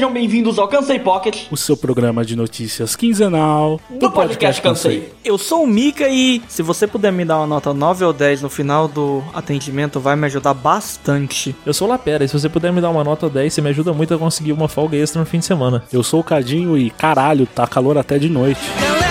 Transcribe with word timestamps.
Sejam 0.00 0.14
bem-vindos 0.14 0.58
ao 0.58 0.66
Cansei 0.66 0.98
Pocket, 0.98 1.42
o 1.50 1.58
seu 1.58 1.76
programa 1.76 2.24
de 2.24 2.34
notícias 2.34 2.96
quinzenal 2.96 3.78
do 3.90 4.10
podcast 4.10 4.62
Cansei. 4.62 5.12
Eu 5.22 5.36
sou 5.36 5.62
o 5.62 5.66
Mika 5.66 6.08
e 6.08 6.40
se 6.48 6.62
você 6.62 6.86
puder 6.86 7.12
me 7.12 7.22
dar 7.22 7.36
uma 7.36 7.46
nota 7.46 7.74
9 7.74 8.06
ou 8.06 8.12
10 8.14 8.40
no 8.40 8.48
final 8.48 8.88
do 8.88 9.22
atendimento, 9.34 10.00
vai 10.00 10.16
me 10.16 10.24
ajudar 10.24 10.54
bastante. 10.54 11.54
Eu 11.66 11.74
sou 11.74 11.86
o 11.86 11.90
Lapera 11.90 12.24
e 12.24 12.28
se 12.28 12.32
você 12.32 12.48
puder 12.48 12.72
me 12.72 12.80
dar 12.80 12.88
uma 12.88 13.04
nota 13.04 13.28
10, 13.28 13.52
você 13.52 13.60
me 13.60 13.68
ajuda 13.68 13.92
muito 13.92 14.14
a 14.14 14.18
conseguir 14.18 14.52
uma 14.52 14.68
folga 14.68 14.96
extra 14.96 15.20
no 15.20 15.26
fim 15.26 15.40
de 15.40 15.44
semana. 15.44 15.84
Eu 15.92 16.02
sou 16.02 16.20
o 16.20 16.24
Cadinho 16.24 16.78
e 16.78 16.88
caralho, 16.88 17.46
tá 17.46 17.66
calor 17.66 17.98
até 17.98 18.18
de 18.18 18.30
noite. 18.30 18.62
Bom, 18.80 19.09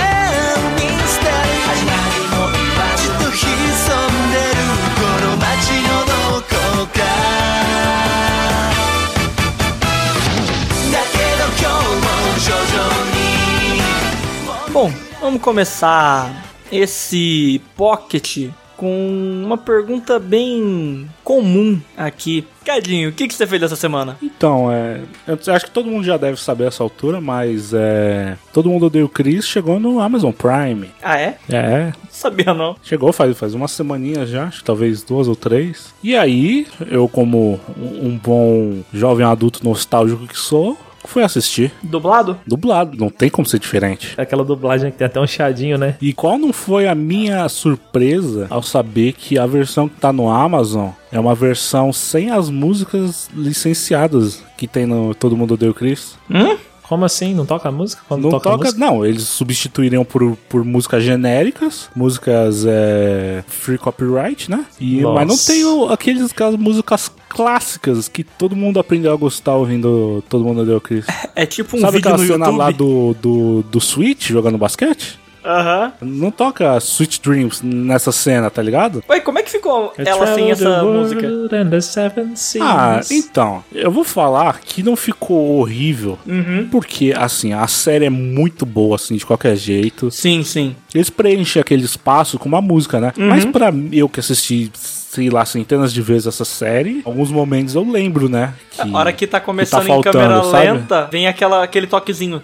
vamos 15.30 15.44
começar 15.44 16.44
esse 16.72 17.62
pocket 17.78 18.50
com 18.76 19.44
uma 19.46 19.60
pergunta 19.60 20.18
bem 20.18 21.08
comum 21.24 21.80
aqui. 21.96 22.48
Cadinho, 22.66 23.10
o 23.10 23.14
que, 23.14 23.28
que 23.28 23.36
você 23.36 23.46
fez 23.46 23.62
essa 23.62 23.76
semana? 23.76 24.18
Então, 24.24 24.72
é, 24.72 25.02
eu 25.28 25.38
acho 25.54 25.66
que 25.66 25.72
todo 25.72 25.88
mundo 25.88 26.04
já 26.04 26.18
deve 26.18 26.42
saber 26.42 26.66
essa 26.66 26.82
altura, 26.82 27.22
mas 27.22 27.76
é, 27.76 28.38
todo 28.52 28.72
mundo 28.72 28.88
odeia 28.88 29.06
o 29.06 29.10
Chris 29.10 29.46
chegou 29.46 29.80
no 29.80 30.00
Amazon 30.00 30.32
Prime. 30.32 30.90
Ah, 31.00 31.20
é? 31.20 31.38
É. 31.48 31.94
Sabia 32.10 32.52
não. 32.52 32.76
Chegou 32.82 33.14
faz, 33.14 33.38
faz 33.38 33.54
uma 33.54 33.68
semaninha 33.68 34.26
já, 34.26 34.46
acho 34.46 34.64
talvez 34.64 35.04
duas 35.04 35.28
ou 35.28 35.36
três. 35.36 35.94
E 36.02 36.16
aí, 36.16 36.66
eu 36.90 37.08
como 37.08 37.60
um 37.78 38.18
bom 38.18 38.82
jovem 38.92 39.28
adulto 39.28 39.64
nostálgico 39.64 40.26
que 40.26 40.40
sou, 40.40 40.76
fui 41.06 41.24
assistir. 41.24 41.72
Dublado? 41.82 42.38
Dublado, 42.46 42.98
não 42.98 43.10
tem 43.10 43.30
como 43.30 43.48
ser 43.48 43.60
diferente. 43.60 44.14
Aquela 44.18 44.44
dublagem 44.44 44.92
que 44.92 44.98
tem 44.98 45.08
até 45.08 45.20
um 45.20 45.28
chiadinho, 45.28 45.78
né? 45.78 45.96
E 46.02 46.14
qual 46.14 46.38
não 46.38 46.54
foi 46.54 46.88
a 46.88 46.96
minha 46.96 47.48
surpresa 47.50 48.48
ao 48.50 48.62
saber 48.62 49.14
que 49.14 49.38
a 49.38 49.46
versão 49.46 49.88
que 49.88 50.00
tá 50.00 50.12
no 50.12 50.30
Amazon 50.30 50.90
é 51.12 51.20
uma 51.20 51.36
versão 51.36 51.92
sem 51.92 52.30
as 52.30 52.50
músicas 52.50 53.30
licenciadas 53.34 54.44
que 54.58 54.68
tem 54.68 54.86
no 54.86 55.14
Todo 55.16 55.38
Mundo 55.38 55.58
Deu 55.58 55.74
Chris? 55.74 56.16
Hum? 56.30 56.58
Como 56.90 57.06
assim? 57.06 57.36
Não 57.36 57.46
toca 57.46 57.70
a 57.70 57.72
música? 57.72 58.02
Quando 58.08 58.24
não 58.24 58.32
toca, 58.32 58.50
toca 58.50 58.72
não. 58.72 59.06
Eles 59.06 59.22
substituiriam 59.22 60.04
por, 60.04 60.36
por 60.50 60.66
músicas 60.66 61.04
genéricas, 61.04 61.88
músicas 61.96 62.66
é, 62.68 63.44
free 63.48 63.78
copyright, 63.78 64.50
né? 64.50 64.66
E, 64.80 65.04
mas 65.04 65.28
não 65.28 65.38
tem 65.38 65.64
o, 65.64 65.90
aqueles, 65.90 66.32
aquelas 66.32 66.56
músicas 66.56 67.12
clássicas 67.30 68.08
que 68.08 68.24
todo 68.24 68.56
mundo 68.56 68.80
aprendeu 68.80 69.14
a 69.14 69.16
gostar 69.16 69.56
ouvindo 69.56 70.24
Todo 70.28 70.44
Mundo 70.44 70.66
Deu 70.66 70.82
Chris. 70.82 71.06
É 71.36 71.46
tipo 71.46 71.78
um 71.78 71.82
Sabe 71.82 71.98
vídeo 71.98 72.10
aquela 72.10 72.18
no 72.18 72.28
cena 72.28 72.46
YouTube? 72.46 72.58
lá 72.58 72.72
do, 72.72 73.14
do, 73.22 73.62
do 73.64 73.80
Switch 73.80 74.28
jogando 74.30 74.58
basquete? 74.58 75.18
Aham. 75.46 75.94
Não 76.02 76.32
toca 76.32 76.78
Sweet 76.80 77.22
Dreams 77.22 77.62
nessa 77.64 78.12
cena, 78.12 78.50
tá 78.50 78.62
ligado? 78.62 79.02
Ué, 79.10 79.22
como 79.22 79.40
é 79.40 79.42
que 79.42 79.50
ficou 79.50 79.94
ela 79.98 80.36
sem 80.36 80.52
essa 80.52 80.84
música? 80.84 81.26
Ah, 82.62 83.00
então, 83.10 83.64
eu 83.74 83.90
vou 83.90 84.04
falar 84.04 84.60
que 84.60 84.84
não 84.84 84.98
ficou 84.98 85.58
horrível, 85.60 86.20
Uhum. 86.28 86.68
porque, 86.70 87.14
assim, 87.16 87.54
a 87.54 87.66
série 87.68 88.06
é 88.06 88.10
muito 88.10 88.66
boa, 88.66 88.96
assim, 88.98 89.16
de 89.16 89.26
qualquer 89.26 89.56
jeito. 89.56 90.12
Sim, 90.12 90.44
sim. 90.44 90.76
Eles 90.94 91.10
preenchem 91.10 91.60
aquele 91.62 91.84
espaço 91.84 92.38
com 92.40 92.48
uma 92.50 92.62
música, 92.62 93.00
né? 93.00 93.14
Mas 93.18 93.46
pra 93.46 93.72
eu 93.92 94.08
que 94.10 94.20
assisti, 94.20 94.72
sei 94.74 95.30
lá, 95.30 95.46
centenas 95.46 95.92
de 95.94 96.02
vezes 96.02 96.28
essa 96.28 96.46
série, 96.46 97.02
alguns 97.06 97.32
momentos 97.32 97.76
eu 97.76 97.84
lembro, 97.90 98.28
né? 98.30 98.54
Que, 98.72 98.82
A 98.82 98.98
hora 98.98 99.12
que 99.14 99.28
tá 99.28 99.40
começando 99.40 99.82
que 99.82 99.88
tá 99.88 99.96
em 99.98 100.02
câmera 100.02 100.30
faltando, 100.42 100.52
sabe? 100.52 100.72
lenta, 100.80 101.08
vem 101.12 101.28
aquela, 101.28 101.64
aquele 101.64 101.86
toquezinho. 101.88 102.42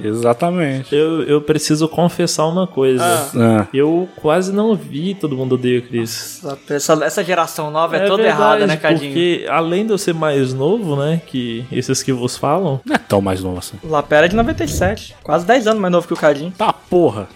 Exatamente. 0.00 0.94
Eu, 0.94 1.22
eu 1.22 1.40
preciso 1.40 1.88
confessar 1.88 2.46
uma 2.46 2.66
coisa. 2.66 3.02
Ah. 3.04 3.30
Ah, 3.62 3.66
Eu 3.72 4.08
quase 4.16 4.52
não 4.52 4.74
vi 4.74 5.14
Todo 5.14 5.36
Mundo 5.36 5.54
Odeia 5.54 5.80
Chris. 5.80 6.42
Essa, 6.68 6.92
essa 7.04 7.24
geração 7.24 7.70
nova 7.70 7.96
é, 7.96 8.06
toda 8.06 8.22
verdade, 8.22 8.42
errada, 8.42 8.66
né, 8.66 8.76
Cadinho? 8.76 9.12
Porque 9.12 9.46
além 9.48 9.86
de 9.86 9.92
eu 9.92 9.98
ser 9.98 10.12
mais 10.14 10.52
novo, 10.52 10.96
né, 10.96 11.20
que 11.26 11.64
esses 11.72 12.02
que 12.02 12.12
vos 12.12 12.36
falam, 12.36 12.80
não 12.84 12.94
é 12.94 12.98
tão 12.98 13.20
mais 13.20 13.42
novo 13.42 13.58
assim. 13.58 13.76
Lapera 13.84 14.26
é 14.26 14.28
de 14.28 14.36
97. 14.36 15.14
Quase 15.22 15.46
10 15.46 15.55
anos 15.64 15.80
mais 15.80 15.92
novo 15.92 16.08
que 16.08 16.12
o 16.14 16.16
Cadinho. 16.16 16.50
Tá, 16.58 16.72
porra. 16.72 17.28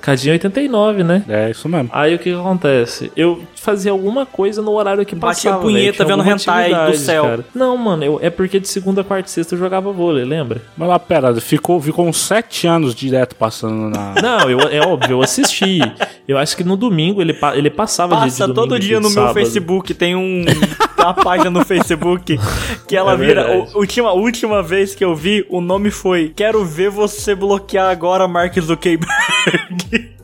Cadinho 0.00 0.32
89, 0.34 1.02
né? 1.02 1.24
É 1.28 1.50
isso 1.50 1.68
mesmo. 1.68 1.90
Aí 1.92 2.14
o 2.14 2.18
que, 2.18 2.30
que 2.30 2.36
acontece? 2.38 3.10
Eu 3.16 3.42
fazia 3.56 3.90
alguma 3.90 4.24
coisa 4.24 4.62
no 4.62 4.70
horário 4.72 5.04
que 5.04 5.14
Batia 5.16 5.50
passava. 5.50 5.62
punheta 5.62 6.04
velho. 6.04 6.14
Tinha 6.22 6.24
vendo 6.24 6.40
hentai 6.42 6.90
do 6.92 6.96
céu. 6.96 7.24
cara. 7.24 7.44
Não, 7.54 7.76
mano, 7.76 8.04
eu- 8.04 8.18
é 8.22 8.30
porque 8.30 8.60
de 8.60 8.68
segunda, 8.68 9.02
quarta 9.02 9.28
e 9.28 9.32
sexta 9.32 9.54
eu 9.54 9.58
jogava 9.58 9.90
vôlei, 9.90 10.24
lembra? 10.24 10.62
Mas 10.76 10.88
lá, 10.88 10.98
pera, 11.00 11.34
ficou, 11.40 11.80
ficou 11.80 12.06
uns 12.06 12.18
sete 12.18 12.66
anos 12.68 12.94
direto 12.94 13.34
passando 13.34 13.90
na. 13.90 14.14
Não, 14.22 14.48
eu, 14.48 14.60
é 14.60 14.80
óbvio, 14.86 15.14
eu 15.14 15.22
assisti. 15.22 15.80
Eu 16.28 16.38
acho 16.38 16.56
que 16.56 16.62
no 16.62 16.76
domingo 16.76 17.20
ele, 17.20 17.36
ele 17.54 17.70
passava 17.70 18.14
dia 18.16 18.24
de 18.26 18.30
Passa 18.30 18.46
domingo, 18.46 18.60
todo 18.60 18.78
dia 18.78 18.96
de 18.98 19.02
no 19.02 19.10
meu 19.10 19.22
sábado. 19.22 19.34
Facebook, 19.34 19.94
tem 19.94 20.14
um 20.14 20.44
uma 21.06 21.14
página 21.14 21.50
no 21.50 21.64
Facebook 21.64 22.38
que 22.86 22.96
ela 22.96 23.12
É 23.12 23.16
vira. 23.16 23.46
A 23.46 23.78
última, 23.78 24.12
última 24.12 24.62
vez 24.62 24.94
que 24.94 25.04
eu 25.04 25.14
vi, 25.14 25.46
o 25.48 25.60
nome 25.60 25.90
foi 25.90 26.32
Quero 26.34 26.64
ver 26.64 26.90
você 26.90 27.34
bloquear 27.34 27.90
agora 27.90 28.28
Mark 28.28 28.58
Zuckerberg. 28.58 30.16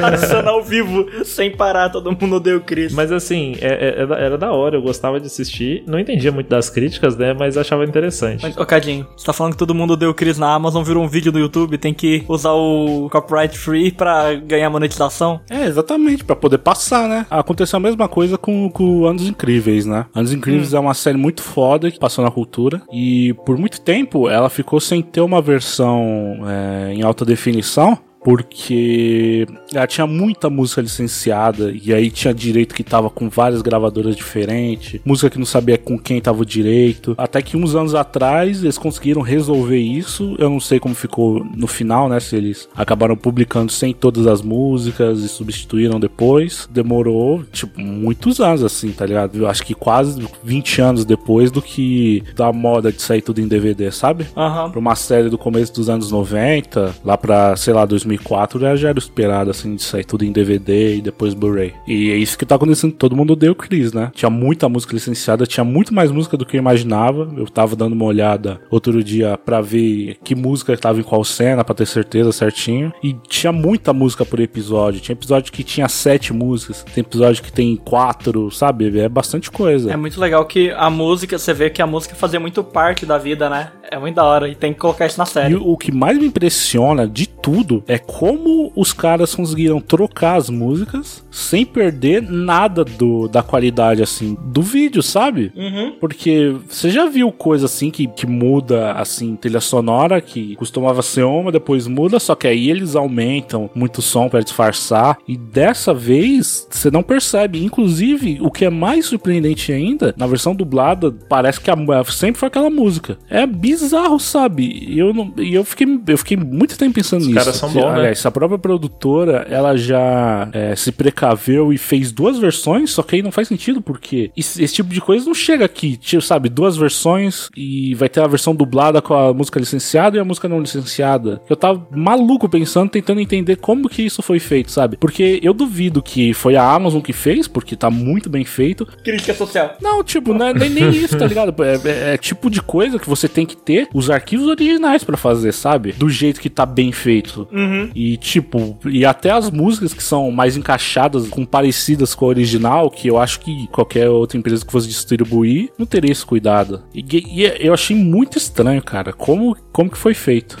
Passando 0.00 0.48
ao 0.48 0.62
vivo, 0.62 1.06
sem 1.24 1.50
parar, 1.50 1.88
todo 1.90 2.10
mundo 2.10 2.36
odeia 2.36 2.56
o 2.56 2.60
Chris. 2.60 2.92
Mas 2.92 3.10
assim, 3.12 3.54
é- 3.60 3.96
é- 3.98 4.24
era, 4.24 4.38
da 4.38 4.52
hora, 4.52 4.76
eu 4.76 4.82
gostava 4.82 5.20
de 5.20 5.26
assistir. 5.26 5.82
Não 5.86 5.98
entendia 5.98 6.32
muito 6.32 6.48
das 6.48 6.68
críticas, 6.70 7.16
né? 7.16 7.34
Mas 7.34 7.56
achava 7.56 7.84
interessante. 7.84 8.42
Mas, 8.42 8.56
ô 8.56 8.64
Cadinho, 8.66 9.06
você 9.16 9.24
tá 9.26 9.32
falando 9.32 9.52
que 9.52 9.58
todo 9.58 9.74
mundo 9.74 9.96
deu 9.96 10.12
Chris 10.14 10.38
na 10.38 10.52
Amazon, 10.52 10.82
virou 10.82 11.02
um 11.02 11.08
vídeo 11.08 11.30
do 11.32 11.38
YouTube, 11.38 11.78
tem 11.78 11.94
que 11.94 12.24
usar 12.28 12.52
o 12.52 13.08
copyright 13.10 13.56
free 13.58 13.90
pra 13.92 14.34
ganhar 14.34 14.70
monetização? 14.70 15.40
É, 15.50 15.64
exatamente, 15.66 16.24
pra 16.24 16.36
poder 16.36 16.58
passar, 16.58 17.08
né? 17.08 17.26
Aconteceu 17.30 17.76
a 17.76 17.80
mesma 17.80 18.08
coisa 18.08 18.36
com, 18.38 18.68
com 18.70 19.06
Anos 19.06 19.26
Incríveis, 19.28 19.86
né? 19.86 20.06
Anos 20.14 20.32
Incríveis 20.32 20.74
é 20.74 20.78
uma 20.78 20.94
série 20.94 21.18
muito 21.18 21.42
foda 21.42 21.90
que 21.90 21.98
passou 21.98 22.24
na 22.24 22.30
cultura 22.30 22.82
e 22.92 23.34
por 23.44 23.56
muito 23.58 23.80
tempo 23.80 24.28
ela 24.28 24.48
ficou 24.50 24.80
sem 24.80 25.02
ter 25.02 25.20
uma 25.20 25.40
versão 25.40 26.38
é, 26.46 26.92
em 26.94 27.02
alta 27.02 27.24
definição. 27.24 27.98
Porque 28.28 29.46
ela 29.72 29.86
tinha 29.86 30.06
muita 30.06 30.50
música 30.50 30.82
licenciada 30.82 31.72
e 31.72 31.94
aí 31.94 32.10
tinha 32.10 32.34
direito 32.34 32.74
que 32.74 32.84
tava 32.84 33.08
com 33.08 33.30
várias 33.30 33.62
gravadoras 33.62 34.14
diferentes, 34.14 35.00
música 35.02 35.30
que 35.30 35.38
não 35.38 35.46
sabia 35.46 35.78
com 35.78 35.98
quem 35.98 36.20
tava 36.20 36.42
o 36.42 36.44
direito. 36.44 37.14
Até 37.16 37.40
que 37.40 37.56
uns 37.56 37.74
anos 37.74 37.94
atrás 37.94 38.62
eles 38.62 38.76
conseguiram 38.76 39.22
resolver 39.22 39.78
isso. 39.78 40.36
Eu 40.38 40.50
não 40.50 40.60
sei 40.60 40.78
como 40.78 40.94
ficou 40.94 41.42
no 41.56 41.66
final, 41.66 42.06
né? 42.06 42.20
Se 42.20 42.36
eles 42.36 42.68
acabaram 42.76 43.16
publicando 43.16 43.72
sem 43.72 43.94
todas 43.94 44.26
as 44.26 44.42
músicas 44.42 45.20
e 45.20 45.28
substituíram 45.28 45.98
depois. 45.98 46.68
Demorou, 46.70 47.42
tipo, 47.44 47.80
muitos 47.80 48.40
anos 48.40 48.62
assim, 48.62 48.92
tá 48.92 49.06
ligado? 49.06 49.38
Eu 49.38 49.48
acho 49.48 49.64
que 49.64 49.72
quase 49.72 50.22
20 50.44 50.82
anos 50.82 51.04
depois 51.06 51.50
do 51.50 51.62
que 51.62 52.22
da 52.36 52.52
moda 52.52 52.92
de 52.92 53.00
sair 53.00 53.22
tudo 53.22 53.40
em 53.40 53.48
DVD, 53.48 53.90
sabe? 53.90 54.26
Aham. 54.36 54.70
Pra 54.70 54.78
uma 54.78 54.94
série 54.94 55.30
do 55.30 55.38
começo 55.38 55.72
dos 55.72 55.88
anos 55.88 56.10
90, 56.10 56.94
lá 57.02 57.16
pra, 57.16 57.56
sei 57.56 57.72
lá, 57.72 57.86
2004, 58.18 58.76
já, 58.76 58.88
era 58.88 58.98
esperado, 58.98 59.50
assim, 59.50 59.76
de 59.76 59.82
sair 59.82 60.04
tudo 60.04 60.24
em 60.24 60.32
DVD 60.32 60.96
e 60.96 61.00
depois 61.00 61.34
Blu-ray. 61.34 61.74
E 61.86 62.10
é 62.10 62.16
isso 62.16 62.36
que 62.36 62.44
tá 62.44 62.56
acontecendo, 62.56 62.92
todo 62.92 63.16
mundo 63.16 63.36
deu 63.36 63.54
Chris, 63.54 63.92
né? 63.92 64.10
Tinha 64.14 64.30
muita 64.30 64.68
música 64.68 64.94
licenciada, 64.94 65.46
tinha 65.46 65.64
muito 65.64 65.94
mais 65.94 66.10
música 66.10 66.36
do 66.36 66.44
que 66.44 66.56
eu 66.56 66.60
imaginava. 66.60 67.32
Eu 67.36 67.46
tava 67.46 67.76
dando 67.76 67.92
uma 67.92 68.04
olhada 68.04 68.60
outro 68.70 69.02
dia 69.02 69.38
pra 69.38 69.60
ver 69.60 70.18
que 70.22 70.34
música 70.34 70.76
tava 70.76 71.00
em 71.00 71.02
qual 71.02 71.24
cena, 71.24 71.64
pra 71.64 71.74
ter 71.74 71.86
certeza 71.86 72.32
certinho. 72.32 72.92
E 73.02 73.14
tinha 73.28 73.52
muita 73.52 73.92
música 73.92 74.24
por 74.24 74.40
episódio. 74.40 75.00
Tinha 75.00 75.14
episódio 75.14 75.52
que 75.52 75.62
tinha 75.62 75.88
sete 75.88 76.32
músicas, 76.32 76.84
tem 76.94 77.02
episódio 77.02 77.42
que 77.42 77.52
tem 77.52 77.76
quatro, 77.76 78.50
sabe? 78.50 78.98
É 78.98 79.08
bastante 79.08 79.50
coisa. 79.50 79.92
É 79.92 79.96
muito 79.96 80.20
legal 80.20 80.44
que 80.44 80.70
a 80.70 80.90
música, 80.90 81.38
você 81.38 81.52
vê 81.52 81.70
que 81.70 81.82
a 81.82 81.86
música 81.86 82.14
fazia 82.14 82.40
muito 82.40 82.62
parte 82.64 83.06
da 83.06 83.18
vida, 83.18 83.48
né? 83.48 83.72
É 83.90 83.98
muito 83.98 84.16
da 84.16 84.24
hora 84.24 84.48
e 84.48 84.54
tem 84.54 84.72
que 84.72 84.78
colocar 84.78 85.06
isso 85.06 85.18
na 85.18 85.24
E 85.24 85.28
série. 85.28 85.54
o 85.54 85.76
que 85.76 85.90
mais 85.90 86.18
me 86.18 86.26
impressiona 86.26 87.06
de 87.06 87.26
tudo 87.28 87.82
é 87.86 87.98
como 87.98 88.70
os 88.76 88.92
caras 88.92 89.34
conseguiram 89.34 89.80
trocar 89.80 90.36
as 90.36 90.50
músicas 90.50 91.24
sem 91.30 91.64
perder 91.64 92.22
nada 92.22 92.84
do, 92.84 93.28
da 93.28 93.42
qualidade, 93.42 94.02
assim, 94.02 94.36
do 94.46 94.60
vídeo, 94.60 95.02
sabe? 95.02 95.52
Uhum. 95.56 95.92
Porque 96.00 96.54
você 96.68 96.90
já 96.90 97.06
viu 97.06 97.30
coisa 97.32 97.66
assim 97.66 97.90
que, 97.90 98.06
que 98.08 98.26
muda, 98.26 98.92
assim, 98.92 99.36
trilha 99.36 99.60
sonora, 99.60 100.20
que 100.20 100.54
costumava 100.56 101.00
ser 101.00 101.22
uma, 101.22 101.50
depois 101.52 101.86
muda, 101.86 102.18
só 102.18 102.34
que 102.34 102.46
aí 102.46 102.68
eles 102.70 102.94
aumentam 102.96 103.70
muito 103.74 104.02
som 104.02 104.28
pra 104.28 104.40
disfarçar. 104.40 105.16
E 105.26 105.36
dessa 105.36 105.94
vez 105.94 106.66
você 106.70 106.90
não 106.90 107.02
percebe. 107.02 107.64
Inclusive, 107.64 108.38
o 108.42 108.50
que 108.50 108.64
é 108.64 108.70
mais 108.70 109.06
surpreendente 109.06 109.72
ainda, 109.72 110.14
na 110.16 110.26
versão 110.26 110.54
dublada, 110.54 111.10
parece 111.28 111.60
que 111.60 111.70
a, 111.70 111.76
sempre 112.10 112.38
foi 112.38 112.48
aquela 112.48 112.68
música. 112.70 113.16
É 113.30 113.46
bizarro, 113.46 113.77
sabe? 114.18 114.64
E 114.88 114.98
eu, 114.98 115.12
não, 115.12 115.32
e 115.38 115.54
eu, 115.54 115.64
fiquei, 115.64 115.86
eu 116.06 116.18
fiquei 116.18 116.36
muito 116.36 116.76
tempo 116.78 116.94
pensando 116.94 117.20
Os 117.22 117.26
nisso. 117.26 117.38
caras 117.38 117.56
são 117.56 117.70
bons, 117.70 117.80
né? 117.84 117.98
aliás, 117.98 118.24
a 118.26 118.30
própria 118.30 118.58
produtora, 118.58 119.46
ela 119.50 119.76
já 119.76 120.48
é, 120.52 120.74
se 120.76 120.92
precaveu 120.92 121.72
e 121.72 121.78
fez 121.78 122.12
duas 122.12 122.38
versões, 122.38 122.90
só 122.90 123.02
que 123.02 123.16
aí 123.16 123.22
não 123.22 123.32
faz 123.32 123.48
sentido, 123.48 123.80
porque 123.80 124.30
esse, 124.36 124.62
esse 124.62 124.74
tipo 124.74 124.92
de 124.92 125.00
coisa 125.00 125.26
não 125.26 125.34
chega 125.34 125.64
aqui. 125.64 125.96
Tipo, 125.96 126.22
sabe, 126.22 126.48
duas 126.48 126.76
versões 126.76 127.48
e 127.56 127.94
vai 127.94 128.08
ter 128.08 128.20
a 128.20 128.26
versão 128.26 128.54
dublada 128.54 129.00
com 129.02 129.14
a 129.14 129.32
música 129.32 129.58
licenciada 129.60 130.16
e 130.16 130.20
a 130.20 130.24
música 130.24 130.48
não 130.48 130.60
licenciada. 130.60 131.40
Eu 131.48 131.56
tava 131.56 131.86
maluco 131.90 132.48
pensando, 132.48 132.90
tentando 132.90 133.20
entender 133.20 133.56
como 133.56 133.88
que 133.88 134.02
isso 134.02 134.22
foi 134.22 134.38
feito, 134.38 134.70
sabe? 134.70 134.96
Porque 134.96 135.40
eu 135.42 135.52
duvido 135.54 136.02
que 136.02 136.32
foi 136.34 136.56
a 136.56 136.62
Amazon 136.72 137.00
que 137.00 137.12
fez, 137.12 137.46
porque 137.48 137.76
tá 137.76 137.90
muito 137.90 138.28
bem 138.30 138.44
feito. 138.44 138.86
Crítica 139.04 139.34
social. 139.34 139.76
Não, 139.80 140.02
tipo, 140.02 140.32
não 140.34 140.46
é 140.46 140.54
nem, 140.54 140.70
nem 140.70 140.90
isso, 140.90 141.16
tá 141.16 141.26
ligado? 141.26 141.48
É, 141.68 141.74
é- 141.88 142.14
é 142.14 142.16
tipo 142.16 142.48
de 142.50 142.62
coisa 142.62 142.98
que 142.98 143.08
você 143.08 143.28
tem 143.28 143.44
que 143.44 143.56
ter 143.68 143.86
os 143.92 144.08
arquivos 144.08 144.46
originais 144.46 145.04
pra 145.04 145.18
fazer, 145.18 145.52
sabe? 145.52 145.92
Do 145.92 146.08
jeito 146.08 146.40
que 146.40 146.48
tá 146.48 146.64
bem 146.64 146.90
feito. 146.90 147.46
E, 147.94 148.16
tipo, 148.16 148.78
e 148.86 149.04
até 149.04 149.30
as 149.30 149.50
músicas 149.50 149.92
que 149.92 150.02
são 150.02 150.30
mais 150.30 150.56
encaixadas, 150.56 151.28
com 151.28 151.44
parecidas 151.44 152.14
com 152.14 152.24
a 152.24 152.28
original, 152.28 152.90
que 152.90 153.08
eu 153.08 153.18
acho 153.18 153.40
que 153.40 153.68
qualquer 153.68 154.08
outra 154.08 154.38
empresa 154.38 154.64
que 154.64 154.72
fosse 154.72 154.88
distribuir 154.88 155.70
não 155.76 155.84
teria 155.84 156.10
esse 156.10 156.24
cuidado. 156.24 156.82
E, 156.94 157.04
e 157.12 157.42
eu 157.60 157.74
achei 157.74 157.94
muito 157.94 158.38
estranho, 158.38 158.82
cara, 158.82 159.12
como, 159.12 159.54
como 159.70 159.90
que 159.90 159.98
foi 159.98 160.14
feito. 160.14 160.58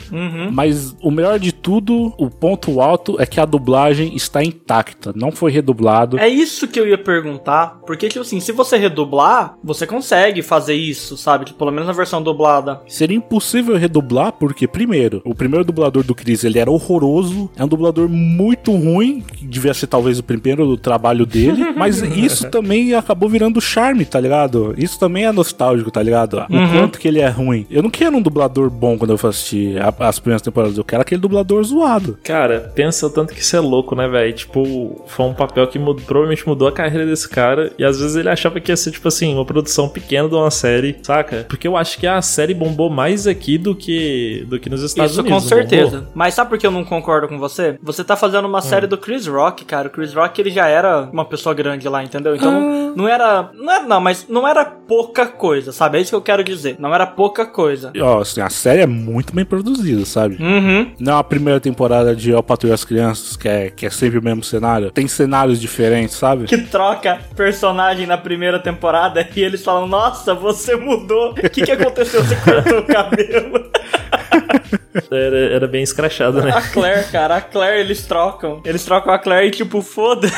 Mas 0.52 0.94
o 1.00 1.10
melhor 1.10 1.38
de 1.38 1.52
tudo, 1.52 2.12
o 2.18 2.28
ponto 2.28 2.82
alto, 2.82 3.16
é 3.18 3.24
que 3.24 3.40
a 3.40 3.46
dublagem 3.46 4.14
está 4.14 4.44
intacta, 4.44 5.14
não 5.16 5.32
foi 5.32 5.50
redublado. 5.50 6.18
É 6.18 6.28
isso 6.28 6.68
que 6.68 6.78
eu 6.78 6.86
ia 6.86 6.98
perguntar, 6.98 7.78
porque, 7.86 8.08
tipo 8.08 8.20
assim, 8.20 8.40
se 8.40 8.52
você 8.52 8.76
redublar, 8.76 9.56
você 9.64 9.86
consegue 9.86 10.42
fazer 10.42 10.74
isso, 10.74 11.16
sabe? 11.16 11.46
Tipo, 11.46 11.58
pelo 11.58 11.70
menos 11.70 11.86
na 11.86 11.94
versão 11.94 12.22
dublada. 12.22 12.82
Seria 12.98 13.16
impossível 13.16 13.76
redublar, 13.76 14.32
porque, 14.32 14.66
primeiro, 14.66 15.22
o 15.24 15.32
primeiro 15.32 15.64
dublador 15.64 16.02
do 16.02 16.16
Chris, 16.16 16.42
ele 16.42 16.58
era 16.58 16.68
horroroso, 16.68 17.48
é 17.56 17.62
um 17.64 17.68
dublador 17.68 18.08
muito 18.08 18.72
ruim, 18.72 19.20
que 19.20 19.46
devia 19.46 19.72
ser 19.72 19.86
talvez 19.86 20.18
o 20.18 20.22
primeiro 20.24 20.76
trabalho 20.76 21.24
dele, 21.24 21.72
mas 21.78 22.02
isso 22.02 22.50
também 22.50 22.94
acabou 22.94 23.28
virando 23.28 23.60
charme, 23.60 24.04
tá 24.04 24.18
ligado? 24.18 24.74
Isso 24.76 24.98
também 24.98 25.24
é 25.26 25.30
nostálgico, 25.30 25.92
tá 25.92 26.02
ligado? 26.02 26.38
O 26.40 26.72
quanto 26.72 26.98
que 26.98 27.06
ele 27.06 27.20
é 27.20 27.28
ruim. 27.28 27.64
Eu 27.70 27.84
não 27.84 27.90
quero 27.90 28.16
um 28.16 28.20
dublador 28.20 28.68
bom 28.68 28.98
quando 28.98 29.10
eu 29.12 29.18
for 29.18 29.28
assistir 29.28 29.80
a- 29.80 29.94
as 30.08 30.18
primeiras 30.18 30.42
temporadas, 30.42 30.76
eu 30.76 30.82
quero 30.84 31.02
aquele 31.02 31.20
dublador 31.20 31.62
zoado. 31.62 32.18
Cara, 32.24 32.72
pensa 32.74 33.06
o 33.06 33.10
tanto 33.10 33.32
que 33.32 33.40
isso 33.40 33.54
é 33.54 33.60
louco, 33.60 33.94
né, 33.94 34.08
velho? 34.08 34.32
Tipo, 34.32 35.04
foi 35.06 35.24
um 35.26 35.34
papel 35.34 35.68
que 35.68 35.78
mudou- 35.78 36.04
provavelmente 36.04 36.46
mudou 36.48 36.66
a 36.66 36.72
carreira 36.72 37.06
desse 37.06 37.28
cara. 37.28 37.72
E 37.78 37.84
às 37.84 38.00
vezes 38.00 38.16
ele 38.16 38.28
achava 38.28 38.58
que 38.58 38.72
ia 38.72 38.76
ser, 38.76 38.90
tipo 38.90 39.06
assim, 39.06 39.32
uma 39.34 39.44
produção 39.44 39.88
pequena 39.88 40.28
de 40.28 40.34
uma 40.34 40.50
série, 40.50 40.96
saca? 41.02 41.46
Porque 41.48 41.68
eu 41.68 41.76
acho 41.76 41.96
que 41.96 42.06
a 42.06 42.20
série 42.20 42.54
bombou 42.54 42.87
mais 42.88 43.26
aqui 43.26 43.58
do 43.58 43.74
que, 43.74 44.44
do 44.48 44.58
que 44.58 44.68
nos 44.68 44.82
Estados 44.82 45.12
Isso 45.12 45.20
Unidos. 45.20 45.44
com 45.44 45.56
não 45.56 45.58
bombou? 45.58 45.68
certeza. 45.70 46.08
Mas 46.14 46.34
sabe 46.34 46.50
por 46.50 46.58
que 46.58 46.66
eu 46.66 46.70
não 46.70 46.84
concordo 46.84 47.28
com 47.28 47.38
você? 47.38 47.78
Você 47.82 48.04
tá 48.04 48.16
fazendo 48.16 48.46
uma 48.46 48.60
série 48.60 48.86
do 48.86 48.96
Chris 48.98 49.26
Rock, 49.26 49.64
cara. 49.64 49.88
O 49.88 49.90
Chris 49.90 50.14
Rock 50.14 50.40
ele 50.40 50.50
já 50.50 50.66
era 50.66 51.08
uma 51.12 51.24
pessoa 51.24 51.54
grande 51.54 51.88
lá, 51.88 52.02
entendeu? 52.02 52.34
Então 52.34 52.52
não, 52.52 52.96
não 52.96 53.08
era. 53.08 53.50
Não 53.54 53.72
era, 53.72 53.84
não, 53.84 54.00
mas 54.00 54.26
não 54.28 54.46
era 54.46 54.64
pouca 54.64 55.26
coisa, 55.26 55.72
sabe? 55.72 55.98
É 55.98 56.00
isso 56.00 56.10
que 56.10 56.16
eu 56.16 56.22
quero 56.22 56.42
dizer. 56.42 56.76
Não 56.78 56.94
era 56.94 57.06
pouca 57.06 57.46
coisa. 57.46 57.90
E, 57.94 58.00
ó, 58.00 58.20
assim, 58.20 58.40
a 58.40 58.50
série 58.50 58.82
é 58.82 58.86
muito 58.86 59.34
bem 59.34 59.44
produzida, 59.44 60.04
sabe? 60.04 60.36
Uhum. 60.40 60.92
Não 60.98 61.16
é 61.16 61.20
a 61.20 61.24
primeira 61.24 61.60
temporada 61.60 62.14
de 62.14 62.30
Eu 62.30 62.42
Patrulho 62.42 62.74
as 62.74 62.84
Crianças, 62.84 63.36
que 63.36 63.48
é, 63.48 63.70
que 63.70 63.86
é 63.86 63.90
sempre 63.90 64.18
o 64.18 64.22
mesmo 64.22 64.42
cenário. 64.42 64.90
Tem 64.90 65.06
cenários 65.06 65.60
diferentes, 65.60 66.16
sabe? 66.16 66.44
Que 66.44 66.58
troca 66.58 67.18
personagem 67.36 68.06
na 68.06 68.16
primeira 68.16 68.58
temporada 68.58 69.26
e 69.34 69.40
eles 69.40 69.62
falam: 69.62 69.86
Nossa, 69.86 70.34
você 70.34 70.76
mudou. 70.76 71.30
O 71.30 71.34
que, 71.34 71.62
que 71.62 71.72
aconteceu? 71.72 72.22
Você 72.22 72.36
cortou 72.36 72.77
o 72.78 72.86
cabelo. 72.86 73.70
Era, 75.10 75.36
era 75.54 75.66
bem 75.68 75.82
escrachado, 75.82 76.42
né? 76.42 76.50
A 76.50 76.60
Claire, 76.60 77.06
cara, 77.10 77.36
a 77.36 77.40
Claire 77.40 77.80
eles 77.80 78.04
trocam. 78.04 78.60
Eles 78.64 78.84
trocam 78.84 79.12
a 79.12 79.18
Claire 79.18 79.48
e 79.48 79.50
tipo, 79.50 79.80
foda. 79.80 80.28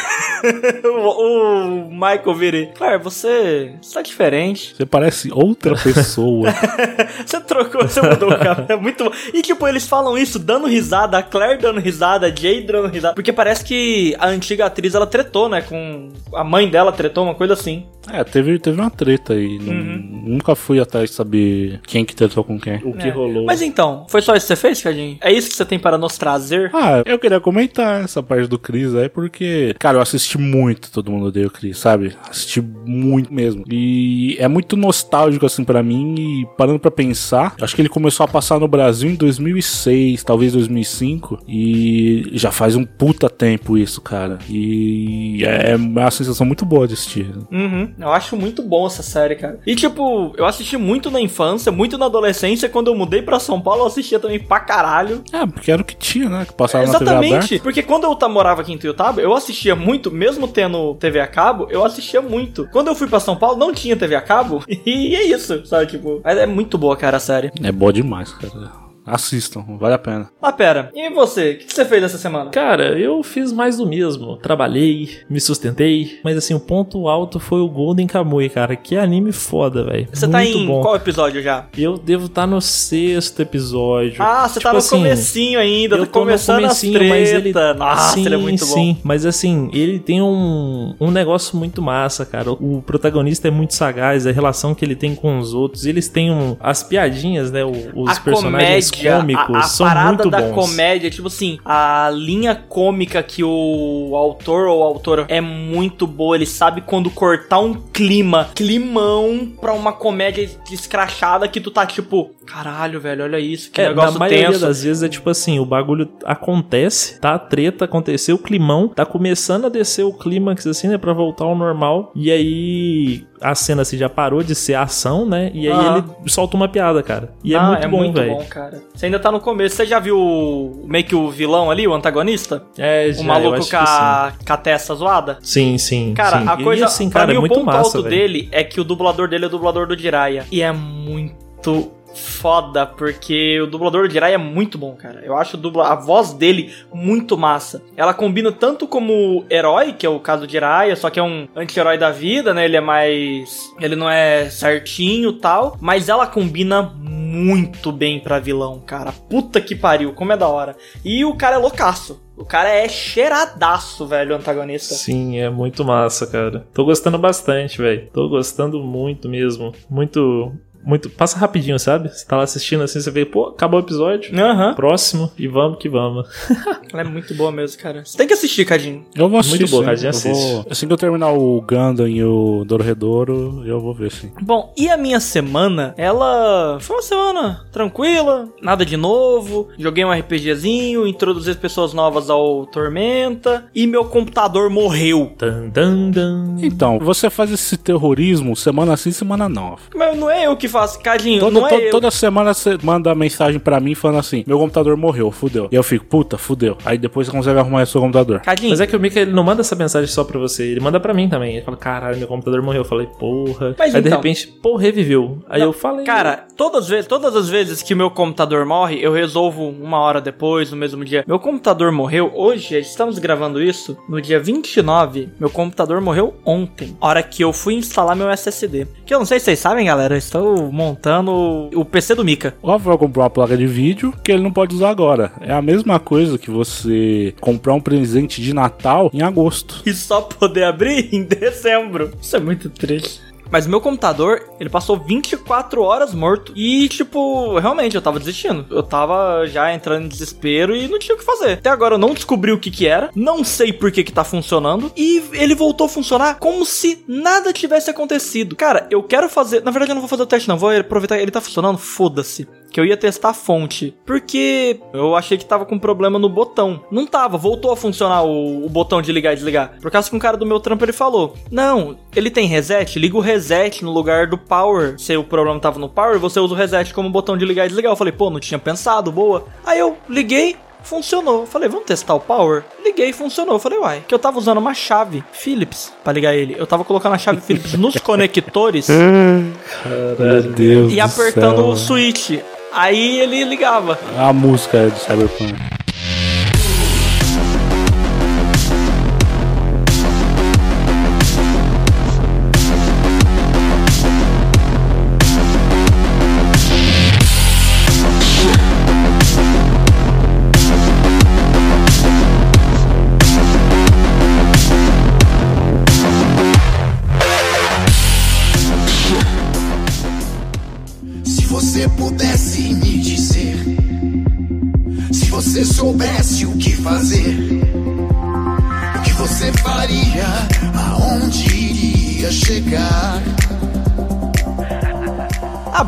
o, 0.85 1.87
o 1.87 1.91
Michael 1.91 2.35
vira. 2.35 2.67
Claire, 2.75 3.03
você. 3.03 3.75
Você 3.81 3.95
tá 3.95 4.03
diferente. 4.03 4.75
Você 4.77 4.85
parece 4.85 5.31
outra 5.33 5.75
pessoa. 5.75 6.51
Você 7.25 7.41
trocou, 7.41 7.87
você 7.87 8.01
mudou 8.01 8.31
o 8.31 8.39
cabelo. 8.39 8.67
É 8.69 8.77
muito 8.77 9.05
bom. 9.05 9.13
E 9.33 9.43
tipo, 9.43 9.67
eles 9.67 9.87
falam 9.87 10.17
isso 10.19 10.39
dando 10.39 10.67
risada, 10.67 11.19
a 11.19 11.23
Claire 11.23 11.61
dando 11.61 11.81
risada, 11.81 12.27
a 12.27 12.35
Jay 12.35 12.63
dando 12.63 12.89
risada. 12.89 13.15
Porque 13.15 13.33
parece 13.33 13.65
que 13.65 14.17
a 14.19 14.29
antiga 14.29 14.67
atriz 14.67 14.95
ela 14.95 15.07
tretou, 15.07 15.49
né? 15.49 15.63
Com. 15.63 16.09
A 16.35 16.45
mãe 16.45 16.69
dela 16.69 16.93
tretou, 16.93 17.25
uma 17.25 17.35
coisa 17.35 17.55
assim. 17.55 17.87
é, 18.13 18.23
teve, 18.25 18.59
teve 18.59 18.81
uma 18.81 18.91
treta 18.91 19.35
aí. 19.35 19.59
Uhum. 19.59 20.23
Nunca 20.27 20.55
fui 20.55 20.81
atrás 20.81 21.11
de 21.11 21.17
saber 21.17 21.81
quem 21.87 22.05
que 22.05 22.15
com 22.45 22.59
quem. 22.59 22.77
O 22.85 22.93
que 22.93 23.09
É. 23.09 23.11
rolou. 23.11 23.45
Mas 23.47 23.63
então, 23.63 24.07
foi 24.09 24.23
só 24.23 24.35
isso 24.35 24.47
que 24.47 24.55
você 24.55 24.57
fez, 24.57 24.83
Cadinho? 24.83 25.19
É 25.21 25.33
isso 25.33 25.49
que 25.51 25.57
você 25.57 25.65
tem 25.65 25.79
para 25.79 25.99
nos 25.99 26.17
trazer? 26.19 26.71
Ah, 26.75 27.03
eu 27.07 27.19
queria 27.19 27.41
comentar 27.41 28.03
essa 28.05 28.23
parte 28.23 28.47
do 28.49 28.59
Chris 28.59 28.95
aí, 28.95 29.09
porque, 29.09 29.75
cara, 29.79 29.99
eu 29.99 30.03
assisti 30.03 30.39
muito 30.39 30.91
Todo 30.91 31.11
Mundo 31.11 31.27
Odeia 31.27 31.47
o 31.47 31.51
Chris, 31.51 31.79
sabe? 31.79 32.13
Assisti 32.29 32.61
muito 32.61 33.33
mesmo. 33.33 33.65
E 33.71 34.37
é 34.39 34.49
muito 34.49 34.77
nostálgico, 34.77 35.47
assim, 35.47 35.65
pra 35.65 35.83
mim. 35.83 36.15
E 36.19 36.47
parando 36.57 36.79
pra 36.79 36.91
pensar, 36.91 37.55
acho 37.61 37.75
que 37.75 37.83
ele 37.83 37.89
começou 37.89 38.25
a 38.25 38.29
passar 38.29 38.59
no 38.59 38.69
Brasil 38.69 39.11
em 39.11 39.15
2006, 39.15 40.23
talvez 40.25 40.53
2005. 40.53 41.39
E 41.49 42.31
já 42.33 42.51
faz 42.51 42.77
um 42.77 42.85
puta 42.85 43.29
tempo 43.29 43.77
isso, 43.77 44.01
cara. 44.01 44.39
E 44.49 45.43
é 45.45 45.77
uma 45.77 46.11
sensação 46.11 46.47
muito 46.47 46.65
boa 46.65 46.87
de 46.87 46.95
assistir. 46.95 47.27
Uhum. 47.51 47.93
Eu 47.99 48.09
acho 48.11 48.37
muito 48.37 48.63
bom 48.63 48.87
essa 48.87 49.03
série, 49.03 49.37
cara. 49.37 49.61
E 49.67 49.75
tipo, 49.75 50.33
eu 50.37 50.45
assisti 50.47 50.77
muito 50.77 51.11
na 51.11 51.21
infância, 51.21 51.71
muito 51.73 51.97
na 51.99 52.09
adolescência. 52.11 52.69
Quando 52.69 52.89
eu 52.89 52.95
mudei 52.95 53.23
pra 53.23 53.41
São 53.41 53.61
Paulo, 53.61 53.83
eu 53.83 53.87
assistia 53.87 54.19
também 54.19 54.39
pra 54.39 54.61
caralho. 54.61 55.23
É, 55.33 55.47
porque 55.47 55.71
era 55.71 55.81
o 55.81 55.85
que 55.85 55.97
tinha, 55.97 56.29
né? 56.29 56.45
Que 56.45 56.53
passava 56.53 56.87
na 56.87 56.99
TV 56.99 57.05
Exatamente, 57.05 57.59
porque 57.61 57.83
quando 57.83 58.05
eu 58.05 58.29
morava 58.29 58.61
aqui 58.63 58.73
em 58.73 58.79
Tuiutaba, 58.79 59.21
eu 59.21 59.35
assistia 59.35 59.75
muito, 59.75 60.11
mesmo 60.11 60.47
tendo 60.47 60.95
TV 60.97 61.21
a 61.21 61.27
cabo, 61.27 61.67
eu 61.71 61.85
assistia 61.85 62.21
muito. 62.21 62.69
Quando 62.71 62.89
eu 62.89 62.95
fui 62.95 63.09
pra 63.09 63.21
São 63.21 63.37
Paulo, 63.37 63.57
não 63.57 63.73
tinha 63.73 63.97
TV 63.97 64.15
a 64.15 64.21
cabo, 64.21 64.63
e 64.69 65.15
é 65.15 65.25
isso, 65.25 65.65
sabe, 65.67 65.87
tipo... 65.87 66.21
Mas 66.25 66.39
é 66.39 66.47
muito 66.47 66.77
boa, 66.77 66.97
cara, 66.97 67.17
a 67.17 67.21
série. 67.21 67.51
É 67.63 67.73
boa 67.73 67.93
demais, 67.93 68.33
cara. 68.33 68.90
Assistam, 69.11 69.65
vale 69.79 69.95
a 69.95 69.99
pena. 69.99 70.31
Ah, 70.41 70.53
pera, 70.53 70.91
e 70.95 71.11
você? 71.11 71.53
O 71.53 71.59
que 71.59 71.73
você 71.73 71.85
fez 71.85 72.03
essa 72.03 72.19
semana? 72.19 72.51
Cara, 72.51 72.99
eu 72.99 73.23
fiz 73.23 73.53
mais 73.53 73.77
do 73.77 73.87
mesmo. 73.87 74.37
Trabalhei, 74.37 75.09
me 75.29 75.41
sustentei. 75.41 76.21
Mas 76.25 76.37
assim, 76.37 76.55
o 76.55 76.61
ponto 76.61 77.09
alto 77.09 77.39
foi 77.39 77.61
o 77.61 77.69
Golden 77.69 78.07
Kamuy, 78.07 78.49
cara. 78.49 78.77
Que 78.77 78.97
anime 78.97 79.33
foda, 79.33 79.85
velho. 79.85 80.09
Você 80.13 80.29
tá 80.29 80.45
em 80.45 80.67
bom. 80.67 80.81
qual 80.83 80.97
episódio 80.97 81.43
já? 81.43 81.67
Eu 81.77 81.97
devo 81.99 82.27
estar 82.27 82.47
no 82.47 82.61
sexto 82.61 83.41
episódio. 83.41 84.23
Ah, 84.23 84.49
você 84.49 84.55
tá 84.61 84.71
Tipo 84.71 84.73
no 84.73 84.79
assim, 84.79 84.97
comecinho 84.99 85.59
ainda, 85.61 85.97
eu 85.97 86.07
tá 86.07 86.13
tô 86.13 86.21
no 86.21 86.27
começando 86.27 86.63
comecinho, 86.63 87.01
as 87.03 87.09
mas 87.09 87.31
treta. 87.31 87.71
ele... 87.71 87.79
Nossa, 87.79 88.15
sim, 88.15 88.27
ele 88.27 88.35
é 88.35 88.39
muito 88.39 88.67
bom. 88.67 88.75
sim. 88.75 88.99
Mas 89.03 89.27
assim, 89.27 89.71
ele 89.73 89.99
tem 89.99 90.23
um, 90.23 90.95
um 91.01 91.11
negócio 91.11 91.57
muito 91.57 91.83
massa, 91.83 92.25
cara. 92.25 92.53
O 92.53 92.83
protagonista 92.87 93.49
é 93.49 93.51
muito 93.51 93.75
sagaz, 93.75 94.27
a 94.27 94.33
relação 94.33 94.75
que 94.75 94.85
ele 94.85 94.95
tem 94.97 95.15
com 95.15 95.39
os 95.39 95.55
outros. 95.55 95.87
Eles 95.87 96.09
têm 96.09 96.31
um, 96.31 96.57
as 96.61 96.83
piadinhas, 96.83 97.51
né? 97.51 97.65
Os 97.65 98.17
a 98.17 98.21
personagens 98.21 98.91
comédia, 99.09 99.17
cômicos 99.21 99.55
a, 99.57 99.59
a 99.59 99.63
são 99.63 99.87
parada 99.87 100.09
muito 100.25 100.31
da 100.31 100.41
bons. 100.43 100.55
comédia, 100.55 101.11
tipo 101.11 101.29
assim, 101.29 101.59
a 101.65 102.11
linha 102.13 102.55
cômica 102.55 103.23
que 103.23 103.43
o 103.45 104.13
autor 104.15 104.67
ou 104.69 104.83
autora 104.83 105.25
é 105.29 105.41
muito 105.41 106.07
boa. 106.07 106.37
Ele 106.37 106.47
sabe 106.47 106.81
quando 106.81 107.11
cortar 107.11 107.59
um 107.61 107.75
clima, 107.75 108.49
climão 108.55 109.53
pra 109.61 109.73
uma 109.73 109.93
comédia 109.93 110.49
escrachada 110.71 111.49
que 111.49 111.61
tu 111.61 111.71
tá 111.71 111.87
tipo, 111.87 112.31
caralho, 112.47 113.01
velho, 113.01 113.25
olha 113.25 113.39
isso, 113.39 113.71
que 113.71 113.81
É, 113.81 113.89
negócio 113.89 114.13
na 114.15 114.19
maioria 114.19 114.47
tenso. 114.49 114.61
das 114.61 114.83
vezes 114.83 115.03
é 115.03 115.09
tipo 115.09 115.29
assim, 115.31 115.59
o 115.59 115.65
bagulho 115.65 116.09
acontece, 116.25 117.19
tá? 117.21 117.35
A 117.35 117.39
treta, 117.39 117.85
aconteceu 117.85 118.37
o 118.37 118.39
climão, 118.39 118.89
tá 118.89 119.05
começando 119.07 119.67
a 119.67 119.69
descer 119.69 120.05
o 120.05 120.13
clímax 120.13 120.67
assim, 120.67 120.89
né? 120.89 120.99
Pra 120.99 121.13
voltar 121.13 121.45
ao 121.45 121.57
normal. 121.57 122.13
E 122.15 122.31
aí 122.31 123.25
a 123.41 123.55
cena 123.55 123.83
assim 123.83 123.97
já 123.97 124.09
parou 124.09 124.43
de 124.43 124.55
ser 124.55 124.75
ação, 124.75 125.25
né? 125.27 125.51
E 125.55 125.67
aí 125.69 125.73
Aham. 125.73 126.05
ele 126.21 126.31
solta 126.31 126.57
uma 126.57 126.69
piada, 126.69 127.03
cara. 127.03 127.33
E 127.43 127.55
é 127.55 127.59
Ah, 127.59 127.87
muito 127.89 127.89
bom, 127.91 128.13
velho. 128.13 128.35
bom, 128.35 128.45
cara. 128.49 128.83
Você 128.95 129.07
ainda 129.07 129.19
tá 129.19 129.33
no 129.33 129.41
começo. 129.41 129.77
Você 129.77 129.87
já 129.87 129.99
viu 129.99 130.83
meio 130.87 131.05
que 131.05 131.15
o 131.15 131.31
vilão 131.31 131.71
ali, 131.71 131.87
o 131.89 131.95
antagonista? 131.95 132.63
É, 132.79 133.13
já, 133.13 133.21
o 133.23 133.25
maluco 133.25 133.59
com 133.59 133.65
que 133.65 133.77
a, 133.77 134.33
com 134.47 134.53
a 134.53 134.57
testa 134.57 134.95
zoada? 134.95 135.39
Sim, 135.43 135.79
sim. 135.79 136.13
Cara, 136.15 136.41
sim. 136.41 136.49
a 136.49 136.57
coisa. 136.63 136.83
E 136.83 136.85
assim, 136.85 137.09
pra 137.11 137.21
cara, 137.21 137.33
mim, 137.33 137.37
é 137.39 137.41
muito 137.41 137.53
o 137.53 137.55
ponto 137.57 137.67
massa, 137.67 137.99
alto 137.99 138.03
velho. 138.03 138.15
dele 138.17 138.49
é 138.53 138.63
que 138.63 138.81
o 138.81 138.85
dublador 138.85 139.29
dele 139.29 139.45
é 139.45 139.47
o 139.49 139.51
dublador 139.51 139.87
do 139.87 139.97
Jiraiya. 139.97 140.45
E 140.51 140.61
é 140.63 140.73
muito 140.73 141.91
foda, 142.15 142.87
porque 142.87 143.61
o 143.61 143.67
dublador 143.67 144.07
do 144.07 144.13
Jiraiya 144.13 144.35
é 144.35 144.39
muito 144.39 144.79
bom, 144.79 144.95
cara. 144.95 145.23
Eu 145.25 145.37
acho 145.37 145.59
a 145.81 145.95
voz 145.95 146.33
dele 146.33 146.73
muito 146.93 147.37
massa. 147.37 147.83
Ela 147.97 148.15
combina 148.15 148.51
tanto 148.53 148.87
como 148.87 149.45
herói, 149.51 149.93
que 149.93 150.07
é 150.07 150.09
o 150.09 150.21
caso 150.21 150.47
do 150.47 150.51
Jiraiya, 150.51 150.97
só 150.97 151.11
que 151.11 151.21
é 151.21 151.23
um 151.23 151.49
anti-herói 151.55 151.99
da 151.99 152.11
vida, 152.11 152.53
né? 152.55 152.65
Ele 152.65 152.77
é 152.77 152.81
mais. 152.81 153.73
Ele 153.81 153.97
não 153.97 154.09
é 154.09 154.49
certinho 154.51 155.33
tal. 155.35 155.77
Mas 155.81 156.09
ela 156.09 156.27
combina 156.27 156.83
muito 156.83 157.93
bem 157.93 158.19
pra 158.19 158.39
vilão, 158.39 158.81
cara. 158.81 159.13
Puta 159.13 159.61
que 159.61 159.75
pariu, 159.75 160.13
como 160.13 160.33
é 160.33 160.37
da 160.37 160.49
hora. 160.49 160.77
E 161.05 161.25
o 161.25 161.37
cara 161.37 161.57
é 161.57 161.59
loucaço. 161.59 162.21
O 162.37 162.45
cara 162.45 162.71
é 162.71 162.89
cheiradaço, 162.89 164.07
velho, 164.07 164.33
o 164.33 164.39
antagonista. 164.39 164.95
Sim, 164.95 165.39
é 165.39 165.51
muito 165.51 165.85
massa, 165.85 166.27
cara. 166.27 166.67
Tô 166.73 166.85
gostando 166.85 167.19
bastante, 167.19 167.79
velho. 167.79 168.09
Tô 168.15 168.29
gostando 168.31 168.83
muito 168.83 169.29
mesmo. 169.29 169.73
Muito 169.91 170.53
muito. 170.83 171.09
Passa 171.11 171.39
rapidinho, 171.39 171.79
sabe? 171.79 172.09
Você 172.09 172.25
tá 172.27 172.37
lá 172.37 172.43
assistindo 172.45 172.83
assim, 172.83 173.01
você 173.01 173.11
vê, 173.11 173.25
pô, 173.25 173.47
acabou 173.49 173.81
o 173.81 173.83
episódio. 173.83 174.35
Aham. 174.39 174.75
Próximo, 174.75 175.31
e 175.39 175.47
vamos 175.49 175.79
que 175.79 175.89
vamos. 175.89 176.27
Ela 176.93 177.03
é 177.03 177.05
muito 177.05 177.35
boa 177.35 177.53
mesmo, 177.53 177.81
cara. 177.81 178.05
Você 178.05 178.17
tem 178.17 178.27
que 178.27 178.33
assistir, 178.33 178.65
Cadinho. 178.65 179.05
Eu 179.15 179.29
vou 179.29 179.39
assistir. 179.39 179.59
Muito 179.61 179.71
boa. 179.71 179.85
Cadinho, 179.85 180.11
assiste. 180.11 180.53
vou- 180.53 180.67
Assim 180.71 180.87
que 180.87 180.93
eu 180.93 180.97
terminar 180.97 181.31
o 181.33 181.61
Gundam 181.61 182.09
e 182.09 182.23
o 182.25 182.65
Dororedoro, 182.67 183.63
eu 183.67 183.81
vou 183.81 183.95
ver 183.95 184.11
sim. 184.11 184.31
Bom, 184.41 184.73
e 184.77 184.89
a 184.89 184.97
minha 184.97 185.21
semana? 185.21 185.95
Ela 185.97 186.79
foi 186.81 186.97
uma 186.97 187.03
semana 187.03 187.65
tranquila, 187.71 188.49
nada 188.63 188.85
de 188.85 188.97
novo. 188.97 189.69
Joguei 189.79 190.05
um 190.05 190.13
RPGzinho, 190.13 191.07
introduzi 191.07 191.55
pessoas 191.55 191.93
novas 191.93 192.29
ao 192.31 192.67
Tormenta 192.67 193.67
e 193.75 193.87
meu 193.87 194.05
computador 194.05 194.69
morreu. 194.71 195.33
Dan, 195.39 195.69
dan, 195.69 196.11
dan. 196.11 196.57
Então, 196.61 196.99
você 196.99 197.29
faz 197.31 197.51
esse 197.53 197.77
terrorismo 197.77 198.57
semana 198.57 198.97
sim, 198.97 199.11
semana 199.13 199.49
não. 199.49 199.77
Mas 199.95 200.17
não 200.19 200.29
é 200.31 200.47
eu 200.47 200.57
que 200.57 200.69
faço, 200.71 200.99
Cadinho, 201.01 201.41
Toda, 201.41 201.61
não 201.61 201.67
é 201.69 201.71
to- 201.87 201.91
toda 201.91 202.11
semana 202.11 202.55
você 202.55 202.79
manda 202.83 203.15
mensagem 203.15 203.59
pra 203.61 203.81
mim 203.81 203.95
falando 203.95 204.19
assim: 204.21 204.45
meu 204.47 204.59
computador 204.59 204.97
morreu, 204.97 205.31
fudeu. 205.31 205.69
E 205.71 205.75
eu 205.75 205.83
fico, 205.83 206.05
puta, 206.07 206.39
fudeu. 206.39 206.77
Aí 206.85 206.97
depois 206.99 207.27
você 207.27 207.33
consegue 207.33 207.59
arrumar 207.59 207.83
o 207.83 207.87
seu 207.87 208.01
computador. 208.01 208.41
Cadinho, 208.41 208.71
Mas 208.71 208.81
é 208.81 208.87
que 208.87 208.97
o 208.97 209.01
Mika 209.01 209.21
ele 209.21 209.33
não 209.33 209.43
manda 209.45 209.61
essa 209.61 209.75
mensagem 209.75 210.09
só 210.09 210.25
pra 210.25 210.39
você, 210.39 210.65
ele 210.65 210.81
manda 210.81 210.99
pra 211.01 211.13
mim 211.13 211.29
também. 211.29 211.57
Ele 211.57 211.65
fala, 211.65 211.77
caralho, 211.77 212.17
meu 212.19 212.29
computador 212.29 212.63
morreu. 212.63 212.81
Eu 212.81 212.85
falei, 212.85 213.07
porra. 213.19 213.75
Mas 213.79 213.95
Aí 213.95 214.01
de 214.01 214.09
então- 214.09 214.19
repente, 214.19 214.47
pô, 214.63 214.77
reviveu. 214.77 215.39
Aí 215.49 215.61
Não, 215.61 215.67
eu 215.69 215.73
falei. 215.73 216.05
Cara, 216.07 216.47
todas, 216.57 216.85
as 216.85 216.89
vezes, 216.89 217.07
todas 217.07 217.35
as 217.37 217.49
vezes 217.49 217.83
que 217.83 217.95
meu 217.95 218.11
computador 218.11 218.65
morre, 218.65 218.99
eu 219.03 219.13
resolvo 219.13 219.69
uma 219.69 219.99
hora 219.99 220.21
depois, 220.21 220.71
no 220.71 220.77
mesmo 220.77 221.05
dia. 221.05 221.25
Meu 221.27 221.39
computador 221.39 221.91
morreu 221.93 222.31
hoje, 222.35 222.79
estamos 222.79 223.19
gravando 223.19 223.63
isso 223.63 223.97
no 224.09 224.21
dia 224.21 224.39
29. 224.41 225.29
Meu 225.39 225.51
computador 225.51 226.01
morreu 226.01 226.35
ontem, 226.45 226.97
hora 227.01 227.23
que 227.23 227.43
eu 227.43 227.53
fui 227.53 227.75
instalar 227.75 228.15
meu 228.17 228.31
SSD. 228.31 228.87
Que 229.05 229.15
eu 229.15 229.19
não 229.19 229.27
sei 229.27 229.39
se 229.39 229.47
vocês 229.47 229.59
sabem, 229.59 229.87
galera, 229.87 230.15
eu 230.15 230.19
estou 230.19 230.60
montando 230.73 231.71
o 231.75 231.85
PC 231.85 232.15
do 232.15 232.25
Mika. 232.25 232.55
O 232.63 232.69
Rafael 232.69 232.99
comprou 232.99 233.23
uma 233.23 233.31
placa 233.31 233.57
de 233.57 233.67
vídeo 233.67 234.15
que 234.25 234.33
ele 234.33 234.43
não 234.43 234.53
pode 234.53 234.75
usar 234.75 234.91
agora. 234.91 235.33
É 235.41 235.53
a 235.53 235.63
mesma 235.63 235.99
coisa 235.99 236.39
que 236.39 236.51
você 236.51 237.35
comprar 237.41 237.75
um 237.75 237.81
presente 237.81 238.43
de 238.43 238.55
Natal 238.55 239.11
em 239.13 239.23
agosto. 239.23 239.83
E 239.87 239.93
só 239.93 240.21
poder 240.23 240.65
abrir 240.65 241.09
em 241.13 241.23
dezembro. 241.23 242.13
Isso 242.21 242.37
é 242.37 242.41
muito 242.41 242.69
triste. 242.69 243.21
Mas 243.51 243.67
meu 243.67 243.81
computador, 243.81 244.49
ele 244.59 244.71
passou 244.71 244.99
24 244.99 245.83
horas 245.83 246.15
morto. 246.15 246.53
E, 246.55 246.89
tipo, 246.89 247.59
realmente, 247.59 247.97
eu 247.97 248.03
tava 248.03 248.19
desistindo. 248.19 248.67
Eu 248.71 248.83
tava 248.83 249.47
já 249.47 249.73
entrando 249.73 250.05
em 250.05 250.09
desespero 250.09 250.75
e 250.75 250.89
não 250.89 250.99
tinha 250.99 251.15
o 251.15 251.19
que 251.19 251.25
fazer. 251.25 251.55
Até 251.55 251.71
agora 251.71 251.95
eu 251.95 251.99
não 251.99 252.15
descobri 252.15 252.53
o 252.53 252.59
que 252.59 252.71
que 252.71 252.87
era. 252.87 253.11
Não 253.15 253.43
sei 253.45 253.73
por 253.73 253.91
que 253.91 254.05
que 254.05 254.13
tá 254.13 254.25
funcionando. 254.25 254.93
E 254.97 255.23
ele 255.33 255.55
voltou 255.55 255.87
a 255.87 255.91
funcionar 255.91 256.39
como 256.39 256.65
se 256.65 257.05
nada 257.09 257.53
tivesse 257.53 257.91
acontecido. 257.91 258.55
Cara, 258.57 258.87
eu 258.91 259.03
quero 259.03 259.29
fazer... 259.29 259.63
Na 259.63 259.71
verdade, 259.71 259.91
eu 259.91 259.95
não 259.95 260.03
vou 260.03 260.09
fazer 260.09 260.23
o 260.23 260.27
teste, 260.27 260.49
não. 260.49 260.59
Vou 260.59 260.71
aproveitar. 260.71 261.19
Ele 261.19 261.31
tá 261.31 261.41
funcionando? 261.41 261.79
Foda-se. 261.79 262.49
Que 262.71 262.79
eu 262.81 262.85
ia 262.85 262.97
testar 262.97 263.31
a 263.31 263.35
fonte. 263.35 263.95
Porque 264.07 264.79
eu 264.93 265.17
achei 265.17 265.37
que 265.37 265.45
tava 265.45 265.65
com 265.65 265.79
problema 265.79 266.19
no 266.19 266.29
botão. 266.29 266.85
Não 266.91 267.07
tava. 267.07 267.37
Voltou 267.37 267.73
a 267.73 267.77
funcionar 267.77 268.23
o, 268.23 268.65
o 268.65 268.69
botão 268.69 269.03
de 269.03 269.13
ligar 269.13 269.33
e 269.33 269.37
desligar. 269.37 269.73
Por 269.81 269.91
causa 269.91 270.09
que 270.09 270.17
um 270.17 270.21
cara 270.21 270.37
do 270.37 270.47
meu 270.47 270.61
trampo, 270.61 270.85
ele 270.85 270.93
falou... 270.93 271.35
Não, 271.51 271.97
ele 272.15 272.31
tem 272.31 272.47
reset. 272.47 272.99
Liga 272.99 273.17
o 273.17 273.21
reset 273.21 273.85
no 273.85 273.91
lugar 273.91 274.27
do 274.27 274.39
power. 274.39 274.95
Se 274.99 275.17
o 275.17 275.25
problema 275.25 275.59
tava 275.59 275.79
no 275.79 275.89
power, 275.89 276.19
você 276.19 276.39
usa 276.39 276.55
o 276.55 276.57
reset 276.57 276.95
como 276.95 277.11
botão 277.11 277.37
de 277.37 277.45
ligar 277.45 277.65
e 277.65 277.69
desligar. 277.69 277.93
Eu 277.93 277.97
falei, 277.97 278.13
pô, 278.13 278.31
não 278.31 278.41
tinha 278.41 278.59
pensado, 278.59 279.11
boa. 279.11 279.45
Aí 279.65 279.79
eu 279.79 279.97
liguei, 280.09 280.57
funcionou. 280.83 281.47
Falei, 281.47 281.69
vamos 281.69 281.87
testar 281.87 282.15
o 282.15 282.21
power? 282.21 282.65
Liguei, 282.85 283.13
funcionou. 283.13 283.55
Eu 283.57 283.59
falei, 283.59 283.79
uai, 283.79 284.05
que 284.07 284.15
eu 284.15 284.19
tava 284.19 284.39
usando 284.39 284.59
uma 284.59 284.75
chave 284.75 285.23
Philips 285.33 285.93
pra 286.03 286.13
ligar 286.13 286.35
ele. 286.35 286.57
Eu 286.59 286.67
tava 286.67 286.85
colocando 286.85 287.15
a 287.15 287.19
chave 287.19 287.41
Philips 287.41 287.75
nos 287.75 287.97
conectores 288.01 288.89
Meu 288.89 290.43
Deus. 290.43 290.93
e 290.93 290.97
do 290.97 291.03
apertando 291.03 291.67
o 291.67 291.77
switch. 291.77 292.39
Aí 292.73 293.21
ele 293.21 293.45
ligava. 293.45 293.99
A 294.19 294.33
música 294.33 294.91
de 294.91 295.01
Cyberpunk. 295.01 295.80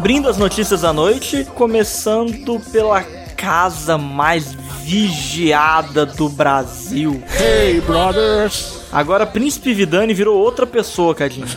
Abrindo 0.03 0.29
as 0.29 0.37
notícias 0.37 0.83
à 0.83 0.93
noite, 0.93 1.47
começando 1.55 2.59
pela 2.73 3.05
casa 3.37 3.97
mais 3.97 4.53
vigiada 4.83 6.05
do 6.05 6.29
Brasil. 6.29 7.23
Hey, 7.39 7.81
brothers! 7.83 8.81
Agora 8.91 9.25
Príncipe 9.25 9.73
Vidani 9.73 10.13
virou 10.13 10.37
outra 10.37 10.67
pessoa, 10.67 11.15
Cadinho. 11.15 11.47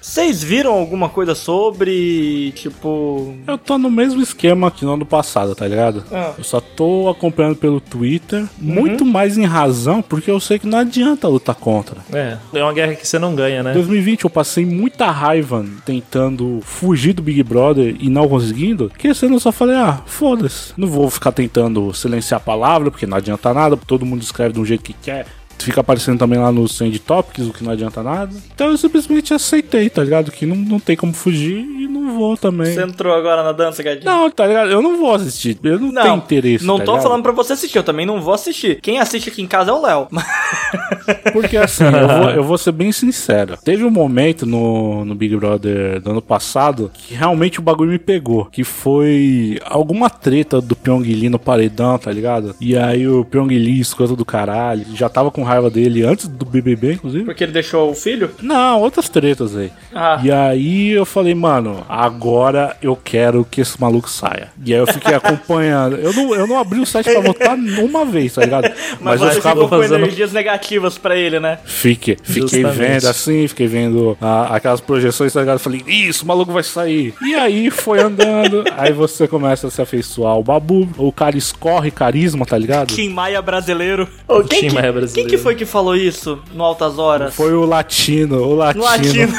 Vocês 0.00 0.42
viram 0.42 0.72
alguma 0.72 1.08
coisa 1.08 1.34
sobre, 1.34 2.52
tipo... 2.52 3.34
Eu 3.46 3.58
tô 3.58 3.76
no 3.76 3.90
mesmo 3.90 4.22
esquema 4.22 4.70
que 4.70 4.84
no 4.84 4.94
ano 4.94 5.04
passado, 5.04 5.54
tá 5.54 5.68
ligado? 5.68 6.02
Ah. 6.10 6.32
Eu 6.38 6.44
só 6.44 6.60
tô 6.60 7.08
acompanhando 7.08 7.56
pelo 7.56 7.80
Twitter, 7.80 8.46
muito 8.58 9.04
mais 9.04 9.36
em 9.36 9.44
razão, 9.44 10.00
porque 10.00 10.30
eu 10.30 10.40
sei 10.40 10.58
que 10.58 10.66
não 10.66 10.78
adianta 10.78 11.28
lutar 11.28 11.54
contra. 11.54 11.98
É, 12.12 12.38
é 12.54 12.62
uma 12.62 12.72
guerra 12.72 12.94
que 12.94 13.06
você 13.06 13.18
não 13.18 13.34
ganha, 13.34 13.62
né? 13.62 13.72
Em 13.72 13.74
2020 13.74 14.24
eu 14.24 14.30
passei 14.30 14.64
muita 14.64 15.10
raiva 15.10 15.64
tentando 15.84 16.60
fugir 16.62 17.12
do 17.12 17.22
Big 17.22 17.42
Brother 17.42 17.96
e 18.00 18.08
não 18.08 18.26
conseguindo, 18.26 18.90
que 18.96 19.08
esse 19.08 19.26
ano 19.26 19.36
eu 19.36 19.40
só 19.40 19.52
falei, 19.52 19.76
ah, 19.76 20.00
foda-se. 20.06 20.72
Não 20.76 20.88
vou 20.88 21.10
ficar 21.10 21.32
tentando 21.32 21.92
silenciar 21.92 22.40
a 22.40 22.44
palavra, 22.44 22.90
porque 22.90 23.06
não 23.06 23.18
adianta 23.18 23.52
nada, 23.52 23.76
todo 23.76 24.06
mundo 24.06 24.22
escreve 24.22 24.54
de 24.54 24.60
um 24.60 24.64
jeito 24.64 24.82
que 24.82 24.94
quer. 24.94 25.26
Fica 25.64 25.80
aparecendo 25.80 26.18
também 26.18 26.38
lá 26.38 26.50
no 26.50 26.68
Send 26.68 26.98
Topics, 27.00 27.46
o 27.46 27.52
que 27.52 27.64
não 27.64 27.72
adianta 27.72 28.02
nada. 28.02 28.34
Então 28.54 28.70
eu 28.70 28.78
simplesmente 28.78 29.34
aceitei, 29.34 29.90
tá 29.90 30.02
ligado? 30.02 30.30
Que 30.30 30.46
não, 30.46 30.56
não 30.56 30.80
tem 30.80 30.96
como 30.96 31.12
fugir 31.12 31.64
não 32.00 32.18
vou 32.18 32.36
também. 32.36 32.74
Você 32.74 32.82
entrou 32.82 33.14
agora 33.14 33.42
na 33.42 33.52
dança, 33.52 33.82
Cadinho? 33.82 34.04
Não, 34.04 34.30
tá 34.30 34.46
ligado? 34.46 34.70
Eu 34.70 34.82
não 34.82 34.98
vou 34.98 35.14
assistir. 35.14 35.58
Eu 35.62 35.78
não, 35.78 36.02
tenho 36.02 36.16
interesse. 36.16 36.64
Não 36.64 36.78
tá 36.78 36.84
tô 36.84 36.92
ligado? 36.92 37.02
falando 37.04 37.22
pra 37.22 37.32
você 37.32 37.52
assistir, 37.52 37.78
eu 37.78 37.84
também 37.84 38.06
não 38.06 38.20
vou 38.20 38.34
assistir. 38.34 38.80
Quem 38.80 38.98
assiste 38.98 39.28
aqui 39.28 39.42
em 39.42 39.46
casa 39.46 39.70
é 39.70 39.74
o 39.74 39.82
Léo. 39.82 40.08
Porque 41.32 41.56
assim, 41.56 41.84
eu 41.84 42.08
vou, 42.08 42.30
eu 42.30 42.44
vou 42.44 42.58
ser 42.58 42.72
bem 42.72 42.92
sincero. 42.92 43.56
Teve 43.62 43.84
um 43.84 43.90
momento 43.90 44.46
no, 44.46 45.04
no 45.04 45.14
Big 45.14 45.36
Brother 45.36 46.00
do 46.00 46.10
ano 46.10 46.22
passado 46.22 46.90
que 46.92 47.14
realmente 47.14 47.58
o 47.58 47.62
bagulho 47.62 47.90
me 47.90 47.98
pegou. 47.98 48.46
Que 48.46 48.64
foi 48.64 49.58
alguma 49.64 50.08
treta 50.08 50.60
do 50.60 50.74
Pyong 50.76 51.02
Lee 51.02 51.28
no 51.28 51.38
paredão, 51.38 51.98
tá 51.98 52.10
ligado? 52.10 52.54
E 52.60 52.76
aí 52.76 53.06
o 53.06 53.24
Pyong 53.24 53.48
Lee, 53.48 53.80
escroto 53.80 54.16
do 54.16 54.24
caralho, 54.24 54.84
já 54.94 55.08
tava 55.08 55.30
com 55.30 55.42
raiva 55.42 55.70
dele 55.70 56.02
antes 56.04 56.28
do 56.28 56.44
BBB, 56.44 56.94
inclusive. 56.94 57.24
Porque 57.24 57.44
ele 57.44 57.52
deixou 57.52 57.90
o 57.90 57.94
filho? 57.94 58.30
Não, 58.42 58.80
outras 58.80 59.08
tretas 59.08 59.56
aí. 59.56 59.70
Ah. 59.94 60.20
E 60.22 60.30
aí 60.30 60.90
eu 60.90 61.04
falei, 61.04 61.34
mano, 61.34 61.84
agora 61.90 62.76
eu 62.80 62.96
quero 62.96 63.44
que 63.44 63.60
esse 63.60 63.80
maluco 63.80 64.08
saia. 64.08 64.48
E 64.64 64.72
aí 64.72 64.78
eu 64.80 64.86
fiquei 64.86 65.14
acompanhando. 65.14 65.96
Eu 65.96 66.12
não, 66.12 66.34
eu 66.34 66.46
não 66.46 66.58
abri 66.58 66.78
o 66.80 66.86
site 66.86 67.10
pra 67.10 67.20
votar 67.20 67.56
uma 67.56 68.04
vez, 68.04 68.34
tá 68.34 68.42
ligado? 68.42 68.70
Mas, 69.00 69.20
eu 69.20 69.28
você 69.28 69.34
ficava 69.36 69.56
ficou 69.62 69.68
com 69.68 69.82
fazendo- 69.82 70.04
energias 70.04 70.32
negativas 70.32 70.96
pra 70.96 71.16
ele, 71.16 71.40
né? 71.40 71.58
Fiquei, 71.64 72.16
fiquei 72.22 72.62
Justamente. 72.62 72.76
vendo 72.76 73.06
assim, 73.08 73.48
fiquei 73.48 73.66
vendo 73.66 74.16
ah, 74.20 74.54
aquelas 74.54 74.80
projeções, 74.80 75.32
tá 75.32 75.40
ligado? 75.40 75.58
Falei, 75.58 75.82
isso, 75.86 76.24
o 76.24 76.28
maluco 76.28 76.52
vai 76.52 76.62
sair. 76.62 77.14
E 77.22 77.34
aí 77.34 77.70
foi 77.70 78.00
andando, 78.00 78.64
aí 78.76 78.92
você 78.92 79.26
começa 79.26 79.66
a 79.66 79.70
se 79.70 79.82
afeiçoar 79.82 80.32
ao 80.32 80.42
babu, 80.44 80.88
o 80.96 81.10
cara 81.10 81.36
escorre 81.36 81.90
carisma, 81.90 82.46
tá 82.46 82.56
ligado? 82.56 82.94
Tim 82.94 83.08
Maia 83.08 83.42
brasileiro. 83.42 84.08
Ô, 84.28 84.42
quem, 84.42 84.60
Tim 84.60 84.68
que, 84.68 84.74
Maia 84.74 84.92
brasileiro. 84.92 85.28
quem 85.28 85.36
que 85.38 85.42
foi 85.42 85.54
que 85.54 85.64
falou 85.66 85.96
isso 85.96 86.38
no 86.54 86.62
Altas 86.62 86.98
Horas? 86.98 87.34
Foi 87.34 87.52
o 87.52 87.64
latino, 87.64 88.36
o 88.42 88.54
latino. 88.54 88.84
No 88.84 88.90
latino. 88.90 89.32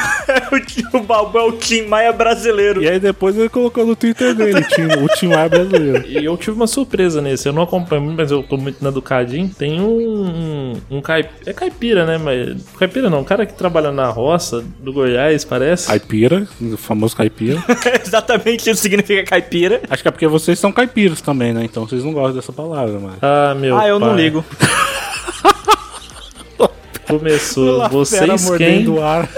o, 0.93 0.99
Balbo 0.99 1.37
é 1.37 1.43
o 1.43 1.51
Tim 1.53 1.83
Maia 1.83 2.11
brasileiro. 2.11 2.40
E 2.81 2.89
aí 2.89 2.99
depois 2.99 3.37
ele 3.37 3.49
colocou 3.49 3.85
no 3.85 3.95
Twitter 3.95 4.33
dele, 4.33 4.59
o 4.59 4.67
time, 4.67 4.93
o 4.95 5.07
time 5.07 5.33
é 5.33 5.49
brasileiro. 5.49 6.05
E 6.07 6.23
eu 6.23 6.35
tive 6.37 6.51
uma 6.51 6.67
surpresa 6.67 7.21
nesse. 7.21 7.47
Eu 7.47 7.53
não 7.53 7.63
acompanho 7.63 8.01
muito, 8.01 8.17
mas 8.17 8.31
eu 8.31 8.43
tô 8.43 8.57
muito 8.57 8.83
na 8.83 8.89
Educadinho. 8.89 9.49
Tem 9.49 9.79
um. 9.81 10.21
Um, 10.21 10.97
um 10.97 11.01
caip... 11.01 11.29
É 11.45 11.53
caipira, 11.53 12.05
né? 12.05 12.17
Mas. 12.17 12.63
Caipira 12.77 13.09
não, 13.09 13.21
um 13.21 13.23
cara 13.23 13.45
que 13.45 13.53
trabalha 13.53 13.91
na 13.91 14.09
roça 14.09 14.63
do 14.79 14.93
Goiás, 14.93 15.45
parece. 15.45 15.87
Caipira, 15.87 16.47
o 16.61 16.77
famoso 16.77 17.15
caipira. 17.15 17.63
Exatamente 18.05 18.69
isso 18.69 18.81
significa 18.81 19.23
caipira. 19.23 19.81
Acho 19.89 20.01
que 20.01 20.07
é 20.07 20.11
porque 20.11 20.27
vocês 20.27 20.57
são 20.59 20.71
caipiras 20.71 21.21
também, 21.21 21.53
né? 21.53 21.63
Então 21.63 21.87
vocês 21.87 22.03
não 22.03 22.13
gostam 22.13 22.35
dessa 22.35 22.53
palavra, 22.53 22.99
mas. 22.99 23.15
Ah, 23.21 23.55
meu 23.55 23.77
ah, 23.77 23.87
eu 23.87 23.99
não 23.99 24.09
pai. 24.09 24.17
ligo. 24.17 24.45
Começou. 27.07 27.89
Vocês 27.89 28.49
quem? 28.57 28.85
ar. 28.99 29.29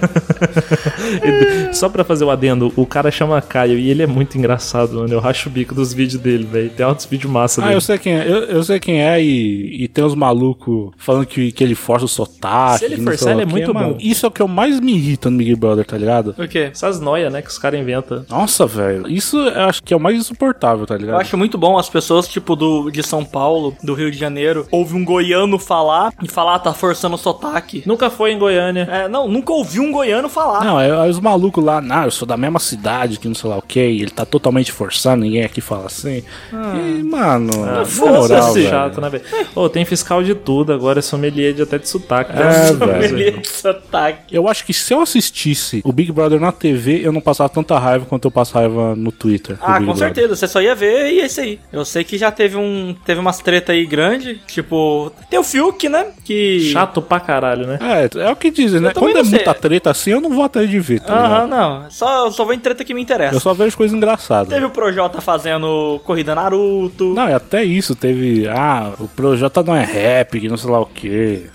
Só 1.72 1.88
pra 1.88 2.04
fazer 2.04 2.24
o 2.24 2.30
adendo, 2.30 2.72
o 2.76 2.86
cara 2.86 3.10
chama 3.10 3.40
Caio 3.42 3.78
e 3.78 3.90
ele 3.90 4.02
é 4.02 4.06
muito 4.06 4.36
engraçado, 4.38 4.94
mano. 4.96 5.12
Eu 5.12 5.20
racho 5.20 5.48
o 5.48 5.52
bico 5.52 5.74
dos 5.74 5.92
vídeos 5.92 6.20
dele, 6.20 6.44
velho. 6.44 6.70
Tem 6.70 6.84
altos 6.84 7.06
vídeos 7.06 7.30
massa 7.32 7.60
Ah, 7.60 7.64
dele. 7.64 7.76
eu 7.76 7.80
sei 7.80 7.98
quem 7.98 8.14
é. 8.18 8.26
Eu, 8.26 8.44
eu 8.44 8.62
sei 8.64 8.80
quem 8.80 9.02
é 9.02 9.22
e, 9.22 9.84
e 9.84 9.88
tem 9.88 10.04
os 10.04 10.14
malucos 10.14 10.90
falando 10.96 11.26
que, 11.26 11.52
que 11.52 11.62
ele 11.62 11.74
força 11.74 12.04
o 12.04 12.08
sotaque. 12.08 12.78
Se 12.80 12.84
ele 12.86 12.96
forçar, 13.02 13.32
ele 13.32 13.42
é 13.42 13.46
muito 13.46 13.72
mano. 13.74 13.94
bom. 13.94 13.98
Isso 14.00 14.24
é 14.26 14.28
o 14.28 14.32
que 14.32 14.42
eu 14.42 14.48
mais 14.48 14.80
me 14.80 14.92
irrita 14.94 15.30
no 15.30 15.38
Big 15.38 15.54
Brother, 15.54 15.84
tá 15.84 15.96
ligado? 15.96 16.34
Por 16.34 16.48
quê? 16.48 16.70
Essas 16.72 17.00
noias, 17.00 17.32
né, 17.32 17.42
que 17.42 17.48
os 17.48 17.58
caras 17.58 17.78
inventam. 17.80 18.24
Nossa, 18.28 18.66
velho. 18.66 19.08
Isso 19.08 19.36
eu 19.38 19.62
acho 19.62 19.82
que 19.82 19.92
é 19.92 19.96
o 19.96 20.00
mais 20.00 20.16
insuportável, 20.16 20.86
tá 20.86 20.96
ligado? 20.96 21.14
Eu 21.16 21.20
acho 21.20 21.36
muito 21.36 21.58
bom 21.58 21.78
as 21.78 21.88
pessoas, 21.88 22.26
tipo, 22.28 22.56
do, 22.56 22.90
de 22.90 23.02
São 23.02 23.24
Paulo, 23.24 23.74
do 23.82 23.94
Rio 23.94 24.10
de 24.10 24.16
Janeiro, 24.18 24.66
ouve 24.70 24.94
um 24.94 25.04
goiano 25.04 25.58
falar 25.58 26.12
e 26.22 26.28
falar, 26.28 26.56
ah, 26.56 26.58
tá 26.58 26.72
forçando 26.74 27.14
o 27.14 27.18
sotaque. 27.18 27.82
Nunca 27.86 28.10
foi 28.10 28.32
em 28.32 28.38
Goiânia. 28.38 28.88
É, 28.90 29.08
não, 29.08 29.28
nunca 29.28 29.52
ouvi 29.52 29.80
um 29.80 29.90
goiano 29.96 30.28
falar. 30.28 30.64
Não, 30.64 30.80
é, 30.80 30.88
é 30.88 31.08
os 31.08 31.20
malucos 31.20 31.64
lá, 31.64 31.80
não, 31.80 32.04
eu 32.04 32.10
sou 32.10 32.26
da 32.26 32.36
mesma 32.36 32.58
cidade, 32.58 33.18
que 33.18 33.28
não 33.28 33.34
sei 33.34 33.50
lá 33.50 33.56
o 33.56 33.62
que, 33.62 33.78
ele 33.78 34.10
tá 34.10 34.24
totalmente 34.24 34.72
forçando, 34.72 35.24
ninguém 35.24 35.44
aqui 35.44 35.60
fala 35.60 35.86
assim. 35.86 36.22
E, 36.52 37.02
mano, 37.02 37.52
moral, 37.96 38.52
velho. 38.52 38.68
chato, 38.68 39.00
né, 39.00 39.08
velho? 39.08 39.24
Ô, 39.54 39.68
tem 39.68 39.84
fiscal 39.84 40.22
de 40.22 40.34
tudo, 40.34 40.72
agora 40.72 40.98
é 40.98 41.02
sommelier 41.02 41.52
de 41.52 41.62
até 41.62 41.78
de 41.78 41.88
sotaque. 41.88 42.32
É, 42.32 42.34
né? 42.34 42.72
velho. 42.72 43.08
Sommelier 43.08 43.40
de 43.40 43.48
sotaque. 43.48 44.34
Eu 44.34 44.48
acho 44.48 44.64
que 44.64 44.72
se 44.72 44.92
eu 44.92 45.00
assistisse 45.00 45.80
o 45.84 45.92
Big 45.92 46.12
Brother 46.12 46.40
na 46.40 46.52
TV, 46.52 47.00
eu 47.02 47.12
não 47.12 47.20
passava 47.20 47.48
tanta 47.48 47.78
raiva 47.78 48.06
quanto 48.06 48.26
eu 48.26 48.30
passo 48.30 48.54
raiva 48.54 48.94
no 48.94 49.10
Twitter. 49.10 49.56
Ah, 49.60 49.78
com 49.78 49.86
Brother. 49.86 49.96
certeza, 49.96 50.36
você 50.36 50.48
só 50.48 50.60
ia 50.60 50.74
ver 50.74 51.12
e 51.12 51.20
é 51.20 51.26
isso 51.26 51.40
aí. 51.40 51.58
Eu 51.72 51.84
sei 51.84 52.04
que 52.04 52.18
já 52.18 52.30
teve 52.30 52.56
um. 52.56 52.94
Teve 53.04 53.20
umas 53.20 53.38
treta 53.38 53.72
aí 53.72 53.86
grande. 53.86 54.40
Tipo, 54.46 55.12
tem 55.30 55.38
o 55.38 55.44
Fiuk, 55.44 55.88
né? 55.88 56.06
Que. 56.24 56.70
Chato 56.72 57.00
pra 57.00 57.20
caralho, 57.20 57.66
né? 57.66 57.78
É, 57.80 58.20
é 58.20 58.30
o 58.30 58.36
que 58.36 58.50
dizem, 58.50 58.80
né? 58.80 58.92
Quando 58.94 59.18
é 59.18 59.22
muita 59.22 59.54
treta 59.54 59.75
assim, 59.84 60.10
eu 60.10 60.20
não 60.20 60.30
vou 60.30 60.44
atrás 60.44 60.68
de 60.68 60.78
ver, 60.80 61.00
tá 61.00 61.14
Aham, 61.14 61.44
ligado? 61.44 61.48
não. 61.48 61.90
Só, 61.90 62.30
só 62.30 62.44
vou 62.44 62.52
em 62.54 62.58
treta 62.58 62.84
que 62.84 62.94
me 62.94 63.02
interessa. 63.02 63.34
Eu 63.36 63.40
só 63.40 63.52
vejo 63.54 63.76
coisa 63.76 63.96
engraçada. 63.96 64.48
Teve 64.48 64.66
o 64.66 64.70
Projota 64.70 65.20
fazendo 65.20 66.00
Corrida 66.04 66.34
Naruto. 66.34 67.14
Não, 67.14 67.28
e 67.28 67.32
até 67.32 67.64
isso, 67.64 67.94
teve. 67.94 68.46
Ah, 68.48 68.92
o 68.98 69.08
Projota 69.08 69.62
não 69.62 69.74
é 69.76 69.84
rap, 69.84 70.40
que 70.40 70.48
não 70.48 70.56
sei 70.56 70.70
lá 70.70 70.80
o 70.80 70.86
quê. 70.86 71.46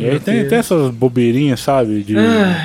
e 0.00 0.08
aí 0.10 0.20
tem, 0.20 0.46
tem 0.48 0.58
essas 0.58 0.90
bobeirinhas, 0.90 1.60
sabe? 1.60 2.02
De. 2.02 2.14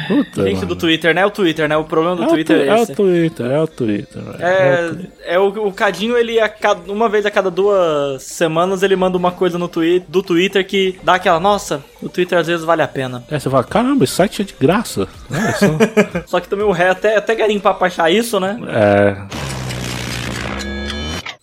Puta. 0.08 0.44
Gente 0.44 0.56
mano. 0.56 0.68
do 0.68 0.76
Twitter, 0.76 1.14
né? 1.14 1.26
O 1.26 1.32
Twitter, 1.32 1.68
né? 1.68 1.78
O 1.78 1.84
problema 1.84 2.16
do 2.16 2.24
É 2.24 2.26
o, 2.26 2.30
Twitter 2.30 2.58
tu- 2.58 2.64
é 2.64 2.68
é 2.68 2.74
o 2.74 2.84
esse. 2.84 2.96
Twitter, 2.96 3.46
é 3.46 3.60
o 3.62 3.68
Twitter. 3.68 4.22
velho. 4.24 4.38
É, 4.40 4.92
é 5.36 5.40
o, 5.40 5.48
o 5.68 5.72
Cadinho, 5.72 6.18
ele 6.18 6.40
a 6.40 6.52
uma 6.88 7.10
vez 7.10 7.26
a 7.26 7.32
cada 7.32 7.50
duas 7.52 8.24
semanas 8.24 8.84
ele 8.84 8.96
manda 8.96 9.18
uma 9.18 9.32
coisa 9.32 9.58
no 9.58 9.68
Twitter, 9.68 10.08
do 10.10 10.22
Twitter 10.24 10.66
que 10.66 10.98
dá 11.04 11.16
aquela, 11.16 11.40
nossa, 11.40 11.84
o 12.02 12.10
Twitter 12.10 12.38
às 12.38 12.48
vezes 12.48 12.66
vale 12.66 12.82
a 12.82 12.88
pena. 12.88 13.24
É, 13.30 13.38
você 13.40 13.50
fala, 13.50 13.64
caramba, 13.64 14.04
esse 14.04 14.14
site 14.14 14.42
é 14.42 14.46
de 14.46 14.56
graça. 14.60 14.97
Olha 15.04 15.54
só. 15.54 16.22
Só 16.26 16.40
que 16.40 16.48
também 16.48 16.66
o 16.66 16.72
ré 16.72 16.90
até, 16.90 17.18
até 17.18 17.36
garimpa 17.36 17.74
pra 17.74 17.88
achar 17.88 18.12
isso, 18.12 18.40
né? 18.40 18.60
É. 18.68 19.18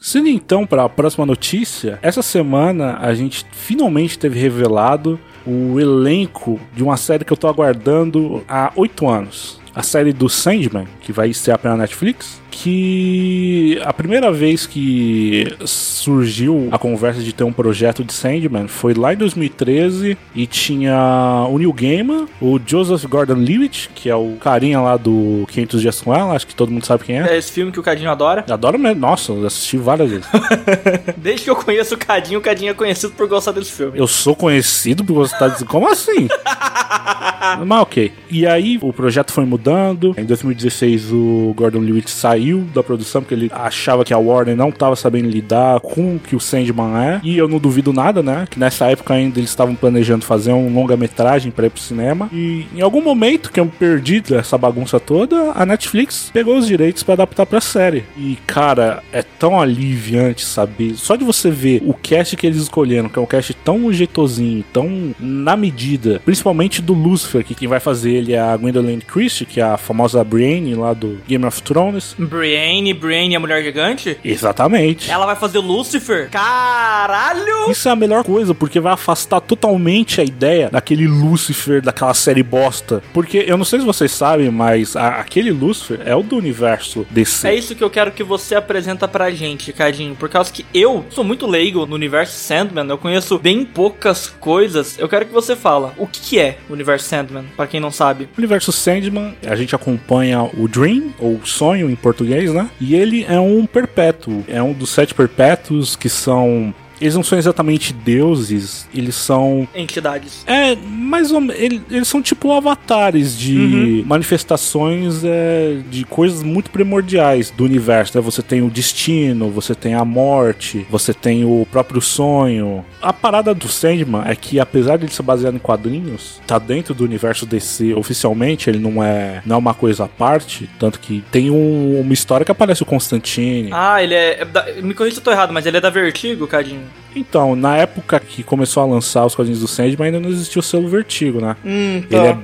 Seguindo 0.00 0.36
então 0.36 0.66
para 0.66 0.84
a 0.84 0.88
próxima 0.88 1.26
notícia, 1.26 1.98
essa 2.00 2.22
semana 2.22 2.98
a 3.00 3.14
gente 3.14 3.44
finalmente 3.52 4.18
teve 4.18 4.38
revelado 4.38 5.18
o 5.46 5.80
elenco 5.80 6.60
de 6.72 6.82
uma 6.82 6.96
série 6.96 7.24
que 7.24 7.32
eu 7.32 7.36
tô 7.36 7.48
aguardando 7.48 8.44
há 8.48 8.72
oito 8.76 9.08
anos. 9.08 9.60
A 9.74 9.82
série 9.82 10.12
do 10.12 10.28
Sandman, 10.28 10.86
que 11.00 11.12
vai 11.12 11.30
estrear 11.30 11.58
pela 11.58 11.76
Netflix, 11.76 12.40
que 12.54 13.80
a 13.82 13.92
primeira 13.92 14.30
vez 14.30 14.64
que 14.66 15.48
surgiu 15.64 16.68
a 16.70 16.78
conversa 16.78 17.20
de 17.20 17.32
ter 17.32 17.42
um 17.42 17.52
projeto 17.52 18.04
de 18.04 18.12
Sandman 18.12 18.68
foi 18.68 18.94
lá 18.94 19.12
em 19.12 19.16
2013 19.16 20.16
e 20.34 20.46
tinha 20.46 21.46
o 21.50 21.58
Neil 21.58 21.72
Gaiman, 21.72 22.26
o 22.40 22.60
Joseph 22.64 23.04
Gordon-Levitt, 23.06 23.90
que 23.94 24.08
é 24.08 24.14
o 24.14 24.36
carinha 24.40 24.80
lá 24.80 24.96
do 24.96 25.44
500 25.50 25.80
Dias 25.80 26.00
com 26.00 26.14
Ela, 26.14 26.34
acho 26.34 26.46
que 26.46 26.54
todo 26.54 26.70
mundo 26.70 26.86
sabe 26.86 27.04
quem 27.04 27.20
é. 27.20 27.34
É 27.34 27.36
esse 27.36 27.50
filme 27.50 27.72
que 27.72 27.80
o 27.80 27.82
Cadinho 27.82 28.10
adora. 28.10 28.44
Adoro 28.48 28.78
mesmo. 28.78 29.00
Nossa, 29.00 29.32
assisti 29.46 29.76
várias 29.76 30.10
vezes. 30.10 30.26
Desde 31.16 31.44
que 31.44 31.50
eu 31.50 31.56
conheço 31.56 31.94
o 31.94 31.98
Cadinho, 31.98 32.38
o 32.38 32.42
Cadinho 32.42 32.70
é 32.70 32.74
conhecido 32.74 33.12
por 33.14 33.26
gostar 33.26 33.52
desse 33.52 33.72
filme. 33.72 33.98
Eu 33.98 34.06
sou 34.06 34.36
conhecido 34.36 35.04
por 35.04 35.24
estar 35.26 35.48
dizendo. 35.48 35.68
Como 35.68 35.88
assim? 35.88 36.28
Mas 37.66 37.80
ok. 37.80 38.12
E 38.30 38.46
aí 38.46 38.78
o 38.80 38.92
projeto 38.92 39.32
foi 39.32 39.44
mudando. 39.44 40.14
Em 40.16 40.24
2016 40.24 41.12
o 41.12 41.52
Gordon 41.56 41.80
Lewitt 41.80 42.10
saiu 42.44 42.60
da 42.74 42.82
produção 42.82 43.22
porque 43.22 43.34
ele 43.34 43.50
achava 43.52 44.04
que 44.04 44.12
a 44.12 44.18
Warner 44.18 44.56
não 44.56 44.68
estava 44.68 44.94
sabendo 44.94 45.28
lidar 45.28 45.80
com 45.80 46.16
o 46.16 46.18
que 46.18 46.36
o 46.36 46.40
Sandman 46.40 46.96
é. 46.98 47.20
E 47.22 47.38
eu 47.38 47.48
não 47.48 47.58
duvido 47.58 47.92
nada, 47.92 48.22
né? 48.22 48.46
Que 48.50 48.58
nessa 48.58 48.90
época 48.90 49.14
ainda 49.14 49.38
eles 49.38 49.50
estavam 49.50 49.74
planejando 49.74 50.24
fazer 50.24 50.52
um 50.52 50.72
longa-metragem 50.72 51.50
para 51.50 51.66
ir 51.66 51.70
pro 51.70 51.80
cinema. 51.80 52.28
E 52.32 52.66
em 52.74 52.82
algum 52.82 53.02
momento 53.02 53.50
que 53.50 53.58
eu 53.58 53.66
perdi 53.66 54.20
dessa 54.20 54.58
bagunça 54.58 55.00
toda, 55.00 55.52
a 55.54 55.64
Netflix 55.64 56.30
pegou 56.32 56.58
os 56.58 56.66
direitos 56.66 57.02
para 57.02 57.14
adaptar 57.14 57.46
pra 57.46 57.60
série. 57.60 58.04
E 58.16 58.36
cara, 58.46 59.02
é 59.12 59.22
tão 59.22 59.60
aliviante 59.60 60.44
saber. 60.44 60.94
Só 60.96 61.16
de 61.16 61.24
você 61.24 61.50
ver 61.50 61.82
o 61.84 61.94
cast 61.94 62.36
que 62.36 62.46
eles 62.46 62.58
escolheram, 62.58 63.08
que 63.08 63.18
é 63.18 63.22
um 63.22 63.26
cast 63.26 63.54
tão 63.54 63.92
jeitosinho, 63.92 64.64
tão 64.72 65.14
na 65.18 65.56
medida, 65.56 66.20
principalmente 66.24 66.82
do 66.82 66.92
Lucifer, 66.92 67.44
que 67.44 67.54
quem 67.54 67.68
vai 67.68 67.80
fazer 67.80 68.12
ele 68.12 68.32
é 68.32 68.40
a 68.40 68.56
Gwendolyn 68.56 69.00
Christie, 69.00 69.46
que 69.46 69.60
é 69.60 69.64
a 69.64 69.76
famosa 69.76 70.22
Brienne 70.22 70.74
lá 70.74 70.92
do 70.92 71.18
Game 71.26 71.44
of 71.44 71.62
Thrones. 71.62 72.14
Brienne, 72.38 72.92
Brienne, 72.92 73.36
a 73.36 73.40
mulher 73.40 73.62
gigante? 73.62 74.18
Exatamente. 74.24 75.08
Ela 75.10 75.24
vai 75.24 75.36
fazer 75.36 75.58
Lucifer? 75.60 76.28
Caralho! 76.30 77.70
Isso 77.70 77.88
é 77.88 77.92
a 77.92 77.96
melhor 77.96 78.24
coisa, 78.24 78.52
porque 78.54 78.80
vai 78.80 78.92
afastar 78.92 79.40
totalmente 79.40 80.20
a 80.20 80.24
ideia 80.24 80.68
daquele 80.70 81.06
Lucifer, 81.06 81.80
daquela 81.80 82.12
série 82.12 82.42
bosta. 82.42 83.02
Porque 83.12 83.44
eu 83.46 83.56
não 83.56 83.64
sei 83.64 83.78
se 83.80 83.86
vocês 83.86 84.10
sabem, 84.10 84.50
mas 84.50 84.96
a- 84.96 85.20
aquele 85.20 85.50
Lucifer 85.52 86.00
é 86.04 86.14
o 86.14 86.22
do 86.22 86.36
universo 86.36 87.06
DC. 87.10 87.46
É 87.48 87.54
isso 87.54 87.74
que 87.74 87.84
eu 87.84 87.90
quero 87.90 88.10
que 88.10 88.22
você 88.24 88.54
apresenta 88.54 89.06
pra 89.06 89.30
gente, 89.30 89.72
Cadinho. 89.72 90.14
Por 90.16 90.28
causa 90.28 90.52
que 90.52 90.66
eu 90.74 91.04
sou 91.10 91.22
muito 91.24 91.46
leigo 91.46 91.86
no 91.86 91.94
universo 91.94 92.36
Sandman, 92.36 92.88
eu 92.88 92.98
conheço 92.98 93.38
bem 93.38 93.64
poucas 93.64 94.28
coisas. 94.40 94.98
Eu 94.98 95.08
quero 95.08 95.26
que 95.26 95.32
você 95.32 95.54
fala 95.54 95.94
o 95.96 96.06
que 96.06 96.20
que 96.20 96.38
é 96.38 96.58
o 96.68 96.72
universo 96.72 97.06
Sandman, 97.08 97.44
pra 97.56 97.66
quem 97.66 97.78
não 97.80 97.90
sabe. 97.90 98.24
O 98.36 98.38
universo 98.38 98.72
Sandman, 98.72 99.34
a 99.46 99.54
gente 99.54 99.74
acompanha 99.74 100.42
o 100.42 100.66
Dream, 100.66 101.12
ou 101.18 101.40
Sonho 101.44 101.90
em 101.90 101.94
português, 101.96 102.23
né? 102.52 102.70
E 102.80 102.94
ele 102.94 103.24
é 103.28 103.38
um 103.38 103.66
perpétuo, 103.66 104.44
é 104.48 104.62
um 104.62 104.72
dos 104.72 104.90
sete 104.90 105.14
perpétuos 105.14 105.96
que 105.96 106.08
são. 106.08 106.74
Eles 107.04 107.14
não 107.14 107.22
são 107.22 107.36
exatamente 107.36 107.92
deuses, 107.92 108.88
eles 108.94 109.14
são 109.14 109.68
Entidades. 109.74 110.42
É, 110.46 110.74
mais 110.76 111.30
ou 111.30 111.40
menos. 111.40 111.60
Eles, 111.60 111.80
eles 111.90 112.08
são 112.08 112.22
tipo 112.22 112.50
avatares 112.52 113.38
de 113.38 114.02
manifestações 114.06 115.22
é, 115.24 115.78
de 115.90 116.04
coisas 116.04 116.42
muito 116.42 116.70
primordiais 116.70 117.50
do 117.50 117.64
universo. 117.64 118.16
Né? 118.16 118.22
Você 118.22 118.42
tem 118.42 118.62
o 118.62 118.70
destino, 118.70 119.50
você 119.50 119.74
tem 119.74 119.94
a 119.94 120.04
morte, 120.04 120.86
você 120.90 121.12
tem 121.12 121.44
o 121.44 121.66
próprio 121.70 122.00
sonho. 122.00 122.84
A 123.02 123.12
parada 123.12 123.54
do 123.54 123.68
Sandman 123.68 124.22
é 124.26 124.34
que, 124.34 124.58
apesar 124.58 124.96
de 124.96 125.04
ele 125.04 125.12
ser 125.12 125.22
baseado 125.22 125.54
em 125.56 125.58
quadrinhos, 125.58 126.40
tá 126.46 126.58
dentro 126.58 126.94
do 126.94 127.04
universo 127.04 127.44
DC 127.46 127.94
oficialmente, 127.94 128.70
ele 128.70 128.78
não 128.78 129.02
é, 129.02 129.42
não 129.44 129.56
é 129.56 129.58
uma 129.58 129.74
coisa 129.74 130.04
à 130.04 130.08
parte. 130.08 130.68
Tanto 130.78 130.98
que 131.00 131.22
tem 131.30 131.50
um- 131.50 132.00
uma 132.00 132.12
história 132.14 132.44
que 132.46 132.52
aparece 132.52 132.82
o 132.82 132.86
Constantine. 132.86 133.68
Ah, 133.72 134.02
ele 134.02 134.14
é. 134.14 134.40
é 134.40 134.44
da- 134.44 134.66
me 134.82 134.94
corrija 134.94 135.16
se 135.16 135.20
eu 135.20 135.24
tô 135.24 135.30
errado, 135.30 135.52
mas 135.52 135.66
ele 135.66 135.76
é 135.76 135.80
da 135.80 135.90
Vertigo, 135.90 136.46
Cadinho. 136.46 136.82
Então, 137.16 137.54
na 137.54 137.76
época 137.76 138.18
que 138.18 138.42
começou 138.42 138.82
a 138.82 138.86
lançar 138.86 139.24
os 139.24 139.36
quadrinhos 139.36 139.60
do 139.60 139.68
Sandman, 139.68 140.06
ainda 140.06 140.18
não 140.18 140.28
existia 140.30 140.58
o 140.58 140.62
selo 140.64 140.88
Vertigo, 140.88 141.40
né? 141.40 141.54
Hum, 141.64 142.02
Ele 142.10 142.26
é 142.26 142.36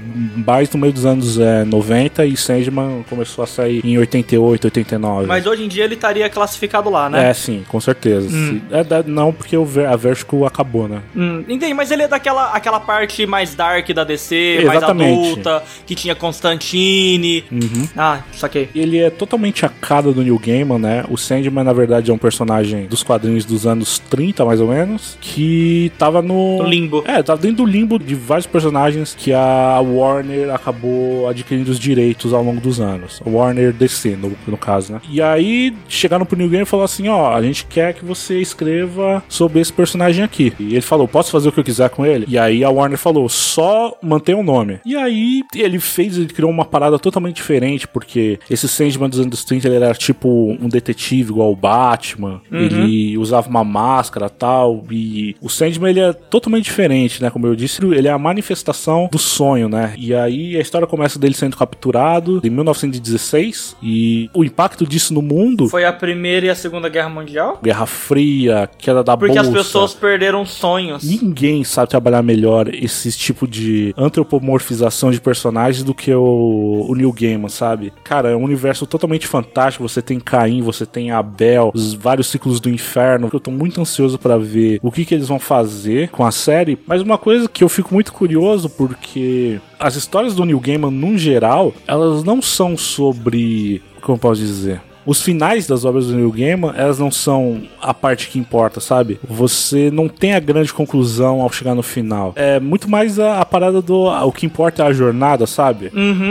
mais 0.47 0.71
no 0.71 0.79
meio 0.79 0.93
dos 0.93 1.05
anos 1.05 1.41
é, 1.41 1.65
90 1.65 2.25
e 2.25 2.37
Sandman 2.37 3.05
começou 3.11 3.43
a 3.43 3.49
sair 3.49 3.81
em 3.85 3.99
88, 3.99 4.67
89. 4.67 5.27
Mas 5.27 5.45
hoje 5.45 5.65
em 5.65 5.69
dia 5.69 5.83
ele 5.83 5.95
estaria 5.95 6.31
classificado 6.31 6.89
lá, 6.89 7.11
né? 7.11 7.31
É, 7.31 7.35
sim, 7.35 7.65
com 7.69 7.81
certeza. 7.81 8.29
Se- 8.31 8.63
é, 8.71 8.85
da- 8.85 9.03
não, 9.03 9.33
porque 9.33 9.57
o 9.57 9.67
a 9.91 9.97
Vertigo 9.97 10.45
acabou, 10.47 10.87
né? 10.87 11.03
Hum, 11.17 11.43
entendi, 11.49 11.75
mas 11.75 11.91
ele 11.91 12.03
é 12.05 12.09
daquela 12.09 12.53
aquela 12.53 12.79
parte 12.79 13.27
mais 13.27 13.57
dark 13.57 13.91
da 13.93 14.05
DC, 14.05 14.59
Exatamente. 14.63 15.17
mais 15.19 15.31
adulta, 15.33 15.63
que 15.85 15.97
tinha 15.97 16.15
Constantine. 16.15 17.45
Uhum. 17.51 17.89
Ah, 17.97 18.21
saquei. 18.37 18.69
Ele 18.73 18.99
é 18.99 19.11
totalmente 19.11 19.67
a 19.67 19.69
cara 19.69 20.13
do 20.13 20.23
Neil 20.23 20.39
Gaiman, 20.39 20.79
né? 20.79 21.05
O 21.09 21.17
Sandman, 21.17 21.65
na 21.65 21.73
verdade, 21.73 22.11
é 22.11 22.15
um 22.15 22.19
personagem 22.19 22.87
dos 22.87 23.03
quadrinhos 23.03 23.45
dos 23.45 23.67
anos 23.67 23.99
30, 23.99 24.30
mais 24.45 24.61
ou 24.61 24.69
menos, 24.69 25.19
que 25.21 25.93
tava 25.99 26.23
no... 26.23 26.63
Limbo. 26.63 27.05
É, 27.07 27.23
tava 27.23 27.41
dentro 27.41 27.59
do 27.59 27.67
limbo 27.67 27.99
de 27.99 28.15
vários 28.15 28.47
personagens 28.47 29.15
que 29.15 29.33
a 29.33 29.81
Warner 29.81 30.55
acabou 30.55 31.29
adquirindo 31.29 31.71
os 31.71 31.79
direitos 31.79 32.33
ao 32.33 32.43
longo 32.43 32.61
dos 32.61 32.81
anos. 32.81 33.21
A 33.25 33.29
Warner 33.29 33.73
DC, 33.73 34.17
no, 34.17 34.33
no 34.47 34.57
caso, 34.57 34.93
né? 34.93 35.01
E 35.09 35.21
aí, 35.21 35.75
chegaram 35.89 36.25
pro 36.25 36.37
Neil 36.37 36.51
Gaiman 36.51 36.63
e 36.63 36.67
falaram 36.67 36.85
assim, 36.85 37.09
ó, 37.09 37.35
a 37.35 37.43
gente 37.43 37.65
quer 37.67 37.95
que 37.95 38.05
você 38.05 38.41
escreva 38.41 39.23
sobre 39.29 39.61
esse 39.61 39.73
personagem 39.73 40.25
aqui. 40.25 40.53
E 40.59 40.73
ele 40.73 40.81
falou, 40.81 41.09
posso 41.09 41.31
fazer 41.31 41.49
o 41.49 41.53
que 41.53 41.61
eu 41.61 41.65
quiser 41.65 41.91
com 41.91 42.05
ele? 42.05 42.27
E 42.29 42.39
aí 42.39 42.65
a 42.65 42.71
Warner 42.71 42.99
falou, 42.99 43.29
só 43.29 43.97
mantenha 44.03 44.39
o 44.39 44.43
nome. 44.43 44.81
E 44.85 44.97
aí, 44.97 45.43
ele 45.55 45.79
fez, 45.79 46.17
ele 46.17 46.29
criou 46.29 46.51
uma 46.51 46.65
parada 46.65 46.99
totalmente 46.99 47.37
diferente, 47.37 47.87
porque 47.89 48.39
esse 48.49 48.69
Sandman 48.69 49.09
dos 49.09 49.21
anos 49.21 49.45
30, 49.45 49.69
ele 49.69 49.77
era 49.77 49.95
tipo 49.95 50.57
um 50.61 50.69
detetive 50.69 51.31
igual 51.31 51.53
o 51.53 51.57
Batman, 51.57 52.41
ele 52.51 53.17
usava 53.19 53.49
uma 53.49 53.65
máscara 53.65 54.20
e 54.27 54.31
tal. 54.31 54.85
E 54.91 55.37
o 55.41 55.49
Sandman, 55.49 55.91
ele 55.91 56.01
é 56.01 56.13
totalmente 56.13 56.65
diferente, 56.65 57.23
né? 57.23 57.31
Como 57.31 57.47
eu 57.47 57.55
disse, 57.55 57.85
ele 57.85 58.09
é 58.09 58.11
a 58.11 58.19
manifestação 58.19 59.09
do 59.11 59.19
sonho, 59.19 59.69
né? 59.69 59.95
E 59.99 60.15
aí 60.15 60.57
a 60.57 60.61
história 60.61 60.87
começa 60.87 61.19
dele 61.19 61.35
sendo 61.35 61.57
capturado 61.57 62.41
em 62.45 62.51
1916 62.51 63.77
e 63.83 64.31
o 64.35 64.45
impacto 64.45 64.87
disso 64.87 65.15
no 65.15 65.23
mundo... 65.23 65.69
Foi 65.69 65.85
a 65.85 65.93
Primeira 65.93 66.47
e 66.47 66.51
a 66.51 66.55
Segunda 66.55 66.89
Guerra 66.89 67.09
Mundial? 67.09 67.59
Guerra 67.63 67.87
Fria, 67.87 68.69
queda 68.79 69.03
da 69.03 69.17
Porque 69.17 69.35
bolsa. 69.35 69.49
as 69.49 69.55
pessoas 69.55 69.95
perderam 69.95 70.45
sonhos. 70.45 71.03
Ninguém 71.03 71.65
sabe 71.65 71.91
trabalhar 71.91 72.23
melhor 72.23 72.73
esse 72.75 73.11
tipo 73.13 73.47
de 73.47 73.95
antropomorfização 73.97 75.11
de 75.11 75.21
personagens 75.21 75.85
do 75.85 75.95
que 75.95 76.13
o, 76.13 76.87
o 76.89 76.95
Neil 76.95 77.13
Gaiman, 77.13 77.49
sabe? 77.49 77.93
Cara, 78.05 78.31
é 78.31 78.37
um 78.37 78.43
universo 78.43 78.87
totalmente 78.87 79.27
fantástico. 79.27 79.87
Você 79.89 80.03
tem 80.03 80.19
Caim, 80.19 80.63
você 80.63 80.87
tem 80.87 81.11
Abel, 81.11 81.71
os 81.75 81.95
vários 81.95 82.29
ciclos 82.29 82.61
do 82.61 82.69
inferno. 82.71 83.31
Eu 83.33 83.41
tô 83.41 83.51
muito 83.51 83.81
ansioso 83.81 84.10
pra 84.19 84.39
ver 84.39 84.81
o 84.83 84.91
que, 84.91 85.05
que 85.05 85.15
eles 85.15 85.29
vão 85.29 85.39
fazer 85.39 86.09
com 86.11 86.25
a 86.25 86.31
série. 86.31 86.79
Mas 86.87 87.03
uma 87.03 87.19
coisa 87.19 87.49
que 87.49 87.65
eu 87.65 87.69
fico 87.69 87.95
muito 87.95 88.13
curioso, 88.13 88.69
porque 88.69 89.61
as 89.79 89.97
histórias 89.97 90.35
do 90.35 90.45
Neil 90.45 90.61
Gaiman, 90.61 90.91
num 90.91 91.17
geral, 91.17 91.73
elas 91.87 92.25
não 92.25 92.41
são 92.43 92.77
sobre. 92.77 93.83
Como 94.01 94.17
eu 94.17 94.21
posso 94.21 94.41
dizer? 94.41 94.81
Os 95.05 95.23
finais 95.23 95.67
das 95.67 95.85
obras 95.85 96.07
do 96.07 96.15
Neil 96.15 96.31
Gaiman, 96.31 96.73
elas 96.77 96.99
não 96.99 97.11
são 97.11 97.63
a 97.81 97.93
parte 97.95 98.29
que 98.29 98.39
importa, 98.39 98.81
sabe? 98.81 99.19
Você 99.29 99.91
não 99.91 100.09
tem 100.09 100.35
a 100.35 100.41
grande 100.41 100.73
conclusão 100.73 101.41
ao 101.41 101.51
chegar 101.51 101.75
no 101.75 101.83
final. 101.83 102.33
É 102.37 102.61
muito 102.61 102.89
mais 102.89 103.19
a, 103.19 103.41
a 103.41 103.45
parada 103.45 103.81
do. 103.81 104.07
O 104.07 104.33
que 104.33 104.47
importa 104.47 104.83
é 104.83 104.87
a 104.87 104.93
jornada, 104.93 105.47
sabe? 105.47 105.91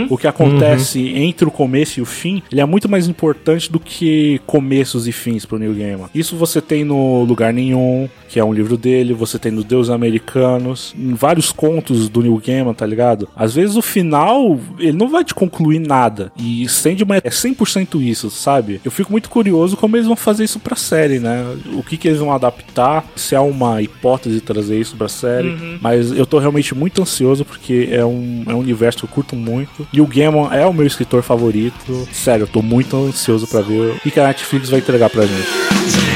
O 0.09 0.17
que 0.17 0.27
acontece 0.27 0.99
entre 1.15 1.47
o 1.47 1.51
começo 1.51 1.99
e 1.99 2.01
o 2.01 2.05
fim, 2.05 2.41
ele 2.51 2.61
é 2.61 2.65
muito 2.65 2.87
mais 2.89 3.07
importante 3.07 3.71
do 3.71 3.79
que 3.79 4.39
começos 4.45 5.07
e 5.07 5.11
fins 5.11 5.45
pro 5.45 5.57
Neil 5.57 5.73
Gaiman. 5.73 6.09
Isso 6.13 6.35
você 6.35 6.61
tem 6.61 6.83
no 6.83 7.23
Lugar 7.23 7.53
Nenhum, 7.53 8.07
que 8.27 8.39
é 8.39 8.43
um 8.43 8.53
livro 8.53 8.77
dele, 8.77 9.13
você 9.13 9.39
tem 9.39 9.51
no 9.51 9.63
Deus 9.63 9.89
Americanos, 9.89 10.93
em 10.97 11.13
vários 11.13 11.51
contos 11.51 12.07
do 12.09 12.21
Neil 12.21 12.41
Gaiman, 12.45 12.73
tá 12.73 12.85
ligado? 12.85 13.27
Às 13.35 13.55
vezes 13.55 13.75
o 13.75 13.81
final, 13.81 14.59
ele 14.77 14.97
não 14.97 15.09
vai 15.09 15.23
te 15.23 15.33
concluir 15.33 15.79
nada. 15.79 16.31
E 16.37 16.67
Sandman 16.69 17.21
é 17.23 17.29
100% 17.29 18.01
isso, 18.01 18.29
sabe? 18.29 18.68
Eu 18.83 18.91
fico 18.91 19.11
muito 19.11 19.29
curioso 19.29 19.77
como 19.77 19.95
eles 19.95 20.07
vão 20.07 20.15
fazer 20.15 20.43
isso 20.43 20.59
pra 20.59 20.75
série, 20.75 21.19
né? 21.19 21.43
O 21.73 21.83
que 21.83 21.97
que 21.97 22.07
eles 22.07 22.19
vão 22.19 22.31
adaptar, 22.31 23.05
se 23.15 23.35
há 23.35 23.41
uma 23.41 23.81
hipótese 23.81 24.41
trazer 24.41 24.79
isso 24.79 24.95
pra 24.95 25.07
série. 25.07 25.79
Mas 25.81 26.11
eu 26.11 26.25
tô 26.25 26.39
realmente 26.39 26.75
muito 26.75 27.01
ansioso 27.01 27.45
porque 27.45 27.89
é 27.91 28.05
um, 28.05 28.43
é 28.47 28.53
um 28.53 28.59
universo 28.59 28.99
que 28.99 29.05
eu 29.05 29.09
curto 29.09 29.35
muito. 29.35 29.87
E 29.91 30.01
o 30.01 30.07
Gaiman 30.07 30.49
é 30.51 30.65
o 30.65 30.73
meu 30.73 30.85
escritor 30.85 31.23
favorito. 31.23 32.07
Sério, 32.11 32.43
eu 32.43 32.47
tô 32.47 32.61
muito 32.61 32.95
ansioso 32.95 33.47
pra 33.47 33.61
ver 33.61 33.95
o 33.95 33.99
que 33.99 34.11
que 34.11 34.19
a 34.19 34.27
Netflix 34.27 34.69
vai 34.69 34.79
entregar 34.79 35.09
pra 35.09 35.25
gente. 35.25 36.08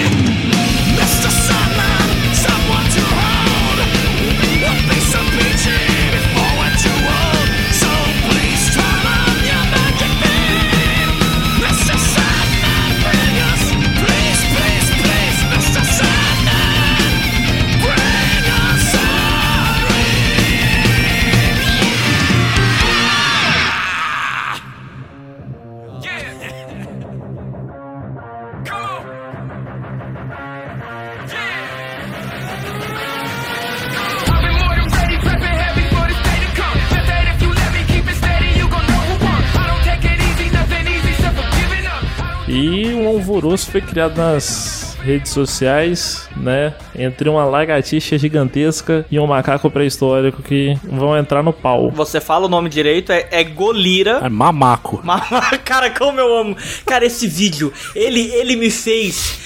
Alvoroço 43.53 43.71
foi 43.71 43.81
criado 43.81 44.17
nas 44.17 44.97
redes 45.01 45.31
sociais, 45.31 46.27
né? 46.35 46.73
Entre 46.95 47.29
uma 47.29 47.45
lagartixa 47.45 48.17
gigantesca 48.17 49.05
e 49.11 49.19
um 49.19 49.27
macaco 49.27 49.69
pré-histórico 49.69 50.41
que 50.41 50.77
vão 50.83 51.15
entrar 51.17 51.43
no 51.43 51.53
pau. 51.53 51.91
Você 51.91 52.19
fala 52.19 52.47
o 52.47 52.49
nome 52.49 52.69
direito, 52.69 53.11
é, 53.11 53.27
é 53.31 53.43
Golira. 53.43 54.21
É 54.23 54.29
mamaco. 54.29 55.03
Cara, 55.63 55.91
como 55.91 56.19
eu 56.19 56.35
amo. 56.35 56.57
Cara, 56.85 57.05
esse 57.05 57.27
vídeo, 57.27 57.71
ele, 57.95 58.21
ele 58.33 58.55
me 58.55 58.71
fez 58.71 59.37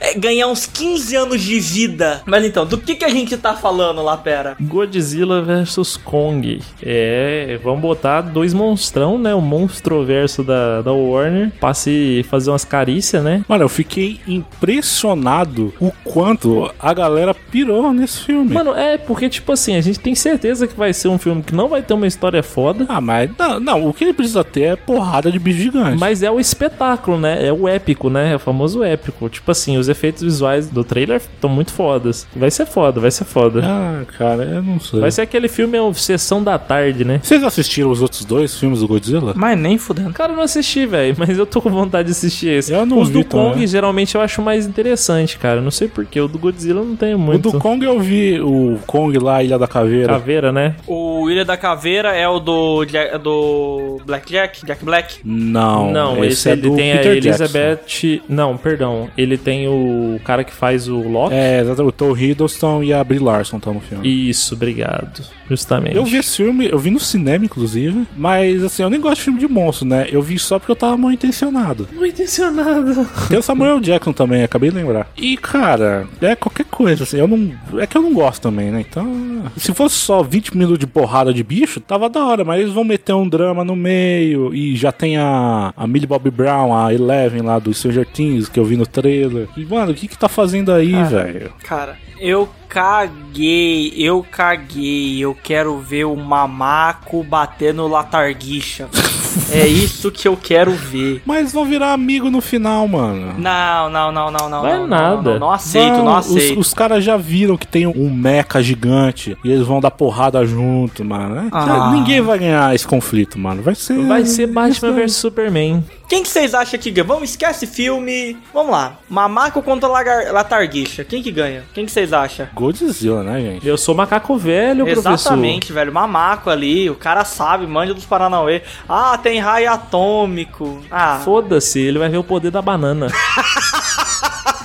é, 0.00 0.14
ganhar 0.14 0.48
uns 0.48 0.66
15 0.66 1.16
anos 1.16 1.40
de 1.40 1.60
vida. 1.60 2.22
Mas 2.26 2.44
então, 2.44 2.66
do 2.66 2.78
que, 2.78 2.94
que 2.94 3.04
a 3.04 3.08
gente 3.08 3.36
tá 3.36 3.54
falando 3.54 4.02
lá, 4.02 4.16
pera? 4.16 4.56
Godzilla 4.60 5.42
vs 5.42 5.96
Kong. 5.96 6.60
É, 6.82 7.58
vamos 7.62 7.80
botar 7.80 8.20
dois 8.20 8.52
monstrão, 8.52 9.18
né? 9.18 9.34
O 9.34 9.40
monstro 9.40 10.04
verso 10.04 10.42
da, 10.42 10.82
da 10.82 10.92
Warner. 10.92 11.52
Pra 11.60 11.74
se 11.74 12.24
fazer 12.28 12.50
umas 12.50 12.64
carícias, 12.64 13.22
né? 13.22 13.44
Mano, 13.48 13.64
eu 13.64 13.68
fiquei 13.68 14.20
impressionado 14.26 15.72
o 15.80 15.90
quanto 16.04 16.70
a 16.78 16.92
galera 16.92 17.34
pirou 17.34 17.92
nesse 17.92 18.20
filme. 18.20 18.52
Mano, 18.52 18.74
é 18.74 18.98
porque, 18.98 19.28
tipo 19.28 19.52
assim, 19.52 19.76
a 19.76 19.80
gente 19.80 19.98
tem 19.98 20.14
certeza 20.14 20.66
que 20.66 20.76
vai 20.76 20.92
ser 20.92 21.08
um 21.08 21.18
filme 21.18 21.42
que 21.42 21.54
não 21.54 21.68
vai 21.68 21.82
ter 21.82 21.94
uma 21.94 22.06
história 22.06 22.42
foda. 22.42 22.86
Ah, 22.88 23.00
mas 23.00 23.30
não, 23.38 23.60
não, 23.60 23.88
o 23.88 23.92
que 23.92 24.04
ele 24.04 24.12
precisa 24.12 24.44
ter 24.44 24.62
é 24.62 24.76
porrada 24.76 25.30
de 25.30 25.38
bicho 25.38 25.58
gigante. 25.58 25.98
Mas 25.98 26.22
é 26.22 26.30
o 26.30 26.40
espetáculo, 26.40 27.18
né? 27.18 27.46
É 27.46 27.52
o 27.52 27.68
épico, 27.68 28.10
né? 28.10 28.32
É 28.32 28.36
o 28.36 28.38
famoso 28.38 28.82
épico. 28.82 29.28
Tipo 29.28 29.50
assim, 29.50 29.75
os 29.76 29.88
efeitos 29.88 30.22
visuais 30.22 30.68
do 30.68 30.82
trailer 30.84 31.16
estão 31.18 31.48
muito 31.50 31.72
fodas. 31.72 32.26
Vai 32.34 32.50
ser 32.50 32.66
foda, 32.66 33.00
vai 33.00 33.10
ser 33.10 33.24
foda. 33.24 33.60
Ah, 33.64 34.02
cara, 34.18 34.42
eu 34.44 34.62
não 34.62 34.78
sei. 34.80 35.00
Vai 35.00 35.10
ser 35.10 35.22
aquele 35.22 35.48
filme, 35.48 35.76
é 35.76 35.80
uma 35.82 35.94
sessão 35.94 36.42
da 36.42 36.58
tarde, 36.58 37.04
né? 37.04 37.20
Vocês 37.22 37.42
assistiram 37.42 37.90
os 37.90 38.02
outros 38.02 38.24
dois 38.24 38.58
filmes 38.58 38.80
do 38.80 38.88
Godzilla? 38.88 39.32
Mas 39.36 39.58
nem 39.58 39.78
fudendo. 39.78 40.12
Cara, 40.12 40.32
eu 40.32 40.36
não 40.36 40.42
assisti, 40.44 40.86
velho, 40.86 41.14
mas 41.18 41.38
eu 41.38 41.46
tô 41.46 41.60
com 41.60 41.70
vontade 41.70 42.06
de 42.06 42.12
assistir 42.12 42.48
esse. 42.48 42.72
Eu 42.72 42.84
não 42.86 43.00
Os 43.00 43.08
vi 43.08 43.14
do 43.14 43.24
Kong, 43.24 43.52
também. 43.52 43.66
geralmente, 43.66 44.14
eu 44.14 44.20
acho 44.20 44.40
mais 44.42 44.66
interessante, 44.66 45.38
cara. 45.38 45.60
Não 45.60 45.70
sei 45.70 45.88
porquê. 45.88 46.20
O 46.20 46.28
do 46.28 46.38
Godzilla 46.38 46.80
eu 46.80 46.84
não 46.84 46.96
tenho 46.96 47.16
O 47.16 47.20
muito. 47.20 47.50
do 47.52 47.58
Kong 47.58 47.84
eu 47.84 47.98
vi, 48.00 48.40
o 48.40 48.78
Kong 48.86 49.18
lá, 49.18 49.42
Ilha 49.42 49.58
da 49.58 49.66
Caveira. 49.66 50.12
Caveira, 50.14 50.52
né? 50.52 50.74
O 50.86 51.28
Ilha 51.30 51.44
da 51.44 51.56
Caveira 51.56 52.14
é 52.14 52.28
o 52.28 52.38
do, 52.38 52.84
do 53.22 54.00
Black 54.06 54.30
Jack? 54.30 54.64
Jack 54.66 54.84
Black? 54.84 55.20
Não, 55.24 55.90
Não, 55.90 56.24
esse, 56.24 56.48
é 56.48 56.52
ele 56.52 56.62
do 56.62 56.76
tem 56.76 56.92
a 56.92 56.96
Peter 56.96 57.20
Jackson. 57.20 57.44
Elizabeth. 57.44 58.22
Não, 58.28 58.56
perdão. 58.56 59.08
Ele 59.16 59.36
tem 59.36 59.65
o 59.68 60.20
cara 60.24 60.44
que 60.44 60.52
faz 60.52 60.88
o 60.88 60.98
Loki. 61.00 61.34
É, 61.34 61.60
exatamente. 61.60 61.88
O 61.88 61.92
Tom 61.92 62.16
Hiddleston 62.16 62.82
e 62.82 62.92
a 62.92 63.02
Brie 63.02 63.18
Larson 63.18 63.56
estão 63.56 63.74
no 63.74 63.80
filme. 63.80 64.28
Isso, 64.28 64.54
obrigado. 64.54 65.22
Justamente. 65.48 65.96
Eu 65.96 66.04
vi 66.04 66.16
esse 66.16 66.36
filme, 66.36 66.68
eu 66.70 66.78
vi 66.78 66.90
no 66.90 67.00
cinema, 67.00 67.44
inclusive, 67.44 68.06
mas 68.16 68.64
assim, 68.64 68.82
eu 68.82 68.90
nem 68.90 69.00
gosto 69.00 69.16
de 69.16 69.22
filme 69.22 69.38
de 69.38 69.48
monstro, 69.48 69.86
né? 69.86 70.06
Eu 70.10 70.20
vi 70.22 70.38
só 70.38 70.58
porque 70.58 70.72
eu 70.72 70.76
tava 70.76 70.96
mal 70.96 71.12
intencionado. 71.12 71.88
Mal 71.92 72.06
intencionado. 72.06 73.06
Tem 73.28 73.38
o 73.38 73.42
Samuel 73.42 73.80
Jackson 73.80 74.12
também, 74.12 74.42
acabei 74.42 74.70
de 74.70 74.76
lembrar. 74.76 75.08
E, 75.16 75.36
cara, 75.36 76.06
é 76.20 76.34
qualquer 76.34 76.64
coisa, 76.64 77.04
assim, 77.04 77.18
eu 77.18 77.28
não. 77.28 77.52
É 77.78 77.86
que 77.86 77.96
eu 77.96 78.02
não 78.02 78.12
gosto 78.12 78.42
também, 78.42 78.70
né? 78.70 78.84
Então. 78.88 79.44
Se 79.56 79.72
fosse 79.72 79.96
só 79.96 80.22
20 80.22 80.56
minutos 80.56 80.78
de 80.78 80.86
porrada 80.86 81.32
de 81.32 81.42
bicho, 81.42 81.80
tava 81.80 82.08
da 82.08 82.24
hora, 82.24 82.44
mas 82.44 82.60
eles 82.60 82.72
vão 82.72 82.84
meter 82.84 83.14
um 83.14 83.28
drama 83.28 83.64
no 83.64 83.76
meio. 83.76 84.54
E 84.54 84.76
já 84.76 84.90
tem 84.92 85.16
a, 85.16 85.72
a 85.76 85.86
Millie 85.86 86.06
Bobby 86.06 86.30
Brown, 86.30 86.74
a 86.76 86.92
Eleven 86.92 87.42
lá 87.42 87.58
do 87.58 87.72
Stranger 87.72 88.06
Things, 88.06 88.48
que 88.48 88.58
eu 88.58 88.64
vi 88.64 88.76
no 88.76 88.86
trailer. 88.86 89.48
E, 89.56 89.64
mano, 89.64 89.92
o 89.92 89.94
que 89.94 90.08
que 90.08 90.18
tá 90.18 90.28
fazendo 90.28 90.72
aí, 90.72 90.92
velho? 91.04 91.52
Cara, 91.62 91.96
eu 92.18 92.48
caguei, 92.68 93.92
eu 93.96 94.22
caguei. 94.22 95.18
Eu 95.18 95.34
quero 95.34 95.78
ver 95.78 96.04
o 96.04 96.16
mamaco 96.16 97.22
bater 97.22 97.72
no 97.72 97.86
latarguixa. 97.88 98.88
é 99.52 99.66
isso 99.66 100.10
que 100.10 100.26
eu 100.28 100.36
quero 100.36 100.72
ver. 100.72 101.22
Mas 101.24 101.52
vão 101.52 101.64
virar 101.64 101.92
amigo 101.92 102.30
no 102.30 102.40
final, 102.40 102.86
mano. 102.88 103.34
Não, 103.38 103.90
não, 103.90 104.12
não, 104.12 104.30
não, 104.30 104.48
não. 104.48 104.62
Vai 104.62 104.76
não, 104.78 104.86
nada. 104.86 105.14
Não, 105.16 105.32
não, 105.32 105.38
não 105.40 105.50
aceito, 105.52 105.96
não, 105.96 106.18
os- 106.18 106.26
aceito. 106.26 106.60
Os, 106.60 106.74
caras 106.74 107.04
já 107.04 107.16
viram 107.16 107.56
que 107.56 107.66
tem 107.66 107.86
um 107.86 108.10
mecha 108.12 108.62
gigante 108.62 109.36
e 109.44 109.50
eles 109.50 109.66
vão 109.66 109.80
dar 109.80 109.90
porrada 109.90 110.44
junto, 110.44 111.04
mano. 111.04 111.34
né? 111.34 111.48
Ah. 111.52 111.90
Ninguém 111.92 112.20
vai 112.20 112.38
ganhar 112.38 112.74
esse 112.74 112.86
conflito, 112.86 113.38
mano. 113.38 113.62
Vai 113.62 113.74
ser. 113.74 113.98
Vai 114.06 114.24
ser 114.24 114.46
Batman 114.46 114.92
vs 114.92 115.14
Superman. 115.14 115.84
Quem 116.08 116.22
que 116.22 116.28
vocês 116.28 116.54
acham 116.54 116.78
que 116.78 116.90
ganha? 116.90 117.04
Vamos, 117.04 117.30
esquece 117.30 117.66
filme. 117.66 118.36
Vamos 118.54 118.70
lá. 118.70 118.98
Mamaco 119.08 119.60
contra 119.60 119.88
lagar- 119.88 120.32
latarguixa. 120.32 121.02
Quem 121.04 121.20
que 121.22 121.32
ganha? 121.32 121.64
Quem 121.74 121.84
que 121.84 121.90
vocês 121.90 122.12
acham? 122.12 122.46
Godzilla, 122.54 123.24
né, 123.24 123.40
gente? 123.40 123.66
Eu 123.66 123.76
sou 123.76 123.92
macaco 123.94 124.36
velho, 124.36 124.84
professor. 124.84 125.12
Exatamente, 125.14 125.72
velho. 125.72 125.92
Mamaco 125.92 126.48
ali. 126.48 126.88
O 126.88 126.94
cara 126.94 127.24
sabe, 127.24 127.66
manja 127.66 127.92
dos 127.92 128.04
Paranauê. 128.04 128.62
Ah, 128.88 129.18
tem 129.20 129.35
raio 129.38 129.70
atômico. 129.72 130.80
Ah, 130.90 131.20
Foda-se, 131.24 131.80
ele 131.80 131.98
vai 131.98 132.08
ver 132.08 132.18
o 132.18 132.24
poder 132.24 132.50
da 132.50 132.62
banana. 132.62 133.08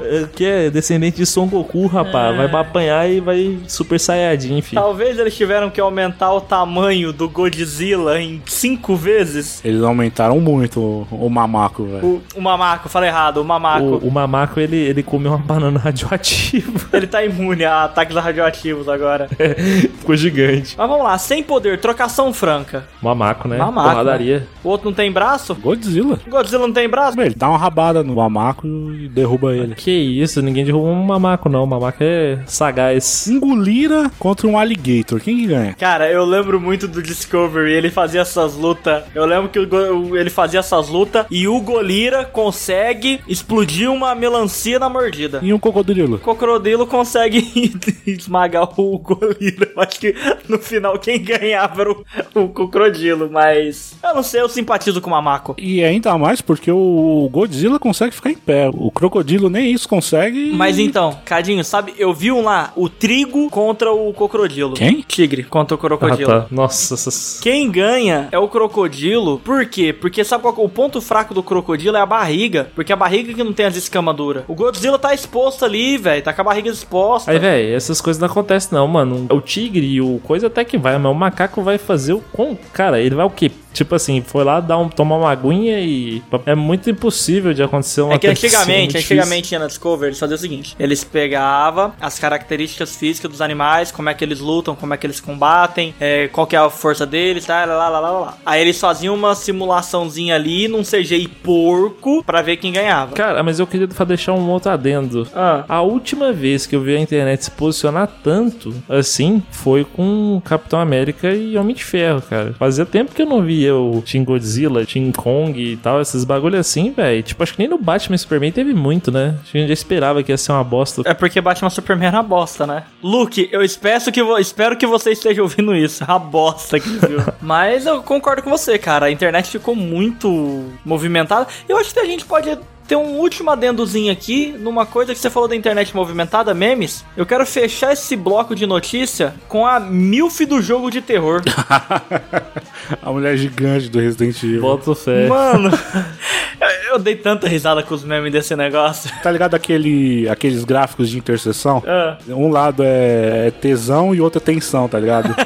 É, 0.00 0.26
Que 0.34 0.44
é 0.44 0.70
descendente 0.70 1.16
de 1.18 1.26
Son 1.26 1.46
Goku, 1.46 1.86
rapaz. 1.86 2.36
Vai 2.36 2.60
apanhar 2.60 3.08
e 3.08 3.20
vai 3.20 3.58
super 3.68 3.98
saiyajin, 3.98 4.60
filho. 4.60 4.80
Talvez 4.80 5.18
eles 5.18 5.36
tiveram 5.36 5.70
que 5.70 5.80
aumentar 5.80 6.32
o 6.32 6.40
tamanho 6.40 7.12
do 7.12 7.28
Godzilla 7.28 8.20
em 8.20 8.42
cinco 8.46 8.96
vezes. 8.96 9.64
Eles 9.64 9.82
aumentaram 9.82 10.40
muito 10.40 10.80
o, 10.80 11.06
o 11.10 11.30
mamaco, 11.30 11.84
velho. 11.84 12.06
O, 12.06 12.22
o 12.36 12.40
mamaco, 12.40 12.88
falei 12.88 13.10
errado, 13.10 13.38
o 13.38 13.44
mamaco. 13.44 13.84
O, 13.84 14.08
o 14.08 14.10
mamaco, 14.10 14.58
ele, 14.58 14.76
ele 14.76 15.02
comeu 15.02 15.32
uma 15.32 15.38
banana 15.50 15.78
radioativa. 15.78 16.88
Ele 16.92 17.06
tá 17.06 17.24
imune 17.24 17.64
a 17.64 17.84
ataques 17.84 18.16
radioativos 18.16 18.88
agora. 18.88 19.28
Ficou 19.98 20.16
gigante. 20.16 20.74
Mas 20.76 20.88
vamos 20.88 21.04
lá, 21.04 21.18
sem 21.18 21.42
poder, 21.42 21.78
trocação 21.78 22.32
franca. 22.32 22.84
Mamaco, 23.02 23.46
né? 23.48 23.58
Mamaco, 23.58 23.90
Porradaria. 23.90 24.46
O 24.64 24.68
outro 24.68 24.88
não 24.88 24.94
tem 24.94 25.10
braço? 25.12 25.54
Godzilla. 25.54 26.18
Godzilla 26.28 26.66
não 26.66 26.74
tem 26.74 26.88
braço? 26.88 27.20
Ele 27.20 27.34
dá 27.34 27.48
uma 27.48 27.58
rabada 27.58 28.02
no 28.02 28.16
mamaco 28.16 28.66
e 28.94 29.08
derruba 29.08 29.54
ele. 29.54 29.74
Que 29.74 29.90
isso, 29.90 30.40
ninguém 30.42 30.64
derrubou 30.64 30.90
um 30.90 31.02
mamaco, 31.02 31.48
não. 31.48 31.64
O 31.64 31.66
mamaco 31.66 31.98
é 32.00 32.40
sagaz. 32.46 33.28
Um 33.28 33.40
Gulira 33.40 34.10
contra 34.18 34.46
um 34.46 34.58
alligator. 34.58 35.20
Quem 35.20 35.36
que 35.36 35.46
ganha? 35.46 35.74
Cara, 35.74 36.10
eu 36.10 36.24
lembro 36.24 36.60
muito 36.60 36.86
do 36.86 37.02
Discovery, 37.02 37.72
ele 37.72 37.90
fazia 37.90 38.20
essas 38.20 38.54
lutas. 38.54 39.04
Eu 39.14 39.24
lembro 39.24 39.48
que 39.48 39.58
o 39.58 40.16
ele 40.16 40.30
fazia 40.30 40.60
essas 40.60 40.88
lutas 40.88 41.26
e 41.30 41.46
o 41.48 41.60
Golira 41.60 42.24
consegue 42.24 43.20
explodir 43.26 43.90
uma 43.90 44.14
melancia 44.14 44.78
na 44.78 44.88
mordida. 44.88 45.40
E 45.42 45.52
um 45.52 45.58
crocodilo. 45.58 46.16
O 46.16 46.18
Crocodilo 46.18 46.86
consegue 46.86 47.72
esmagar 48.06 48.68
o 48.80 48.98
Golira. 48.98 49.70
Eu 49.74 49.82
acho 49.82 50.00
que 50.00 50.14
no 50.48 50.58
final 50.58 50.98
quem 50.98 51.22
ganhava 51.22 51.82
era 51.82 51.92
o, 51.92 52.04
o 52.34 52.48
Crocodilo, 52.48 53.30
mas 53.30 53.94
eu 54.02 54.14
não 54.14 54.22
sei, 54.22 54.40
eu 54.40 54.48
simpatizo 54.48 55.00
com 55.00 55.08
o 55.08 55.12
Mamaco. 55.12 55.54
E 55.58 55.82
ainda 55.82 56.16
mais 56.18 56.40
porque 56.40 56.70
o 56.70 57.28
Godzilla 57.32 57.78
consegue 57.78 58.14
ficar 58.14 58.30
em 58.30 58.36
pé. 58.36 58.69
O 58.76 58.90
crocodilo 58.90 59.48
nem 59.48 59.72
isso 59.72 59.88
consegue. 59.88 60.52
Mas 60.52 60.78
então, 60.78 61.18
Cadinho, 61.24 61.64
sabe, 61.64 61.94
eu 61.98 62.12
vi 62.12 62.30
um 62.32 62.42
lá, 62.44 62.72
o 62.76 62.88
Trigo 62.88 63.48
contra 63.50 63.92
o 63.92 64.12
Crocodilo. 64.12 64.74
Quem? 64.74 65.02
Tigre 65.06 65.42
contra 65.44 65.74
o 65.74 65.78
Ah, 65.78 65.80
Crocodilo. 65.80 66.28
tá. 66.30 66.46
Nossa. 66.50 67.40
Quem 67.42 67.70
ganha 67.70 68.28
é 68.32 68.38
o 68.38 68.48
crocodilo. 68.48 69.38
Por 69.40 69.66
quê? 69.66 69.92
Porque 69.92 70.24
sabe 70.24 70.42
qual 70.42 70.54
que 70.54 70.60
é 70.60 70.64
o 70.64 70.68
ponto 70.68 71.00
fraco 71.00 71.32
do 71.34 71.42
crocodilo 71.42 71.96
é 71.96 72.00
a 72.00 72.06
barriga. 72.06 72.70
Porque 72.74 72.92
a 72.92 72.96
barriga 72.96 73.32
que 73.32 73.42
não 73.44 73.52
tem 73.52 73.66
as 73.66 73.76
escamaduras. 73.76 74.44
O 74.48 74.54
Godzilla 74.54 74.98
tá 74.98 75.14
exposto 75.14 75.64
ali, 75.64 75.96
velho. 75.96 76.22
Tá 76.22 76.32
com 76.32 76.40
a 76.40 76.44
barriga 76.44 76.68
exposta. 76.70 77.30
Aí, 77.30 77.38
velho, 77.38 77.74
essas 77.74 78.00
coisas 78.00 78.20
não 78.20 78.28
acontecem, 78.28 78.70
não, 78.72 78.86
mano. 78.86 79.26
O 79.30 79.40
tigre 79.40 79.86
e 79.86 80.00
o 80.00 80.20
coisa 80.24 80.46
até 80.48 80.64
que 80.64 80.76
vai, 80.78 80.98
mas 80.98 81.10
o 81.10 81.14
macaco 81.14 81.62
vai 81.62 81.78
fazer 81.78 82.12
o. 82.14 82.20
Com... 82.32 82.56
Cara, 82.72 83.00
ele 83.00 83.14
vai 83.14 83.24
o 83.26 83.30
quê? 83.30 83.50
Tipo 83.80 83.94
assim, 83.94 84.20
foi 84.20 84.44
lá 84.44 84.60
dar 84.60 84.76
um, 84.76 84.90
tomar 84.90 85.16
uma 85.16 85.30
aguinha 85.30 85.80
e. 85.80 86.22
É 86.44 86.54
muito 86.54 86.90
impossível 86.90 87.54
de 87.54 87.62
acontecer 87.62 88.02
uma 88.02 88.12
É 88.12 88.18
que 88.18 88.26
coisa 88.26 88.46
assim, 88.46 88.56
antigamente, 88.56 88.98
antigamente 88.98 89.58
na 89.58 89.66
Discovery, 89.66 90.08
eles 90.08 90.18
faziam 90.18 90.36
o 90.36 90.38
seguinte: 90.38 90.76
eles 90.78 91.02
pegavam 91.02 91.94
as 91.98 92.18
características 92.18 92.94
físicas 92.94 93.30
dos 93.30 93.40
animais, 93.40 93.90
como 93.90 94.10
é 94.10 94.14
que 94.14 94.22
eles 94.22 94.38
lutam, 94.38 94.76
como 94.76 94.92
é 94.92 94.98
que 94.98 95.06
eles 95.06 95.18
combatem, 95.18 95.94
é, 95.98 96.28
qual 96.28 96.46
que 96.46 96.54
é 96.54 96.58
a 96.58 96.68
força 96.68 97.06
deles, 97.06 97.46
tá? 97.46 97.64
Lá, 97.64 97.88
lá, 97.88 97.88
lá, 97.88 98.00
lá, 98.00 98.18
lá. 98.20 98.38
Aí 98.44 98.60
eles 98.60 98.78
faziam 98.78 99.14
uma 99.14 99.34
simulaçãozinha 99.34 100.34
ali 100.34 100.68
num 100.68 100.82
CGI 100.82 101.26
porco 101.26 102.22
pra 102.22 102.42
ver 102.42 102.58
quem 102.58 102.70
ganhava. 102.70 103.14
Cara, 103.14 103.42
mas 103.42 103.58
eu 103.58 103.66
queria 103.66 103.86
deixar 103.86 104.34
um 104.34 104.46
outro 104.50 104.70
adendo. 104.70 105.26
Ah. 105.34 105.64
A 105.66 105.80
última 105.80 106.34
vez 106.34 106.66
que 106.66 106.76
eu 106.76 106.82
vi 106.82 106.96
a 106.96 107.00
internet 107.00 107.44
se 107.44 107.50
posicionar 107.50 108.10
tanto 108.22 108.74
assim 108.90 109.42
foi 109.50 109.86
com 109.86 110.38
Capitão 110.44 110.78
América 110.78 111.32
e 111.32 111.56
Homem 111.56 111.74
de 111.74 111.82
Ferro, 111.82 112.20
cara. 112.20 112.52
Fazia 112.58 112.84
tempo 112.84 113.14
que 113.14 113.22
eu 113.22 113.26
não 113.26 113.40
via 113.40 113.69
o 113.70 114.02
Team 114.02 114.24
Godzilla, 114.24 114.84
Team 114.86 115.12
Kong 115.12 115.60
e 115.60 115.76
tal, 115.76 116.00
esses 116.00 116.24
bagulho 116.24 116.58
assim, 116.58 116.90
velho. 116.92 117.22
Tipo, 117.22 117.42
acho 117.42 117.52
que 117.54 117.58
nem 117.58 117.68
no 117.68 117.78
Batman 117.78 118.16
e 118.16 118.18
Superman 118.18 118.52
teve 118.52 118.72
muito, 118.74 119.10
né? 119.10 119.36
Acho 119.42 119.52
que 119.52 119.58
a 119.58 119.60
gente 119.60 119.68
já 119.68 119.74
esperava 119.74 120.22
que 120.22 120.32
ia 120.32 120.36
ser 120.38 120.52
uma 120.52 120.64
bosta. 120.64 121.02
É 121.04 121.14
porque 121.14 121.40
Batman 121.40 121.70
Superman 121.70 122.08
era 122.08 122.22
bosta, 122.22 122.66
né? 122.66 122.84
Luke, 123.02 123.48
eu 123.52 123.62
espero 123.62 124.10
que, 124.12 124.22
vo- 124.22 124.38
espero 124.38 124.76
que 124.76 124.86
você 124.86 125.10
esteja 125.12 125.42
ouvindo 125.42 125.74
isso. 125.74 126.04
A 126.06 126.18
bosta 126.18 126.78
que 126.80 126.88
viu. 126.88 127.20
Mas 127.40 127.86
eu 127.86 128.02
concordo 128.02 128.42
com 128.42 128.50
você, 128.50 128.78
cara. 128.78 129.06
A 129.06 129.10
internet 129.10 129.48
ficou 129.50 129.74
muito 129.76 130.64
movimentada. 130.84 131.46
Eu 131.68 131.76
acho 131.78 131.92
que 131.92 132.00
a 132.00 132.04
gente 132.04 132.24
pode 132.24 132.50
ter 132.88 132.96
um 132.96 133.18
último 133.18 133.50
adendozinho 133.50 134.12
aqui 134.12 134.52
numa 134.58 134.84
coisa 134.84 135.12
que 135.14 135.18
você 135.20 135.30
falou 135.30 135.48
da 135.48 135.54
internet 135.54 135.94
movimentada, 135.94 136.52
memes. 136.52 137.04
Eu 137.16 137.24
quero 137.24 137.46
fechar 137.46 137.92
esse 137.92 138.16
bloco 138.16 138.54
de 138.54 138.66
notícia 138.66 139.34
com 139.48 139.64
a 139.64 139.78
MILF 139.78 140.44
do 140.44 140.60
jogo 140.60 140.90
de 140.90 141.00
terror. 141.00 141.40
a 143.00 143.10
mulher 143.12 143.36
gigante 143.36 143.88
do 143.88 144.00
Resident 144.00 144.36
Evil. 144.42 144.60
Bota 144.62 144.94
fé. 144.94 145.28
Mano, 145.28 145.70
eu- 146.60 146.94
eu 146.94 146.98
dei 146.98 147.14
tanta 147.14 147.46
risada 147.46 147.82
com 147.84 147.94
os 147.94 148.02
memes 148.02 148.32
desse 148.32 148.56
negócio. 148.56 149.08
Tá 149.22 149.30
ligado 149.30 149.54
aquele, 149.54 150.28
aqueles 150.28 150.64
gráficos 150.64 151.08
de 151.08 151.18
interseção? 151.18 151.80
Ah. 151.86 152.18
Um 152.28 152.48
lado 152.50 152.82
é, 152.82 153.46
é 153.46 153.50
tesão 153.52 154.12
e 154.12 154.20
outro 154.20 154.42
é 154.42 154.44
tensão, 154.44 154.88
tá 154.88 154.98
ligado? 154.98 155.32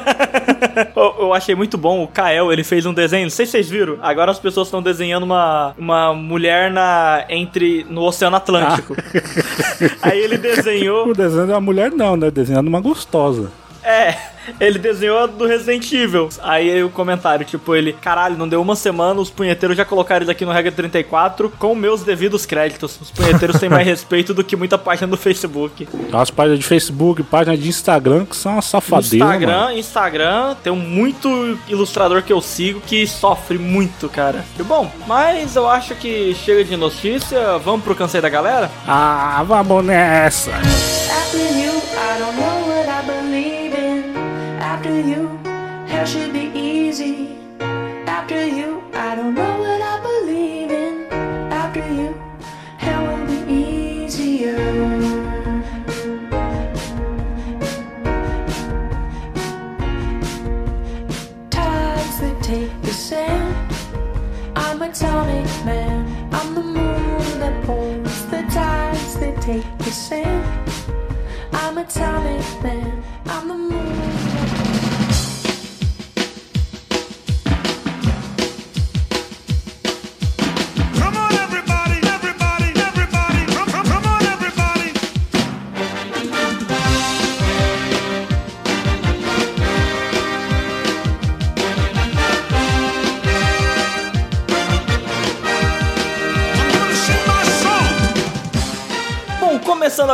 Achei 1.35 1.55
muito 1.55 1.77
bom, 1.77 2.03
o 2.03 2.07
Kael, 2.07 2.51
ele 2.51 2.63
fez 2.63 2.85
um 2.85 2.93
desenho, 2.93 3.23
não 3.23 3.29
sei 3.29 3.45
se 3.45 3.53
vocês 3.53 3.69
viram, 3.69 3.97
agora 4.01 4.31
as 4.31 4.39
pessoas 4.39 4.67
estão 4.67 4.81
desenhando 4.81 5.23
uma, 5.23 5.73
uma 5.77 6.13
mulher 6.13 6.71
na, 6.71 7.25
entre, 7.29 7.85
no 7.89 8.01
Oceano 8.03 8.35
Atlântico. 8.35 8.95
Aí 10.01 10.19
ele 10.19 10.37
desenhou, 10.37 11.09
o 11.09 11.13
desenho 11.13 11.47
da 11.47 11.59
mulher 11.59 11.91
não, 11.91 12.15
né? 12.15 12.31
Desenhando 12.31 12.67
uma 12.67 12.79
gostosa. 12.79 13.51
É, 13.85 14.17
ele 14.59 14.79
desenhou 14.79 15.19
a 15.19 15.27
do 15.27 15.45
Resident 15.45 15.91
Evil. 15.91 16.29
Aí 16.41 16.83
o 16.83 16.89
comentário, 16.89 17.45
tipo, 17.45 17.75
ele, 17.75 17.93
caralho, 17.93 18.37
não 18.37 18.47
deu 18.47 18.61
uma 18.61 18.75
semana, 18.75 19.19
os 19.21 19.29
punheteiros 19.29 19.77
já 19.77 19.85
colocaram 19.85 20.23
isso 20.23 20.31
aqui 20.31 20.43
no 20.43 20.51
Regra 20.51 20.71
34 20.71 21.51
com 21.57 21.75
meus 21.75 22.03
devidos 22.03 22.45
créditos. 22.45 22.99
Os 22.99 23.11
punheteiros 23.11 23.59
têm 23.59 23.69
mais 23.69 23.85
respeito 23.87 24.33
do 24.33 24.43
que 24.43 24.55
muita 24.55 24.77
página 24.77 25.07
do 25.07 25.17
Facebook. 25.17 25.87
Umas 26.09 26.31
páginas 26.31 26.59
de 26.59 26.65
Facebook, 26.65 27.23
páginas 27.23 27.59
de 27.59 27.69
Instagram 27.69 28.25
que 28.25 28.35
são 28.35 28.53
uma 28.53 28.61
safadeira, 28.61 29.25
Instagram, 29.25 29.59
mano. 29.59 29.77
Instagram, 29.77 30.55
tem 30.63 30.73
um 30.73 30.75
muito 30.75 31.57
ilustrador 31.67 32.23
que 32.23 32.33
eu 32.33 32.41
sigo 32.41 32.81
que 32.81 33.05
sofre 33.05 33.57
muito, 33.57 34.09
cara. 34.09 34.43
E 34.59 34.63
bom, 34.63 34.91
mas 35.07 35.55
eu 35.55 35.69
acho 35.69 35.95
que 35.95 36.33
chega 36.35 36.63
de 36.63 36.75
notícia, 36.75 37.57
vamos 37.59 37.83
pro 37.83 37.95
cansei 37.95 38.21
da 38.21 38.29
galera? 38.29 38.71
Ah, 38.87 39.43
vamos 39.45 39.85
nessa! 39.85 40.51
After 40.51 41.39
you, 41.39 41.71
I 41.71 42.19
don't 42.19 42.37
know 42.37 42.67
what 42.67 42.89
I 42.89 43.01
believe. 43.05 43.64
After 44.85 45.01
you, 45.01 45.27
hell 45.87 46.05
should 46.05 46.31
be 46.31 46.51
easy. 46.53 47.35
After 47.59 48.45
you, 48.45 48.83
I 48.93 49.15
don't 49.15 49.33
know 49.33 49.54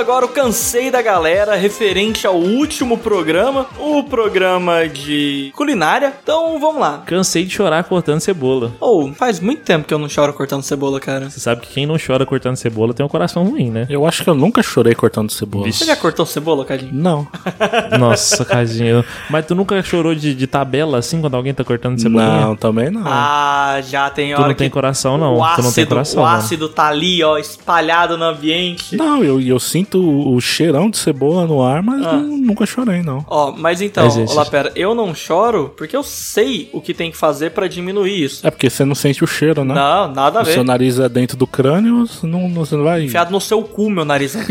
agora 0.01 0.25
o 0.25 0.29
cansei 0.29 0.89
da 0.89 0.99
galera 1.01 1.55
referente 1.55 2.25
ao 2.25 2.35
último 2.35 2.97
programa, 2.97 3.67
o 3.79 4.03
programa 4.03 4.87
de 4.89 5.51
culinária. 5.55 6.11
Então 6.23 6.59
vamos 6.59 6.81
lá. 6.81 7.03
Cansei 7.05 7.45
de 7.45 7.51
chorar 7.53 7.83
cortando 7.83 8.19
cebola. 8.19 8.71
Ou, 8.79 9.13
faz 9.13 9.39
muito 9.39 9.61
tempo 9.61 9.87
que 9.87 9.93
eu 9.93 9.99
não 9.99 10.09
choro 10.09 10.33
cortando 10.33 10.63
cebola, 10.63 10.99
cara. 10.99 11.29
Você 11.29 11.39
sabe 11.39 11.61
que 11.61 11.73
quem 11.73 11.85
não 11.85 11.97
chora 12.03 12.25
cortando 12.25 12.55
cebola 12.55 12.95
tem 12.95 13.05
um 13.05 13.09
coração 13.09 13.43
ruim, 13.43 13.69
né? 13.69 13.85
Eu 13.89 14.05
acho 14.07 14.23
que 14.23 14.29
eu 14.29 14.33
nunca 14.33 14.63
chorei 14.63 14.95
cortando 14.95 15.29
cebola. 15.31 15.71
Você 15.71 15.85
já 15.85 15.95
cortou 15.95 16.25
cebola, 16.25 16.65
Cadinho? 16.65 16.91
Não. 16.93 17.27
Nossa, 17.99 18.43
Cadinho. 18.43 19.05
Mas 19.29 19.45
tu 19.45 19.53
nunca 19.53 19.81
chorou 19.83 20.15
de, 20.15 20.33
de 20.33 20.47
tabela 20.47 20.97
assim 20.97 21.21
quando 21.21 21.35
alguém 21.35 21.53
tá 21.53 21.63
cortando 21.63 21.99
cebola? 22.01 22.41
Não, 22.41 22.55
também 22.55 22.89
não. 22.89 23.03
Ah, 23.05 23.79
já 23.83 24.09
tem 24.09 24.33
Tu 24.33 24.39
hora 24.39 24.47
não 24.49 24.55
tem 24.55 24.69
coração, 24.69 25.17
não. 25.17 25.35
O 25.35 25.37
Tu 25.37 25.43
ácido, 25.43 25.63
não 25.67 25.73
tem 25.73 25.85
coração, 25.85 26.23
o 26.23 26.25
mano. 26.25 26.37
ácido 26.37 26.69
tá 26.69 26.87
ali, 26.87 27.23
ó, 27.23 27.37
espalhado 27.37 28.17
no 28.17 28.25
ambiente. 28.25 28.95
Não, 28.95 29.23
eu, 29.23 29.39
eu 29.39 29.59
sinto 29.59 29.90
o, 29.99 30.35
o 30.35 30.41
cheirão 30.41 30.89
de 30.89 30.97
cebola 30.97 31.45
no 31.47 31.61
ar, 31.61 31.81
mas 31.83 32.05
Ah. 32.05 32.13
nu- 32.13 32.37
nunca 32.37 32.65
chorei, 32.65 33.01
não. 33.01 33.25
Ó, 33.27 33.51
mas 33.51 33.81
então, 33.81 34.05
É, 34.07 34.31
olá, 34.31 34.45
pera, 34.45 34.71
eu 34.75 34.93
não 34.95 35.13
choro 35.15 35.73
porque 35.77 35.95
eu 35.95 36.03
sei 36.03 36.69
o 36.73 36.81
que 36.81 36.93
tem 36.93 37.11
que 37.11 37.17
fazer 37.17 37.51
pra 37.51 37.67
diminuir 37.67 38.23
isso. 38.23 38.45
É 38.45 38.51
porque 38.51 38.69
você 38.69 38.83
não 38.85 38.95
sente 38.95 39.23
o 39.23 39.27
cheiro, 39.27 39.63
né? 39.63 39.73
Não, 39.73 40.11
nada 40.13 40.39
a 40.39 40.41
O 40.43 40.45
seu 40.45 40.55
ver. 40.57 40.63
nariz 40.65 40.99
é 40.99 41.07
dentro 41.09 41.35
do 41.37 41.45
crânio, 41.47 42.05
você 42.07 42.25
não, 42.27 42.47
não- 42.49 42.65
você 42.65 42.75
não 42.75 42.83
vai. 42.83 43.03
Enfiado 43.03 43.31
no 43.31 43.41
seu 43.41 43.61
cu, 43.63 43.89
meu 43.89 44.05
nariz. 44.05 44.35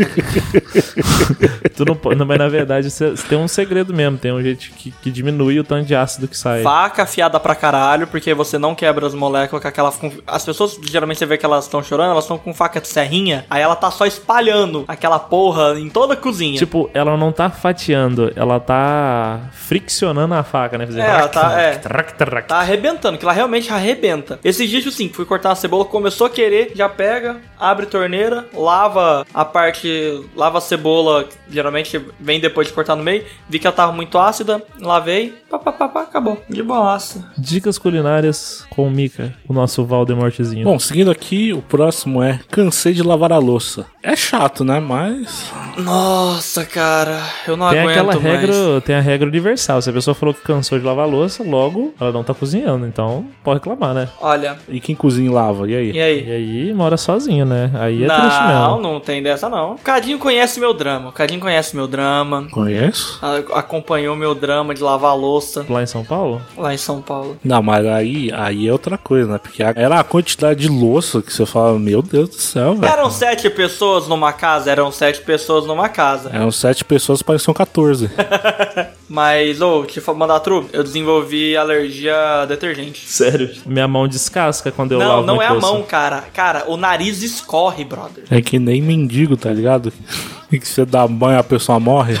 Tu 1.75 1.85
não, 1.85 1.97
não, 2.15 2.25
mas 2.25 2.37
na 2.37 2.47
verdade 2.47 2.89
você 2.89 3.11
você 3.11 3.27
tem 3.27 3.37
um 3.37 3.47
segredo 3.47 3.93
mesmo, 3.93 4.17
tem 4.17 4.31
um 4.31 4.41
jeito 4.41 4.69
que, 4.75 4.91
que 4.91 5.11
diminui 5.11 5.59
o 5.59 5.63
tanto 5.63 5.85
de 5.87 5.95
ácido 5.95 6.27
que 6.27 6.37
sai. 6.37 6.61
Faca 6.61 7.03
afiada 7.03 7.39
pra 7.39 7.55
caralho, 7.55 8.07
porque 8.07 8.33
você 8.33 8.57
não 8.57 8.75
quebra 8.75 9.05
as 9.07 9.13
moléculas 9.13 9.61
com 9.61 9.67
aquela. 9.67 9.91
com- 9.91 10.11
As 10.27 10.45
pessoas, 10.45 10.77
geralmente 10.83 11.17
você 11.17 11.25
vê 11.25 11.37
que 11.37 11.45
elas 11.45 11.65
estão 11.65 11.81
chorando, 11.83 12.11
elas 12.11 12.23
estão 12.25 12.37
com 12.37 12.53
faca 12.53 12.79
de 12.79 12.87
serrinha, 12.87 13.45
aí 13.49 13.61
ela 13.61 13.75
tá 13.75 13.89
só 13.91 14.05
espalhando 14.05 14.83
aquela 14.87 15.19
porra 15.31 15.79
em 15.79 15.89
toda 15.89 16.13
a 16.13 16.17
cozinha. 16.17 16.57
Tipo, 16.59 16.89
ela 16.93 17.15
não 17.15 17.31
tá 17.31 17.49
fatiando, 17.49 18.33
ela 18.35 18.59
tá 18.59 19.39
friccionando 19.53 20.33
a 20.33 20.43
faca, 20.43 20.77
né? 20.77 20.85
Fazer 20.85 20.99
É, 20.99 21.05
ela 21.05 21.27
tá- 21.29 21.61
é. 21.61 21.71
trac, 21.77 22.13
trac. 22.15 22.47
Tá 22.49 22.57
arrebentando, 22.57 23.17
que 23.17 23.23
ela 23.23 23.31
realmente 23.31 23.71
arrebenta. 23.71 24.37
Esses 24.43 24.69
dias, 24.69 24.85
assim, 24.85 25.07
fui 25.07 25.23
cortar 25.23 25.47
uma 25.49 25.55
cebola, 25.55 25.85
começou 25.85 26.27
a 26.27 26.29
querer, 26.29 26.73
já 26.75 26.89
pega, 26.89 27.37
abre 27.57 27.85
torneira, 27.85 28.45
lava 28.53 29.25
a 29.33 29.45
parte. 29.45 30.21
Lava 30.35 30.57
a 30.57 30.61
cebola, 30.61 31.23
que 31.23 31.35
geralmente 31.49 31.99
vem 32.19 32.41
depois 32.41 32.67
de 32.67 32.73
cortar 32.73 32.97
no 32.97 33.03
meio. 33.03 33.23
Vi 33.47 33.57
que 33.57 33.65
ela 33.65 33.75
tava 33.75 33.93
muito 33.93 34.17
ácida, 34.17 34.61
lavei, 34.81 35.33
pá, 35.49 35.57
pá, 35.57 35.71
pá, 35.71 35.87
pá, 35.87 36.01
acabou. 36.01 36.43
De 36.49 36.61
boaça. 36.61 37.31
Dicas 37.37 37.77
culinárias 37.77 38.65
com 38.69 38.85
o 38.85 38.91
Mika, 38.91 39.33
o 39.47 39.53
nosso 39.53 39.85
Valdemortezinho. 39.85 40.65
Bom, 40.65 40.77
seguindo 40.77 41.09
aqui, 41.09 41.53
o 41.53 41.61
próximo 41.61 42.21
é 42.21 42.41
Cansei 42.49 42.93
de 42.93 43.01
lavar 43.01 43.31
a 43.31 43.37
louça. 43.37 43.85
É 44.03 44.13
chato, 44.15 44.65
né? 44.65 44.79
Mas. 44.79 45.10
Nossa, 45.77 46.65
cara, 46.65 47.21
eu 47.47 47.55
não 47.57 47.69
tem 47.69 47.79
aguento 47.79 47.91
aquela 47.97 48.13
mais. 48.13 48.23
regra, 48.23 48.81
tem 48.81 48.95
a 48.95 48.99
regra 49.01 49.27
universal. 49.27 49.81
Se 49.81 49.89
a 49.89 49.93
pessoa 49.93 50.13
falou 50.13 50.33
que 50.33 50.41
cansou 50.41 50.77
de 50.79 50.85
lavar 50.85 51.05
a 51.05 51.07
louça, 51.07 51.43
logo 51.43 51.93
ela 51.99 52.11
não 52.11 52.23
tá 52.23 52.33
cozinhando, 52.33 52.85
então 52.85 53.25
pode 53.43 53.59
reclamar, 53.59 53.93
né? 53.93 54.09
Olha, 54.19 54.57
E 54.69 54.79
quem 54.79 54.95
cozinha 54.95 55.29
e 55.29 55.33
lava? 55.33 55.69
E 55.69 55.75
aí? 55.75 55.91
e 55.91 56.01
aí? 56.01 56.27
E 56.27 56.31
aí 56.31 56.73
mora 56.73 56.97
sozinho, 56.97 57.45
né? 57.45 57.71
Aí 57.75 58.03
é 58.03 58.07
triste 58.07 58.39
não, 58.39 58.75
mesmo. 58.77 58.81
não 58.93 58.99
tem 58.99 59.21
dessa 59.23 59.49
não. 59.49 59.73
O 59.73 59.77
Cadinho 59.77 60.19
conhece 60.19 60.59
meu 60.59 60.73
drama. 60.73 61.09
O 61.09 61.11
Cadinho 61.11 61.39
conhece 61.39 61.75
meu 61.75 61.87
drama. 61.87 62.47
Conheço? 62.51 63.19
Acompanhou 63.53 64.15
meu 64.15 64.35
drama 64.35 64.73
de 64.73 64.81
lavar 64.81 65.11
a 65.11 65.15
louça 65.15 65.65
Lá 65.69 65.81
em 65.83 65.85
São 65.87 66.03
Paulo? 66.03 66.41
lá 66.57 66.73
em 66.73 66.77
São 66.77 67.01
Paulo. 67.01 67.37
Não, 67.43 67.61
mas 67.61 67.85
aí, 67.85 68.31
aí 68.33 68.67
é 68.67 68.71
outra 68.71 68.97
coisa, 68.97 69.31
né? 69.33 69.37
Porque 69.37 69.63
era 69.63 69.99
a 69.99 70.03
quantidade 70.03 70.61
de 70.61 70.67
louça 70.69 71.21
que 71.21 71.33
você 71.33 71.45
fala, 71.45 71.77
meu 71.79 72.01
Deus 72.01 72.29
do 72.29 72.35
céu, 72.35 72.75
velho. 72.75 72.91
Eram 72.91 73.09
sete 73.09 73.49
pessoas 73.49 74.07
numa 74.07 74.33
casa, 74.33 74.71
eram 74.71 74.91
sete 75.01 75.21
pessoas 75.21 75.65
numa 75.65 75.89
casa. 75.89 76.29
Eram 76.31 76.51
sete 76.51 76.85
pessoas, 76.85 77.23
pareciam 77.23 77.55
14. 77.55 78.07
Mas, 79.09 79.59
ô, 79.59 79.83
te 79.83 79.99
fa- 79.99 80.13
mandar 80.13 80.39
tru, 80.41 80.69
eu 80.71 80.83
desenvolvi 80.83 81.57
alergia 81.57 82.15
a 82.41 82.45
detergente. 82.45 83.09
Sério? 83.09 83.49
Minha 83.65 83.87
mão 83.87 84.07
descasca 84.07 84.71
quando 84.71 84.91
eu 84.91 84.99
não, 84.99 85.07
lavo 85.07 85.25
não 85.25 85.33
minha 85.37 85.45
é 85.47 85.49
a 85.49 85.53
louça. 85.53 85.67
mão, 85.67 85.81
cara. 85.81 86.23
Cara, 86.31 86.65
o 86.67 86.77
nariz 86.77 87.23
escorre, 87.23 87.83
brother. 87.83 88.25
É 88.29 88.39
que 88.43 88.59
nem 88.59 88.79
mendigo, 88.79 89.35
tá 89.35 89.49
ligado? 89.51 89.91
E 90.51 90.59
que 90.59 90.67
você 90.67 90.83
dá 90.85 91.07
banho 91.07 91.39
a 91.39 91.43
pessoa 91.43 91.79
morre. 91.79 92.15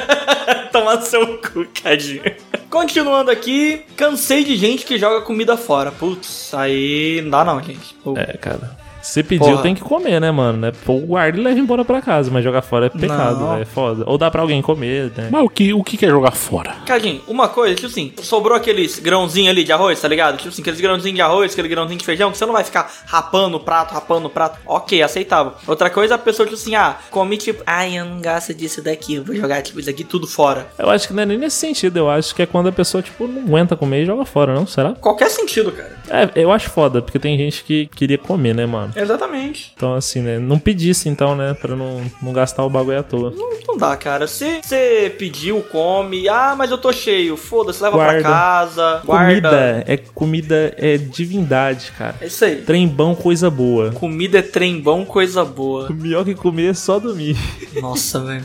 Tomar 0.70 1.00
seu 1.00 1.38
cu, 1.38 1.66
Cadinho. 1.82 2.22
Continuando 2.68 3.30
aqui, 3.30 3.80
cansei 3.96 4.44
de 4.44 4.54
gente 4.56 4.84
que 4.84 4.98
joga 4.98 5.22
comida 5.22 5.56
fora. 5.56 5.90
Putz, 5.90 6.52
aí 6.52 7.20
não 7.22 7.30
dá 7.30 7.44
não, 7.46 7.62
gente. 7.62 7.96
É, 8.14 8.36
cara. 8.36 8.76
Se 9.06 9.22
pediu, 9.22 9.50
Porra. 9.50 9.62
tem 9.62 9.72
que 9.74 9.82
comer, 9.82 10.20
né, 10.20 10.32
mano? 10.32 10.58
Né? 10.58 10.72
Pô, 10.84 10.98
guarda 10.98 11.38
e 11.38 11.40
leva 11.42 11.60
embora 11.60 11.84
pra 11.84 12.02
casa, 12.02 12.28
mas 12.28 12.42
jogar 12.42 12.60
fora 12.60 12.86
é 12.86 12.88
pecado, 12.88 13.38
Não. 13.40 13.56
é 13.56 13.64
foda. 13.64 14.02
Ou 14.04 14.18
dá 14.18 14.28
pra 14.30 14.42
alguém 14.42 14.60
comer, 14.60 15.12
né? 15.16 15.28
Mas 15.30 15.44
o 15.44 15.48
que, 15.48 15.72
o 15.72 15.84
que 15.84 16.04
é 16.04 16.08
jogar 16.08 16.32
fora? 16.32 16.74
Cadinho, 16.84 17.22
uma 17.28 17.46
coisa, 17.48 17.76
tipo 17.76 17.86
assim, 17.86 18.12
sobrou 18.20 18.56
aqueles 18.56 18.98
grãozinhos 18.98 19.50
ali 19.50 19.62
de 19.62 19.72
arroz, 19.72 20.00
tá 20.00 20.08
ligado? 20.08 20.38
Tipo 20.38 20.48
assim, 20.48 20.60
aqueles 20.60 20.80
grãozinhos 20.80 21.14
de 21.14 21.22
arroz, 21.22 21.52
aquele 21.52 21.68
grãozinho 21.68 21.98
de 21.98 22.04
feijão, 22.04 22.32
que 22.32 22.36
você 22.38 22.44
não 22.44 22.52
vai 22.52 22.64
ficar 22.64 22.92
rapando 23.06 23.58
o 23.58 23.60
prato, 23.60 23.94
rapando 23.94 24.26
o 24.26 24.30
prato. 24.30 24.58
Ok, 24.66 25.00
aceitável. 25.00 25.52
Outra 25.68 25.88
coisa, 25.88 26.16
a 26.16 26.18
pessoa, 26.18 26.44
tipo 26.44 26.58
assim, 26.58 26.74
ah, 26.74 26.96
come 27.08 27.36
tipo, 27.36 27.62
ai, 27.64 27.96
eu 27.96 28.04
não 28.04 28.20
gosto 28.20 28.52
disso 28.52 28.82
daqui, 28.82 29.14
eu 29.14 29.24
vou 29.24 29.36
jogar, 29.36 29.62
tipo, 29.62 29.78
isso 29.78 29.88
aqui 29.88 30.02
tudo 30.02 30.26
fora. 30.26 30.66
Eu 30.76 30.90
acho 30.90 31.06
que 31.06 31.14
não 31.14 31.22
é 31.22 31.26
nem 31.26 31.38
nesse 31.38 31.56
sentido, 31.56 31.96
eu 31.96 32.10
acho 32.10 32.34
que 32.34 32.42
é 32.42 32.46
quando 32.46 32.68
a 32.68 32.72
pessoa, 32.72 33.02
tipo, 33.02 33.28
não 33.28 33.42
aguenta 33.42 33.76
comer 33.76 34.02
e 34.02 34.06
joga 34.06 34.24
fora, 34.24 34.52
não? 34.52 34.66
Será? 34.66 34.94
Qualquer 34.94 35.30
sentido, 35.30 35.70
cara. 35.70 35.96
É, 36.08 36.30
eu 36.42 36.50
acho 36.50 36.70
foda, 36.70 37.00
porque 37.00 37.20
tem 37.20 37.38
gente 37.38 37.62
que 37.62 37.86
queria 37.94 38.18
comer, 38.18 38.54
né, 38.54 38.66
mano? 38.66 38.92
Exatamente. 38.96 39.72
Então, 39.76 39.94
assim, 39.94 40.20
né? 40.20 40.38
Não 40.38 40.58
pedisse, 40.58 41.08
então, 41.08 41.36
né? 41.36 41.54
Pra 41.54 41.76
não, 41.76 42.02
não 42.22 42.32
gastar 42.32 42.64
o 42.64 42.70
bagulho 42.70 42.98
à 42.98 43.02
toa. 43.02 43.30
Não, 43.30 43.50
não 43.68 43.76
dá, 43.76 43.96
cara. 43.96 44.26
Se 44.26 44.60
você 44.62 45.14
pediu, 45.18 45.62
come. 45.70 46.28
Ah, 46.28 46.54
mas 46.56 46.70
eu 46.70 46.78
tô 46.78 46.92
cheio. 46.92 47.36
Foda-se, 47.36 47.82
leva 47.82 47.96
Guarda. 47.96 48.20
pra 48.20 48.30
casa. 48.30 49.02
Guarda. 49.04 49.48
Comida 49.50 49.84
é 49.86 49.96
comida, 49.96 50.74
é 50.78 50.96
divindade, 50.96 51.92
cara. 51.96 52.16
É 52.20 52.26
isso 52.26 52.44
aí. 52.44 52.56
Trembão, 52.62 53.14
coisa 53.14 53.50
boa. 53.50 53.90
Comida 53.92 54.38
é 54.38 54.42
trem 54.42 54.80
bom, 54.80 55.04
coisa 55.04 55.44
boa. 55.44 55.88
O 55.90 55.94
melhor 55.94 56.24
que 56.24 56.34
comer 56.34 56.70
é 56.70 56.74
só 56.74 56.98
dormir. 56.98 57.36
Nossa, 57.80 58.20
velho. 58.20 58.44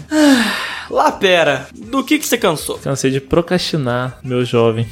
Lá, 0.90 1.12
pera. 1.12 1.68
Do 1.74 2.04
que 2.04 2.20
que 2.20 2.26
você 2.28 2.38
cansou? 2.38 2.78
Cansei 2.80 3.12
de 3.12 3.22
procrastinar, 3.22 4.20
meu 4.24 4.44
jovem. 4.44 4.86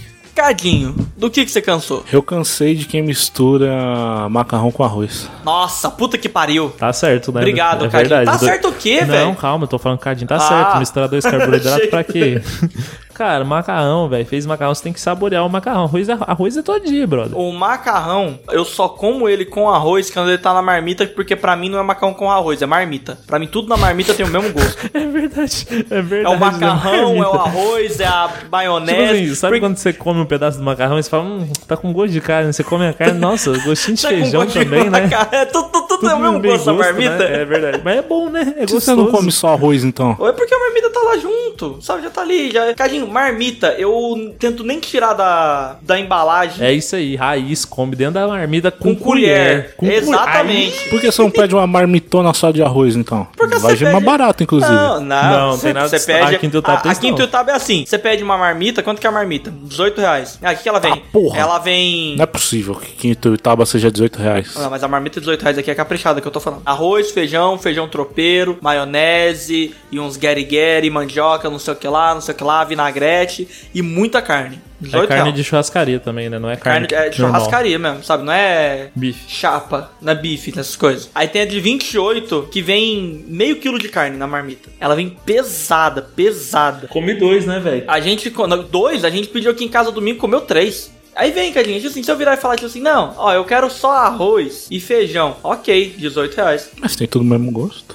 Cadinho, 0.43 0.95
do 1.17 1.29
que 1.29 1.43
que 1.43 1.51
você 1.51 1.61
cansou? 1.61 2.05
Eu 2.13 2.23
cansei 2.23 2.73
de 2.73 2.85
quem 2.85 3.01
mistura 3.01 4.29
macarrão 4.29 4.71
com 4.71 4.85
arroz. 4.85 5.29
Nossa, 5.43 5.91
puta 5.91 6.17
que 6.17 6.29
pariu. 6.29 6.69
Tá 6.69 6.93
certo, 6.93 7.29
né? 7.33 7.41
Obrigado, 7.41 7.83
é 7.83 7.89
Cadinho. 7.89 8.09
verdade. 8.09 8.25
Tá 8.31 8.37
Do- 8.37 8.45
certo 8.45 8.69
o 8.69 8.71
quê, 8.73 9.01
Não, 9.01 9.07
velho? 9.07 9.35
calma, 9.35 9.65
eu 9.65 9.67
tô 9.67 9.77
falando 9.77 9.99
Cadinho, 9.99 10.29
tá 10.29 10.37
Ah. 10.37 10.39
certo. 10.39 10.77
Misturar 10.77 11.09
dois 11.09 11.25
carboidratos 11.25 11.87
pra 11.87 12.05
quê? 12.05 12.41
Cara, 13.19 13.43
macarrão, 13.43 14.07
velho. 14.07 14.25
Fez 14.25 14.45
macarrão, 14.45 14.73
você 14.73 14.81
tem 14.81 14.93
que 14.93 14.99
saborear 15.01 15.45
o 15.45 15.49
macarrão. 15.49 15.83
Arroz 15.83 16.07
é, 16.07 16.17
arroz 16.21 16.55
é 16.55 16.61
todo 16.61 16.85
dia, 16.85 17.05
brother. 17.05 17.37
O 17.37 17.51
macarrão, 17.51 18.39
eu 18.49 18.63
só 18.63 18.87
como 18.87 19.27
ele 19.27 19.43
com 19.43 19.69
arroz 19.69 20.09
quando 20.09 20.29
ele 20.29 20.37
tá 20.37 20.53
na 20.53 20.61
marmita, 20.61 21.05
porque 21.05 21.35
pra 21.35 21.53
mim 21.53 21.67
não 21.67 21.77
é 21.77 21.83
macarrão 21.83 22.13
com 22.13 22.31
arroz, 22.31 22.61
é 22.61 22.65
marmita. 22.65 23.19
Pra 23.27 23.37
mim 23.37 23.45
tudo 23.47 23.67
na 23.67 23.75
marmita 23.75 24.13
tem 24.13 24.25
o 24.25 24.29
mesmo 24.29 24.53
gosto. 24.53 24.79
É 24.93 25.05
verdade, 25.05 25.67
é 25.91 25.97
É 25.97 26.01
verdade. 26.01 26.33
o 26.35 26.39
macarrão, 26.39 26.93
é 26.93 27.05
o 27.05 27.17
marmita. 27.19 27.37
arroz, 27.41 27.99
é 27.99 28.05
a 28.07 28.29
Tipo 28.29 28.51
maionese. 28.51 29.03
assim, 29.25 29.35
sabe 29.35 29.51
Porque- 29.51 29.59
quando 29.65 29.75
você 29.77 29.91
come 29.91 30.21
um 30.21 30.25
pedaço 30.25 30.57
do 30.57 30.63
macarrão 30.63 30.97
e 30.97 31.03
você 31.03 31.09
fala, 31.09 31.23
hum, 31.23 31.51
tá 31.67 31.75
com 31.75 31.91
gosto 31.91 32.13
de 32.13 32.21
carne, 32.21 32.53
você 32.53 32.63
come 32.63 32.87
a 32.87 32.93
carne, 32.93 33.19
nossa, 33.19 33.51
gostinho 33.65 33.97
de 33.97 34.01
Tá 34.01 34.07
feijão 34.09 34.43
gosto 34.45 34.57
de 34.57 34.63
também, 34.65 34.89
né? 34.89 35.09
É 35.33 35.43
tudo, 35.45 35.68
tudo, 35.99 36.09
tudo 36.09 36.25
é 36.25 36.29
o 36.29 36.39
mesmo 36.39 36.41
gosto 36.41 36.65
da 36.65 36.73
marmita. 36.73 37.17
né? 37.17 37.41
É 37.41 37.45
verdade. 37.45 37.81
Mas 37.83 37.97
é 37.97 38.01
bom, 38.01 38.29
né? 38.29 38.53
É 38.57 38.61
gostoso. 38.61 38.79
você 38.81 38.95
não 38.95 39.07
come 39.11 39.31
só 39.31 39.49
arroz, 39.53 39.83
então? 39.83 40.15
Ou 40.19 40.27
é 40.27 40.31
porque 40.33 40.53
a 40.53 40.59
marmita 40.59 40.89
tá 40.89 40.99
lá 41.01 41.17
junto, 41.17 41.77
sabe? 41.81 42.03
Já 42.03 42.09
tá 42.09 42.21
ali, 42.21 42.51
já. 42.51 42.73
Cadinho, 42.73 43.07
marmita, 43.07 43.75
eu 43.77 44.33
tento 44.39 44.63
nem 44.63 44.79
tirar 44.79 45.13
da, 45.13 45.77
da 45.81 45.99
embalagem 45.99 46.65
É 46.65 46.71
isso 46.73 46.95
aí, 46.95 47.15
raiz, 47.15 47.65
come 47.65 47.95
dentro 47.95 48.15
da 48.15 48.27
marmita 48.27 48.71
com, 48.71 48.95
com 48.95 49.03
colher. 49.03 49.75
Com 49.75 49.85
colher. 49.85 50.01
Exatamente. 50.03 50.89
Por 50.89 50.99
que 51.01 51.11
você 51.11 51.21
não 51.21 51.31
pede 51.31 51.53
uma 51.55 51.67
marmitona 51.67 52.33
só 52.33 52.51
de 52.51 52.61
arroz, 52.61 52.95
então? 52.95 53.27
Porque 53.37 53.57
Vai 53.57 53.71
você 53.73 53.77
ser 53.77 53.83
mais 53.85 53.95
pede- 53.95 54.05
barato, 54.05 54.43
inclusive. 54.43 54.71
Não, 54.71 54.99
não, 55.01 55.29
Não, 55.49 55.57
Cê- 55.57 55.61
tem 55.67 55.73
nada 55.73 55.89
cê 55.89 55.99
de- 55.99 56.05
pede. 56.05 56.35
a 56.35 56.39
Quintutab 56.39 56.77
a, 56.77 56.81
tem 56.81 56.89
a 56.89 56.93
isso 56.93 57.01
não. 57.03 57.09
Quintutab 57.09 57.49
é 57.49 57.53
assim: 57.53 57.85
você 57.85 57.97
pede 57.97 58.23
uma 58.23 58.37
marmita, 58.37 58.81
quanto 58.83 58.99
que 58.99 59.07
é 59.07 59.09
a 59.09 59.13
marmita? 59.13 59.51
18 59.63 59.99
reais. 60.01 60.39
Ah, 60.41 60.51
o 60.51 60.55
que, 60.55 60.63
que 60.63 60.69
ela 60.69 60.79
vem? 60.79 60.93
Ah, 60.93 60.97
porra. 61.11 61.37
Ela 61.39 61.59
vem. 61.59 62.15
Não 62.15 62.23
é 62.23 62.27
possível 62.27 62.75
que 62.75 63.09
Ituiutaba 63.09 63.65
seja 63.65 63.91
18 63.91 64.17
reais. 64.19 64.55
Não, 64.55 64.69
mas 64.69 64.83
a 64.83 64.87
marmita 64.87 65.15
de 65.19 65.21
18 65.25 65.41
reais 65.41 65.57
aqui 65.57 65.71
é 65.71 65.73
caprichada 65.89 66.21
que 66.21 66.27
eu 66.27 66.31
tô 66.31 66.39
falando. 66.39 66.61
Arroz, 66.65 67.09
feijão, 67.09 67.57
feijão 67.57 67.87
tropeiro, 67.89 68.59
maionese 68.61 69.73
e 69.91 69.99
uns 69.99 70.17
gueri-gueri, 70.17 70.89
mandioca, 70.89 71.49
não 71.49 71.57
sei 71.57 71.73
o 71.73 71.75
que 71.75 71.87
lá, 71.87 72.13
não 72.13 72.21
sei 72.21 72.35
o 72.35 72.37
que 72.37 72.43
lá, 72.43 72.63
vinagrete 72.63 73.47
e 73.73 73.81
muita 73.81 74.21
carne. 74.21 74.61
18 74.79 75.03
É 75.03 75.07
carne 75.07 75.23
reais. 75.23 75.35
de 75.35 75.43
churrascaria 75.43 75.99
também, 75.99 76.29
né? 76.29 76.39
Não 76.39 76.49
é 76.49 76.55
Carne 76.55 76.87
carne, 76.87 77.07
é 77.07 77.09
de 77.09 77.19
normal. 77.19 77.41
churrascaria 77.41 77.77
mesmo, 77.79 78.01
sabe? 78.03 78.23
Não 78.23 78.31
é 78.31 78.91
Bife. 78.95 79.25
chapa, 79.27 79.91
não 80.01 80.13
é 80.13 80.15
bife, 80.15 80.51
essas 80.51 80.75
coisas. 80.77 81.09
Aí 81.13 81.27
tem 81.27 81.41
a 81.41 81.45
de 81.45 81.59
28 81.59 82.47
que 82.49 82.61
vem 82.61 83.25
meio 83.27 83.57
quilo 83.57 83.77
de 83.77 83.89
carne 83.89 84.15
na 84.15 84.25
marmita. 84.27 84.69
Ela 84.79 84.95
vem 84.95 85.09
pesada, 85.09 86.01
pesada. 86.01 86.87
Come 86.87 87.13
dois, 87.15 87.45
né, 87.45 87.59
velho? 87.59 87.83
A 87.89 87.99
gente, 87.99 88.29
quando- 88.29 88.63
dois, 88.63 89.03
a 89.03 89.09
gente 89.09 89.27
pediu 89.27 89.51
aqui 89.51 89.65
em 89.65 89.69
casa 89.69 89.91
domingo, 89.91 90.17
comeu 90.19 90.39
três. 90.41 90.93
Aí 91.19 91.31
vem, 91.31 91.51
Cadinho, 91.51 91.85
assim, 91.85 92.01
se 92.01 92.09
eu 92.09 92.15
virar 92.15 92.35
e 92.35 92.37
falar 92.37 92.55
tipo 92.55 92.67
assim, 92.67 92.79
não, 92.79 93.13
ó, 93.17 93.33
eu 93.33 93.43
quero 93.43 93.69
só 93.69 93.91
arroz 93.91 94.67
e 94.71 94.79
feijão. 94.79 95.35
Ok, 95.43 95.95
18 95.97 96.33
reais. 96.33 96.69
Mas 96.79 96.95
tem 96.95 97.05
tudo 97.05 97.23
o 97.23 97.25
mesmo 97.25 97.51
gosto. 97.51 97.93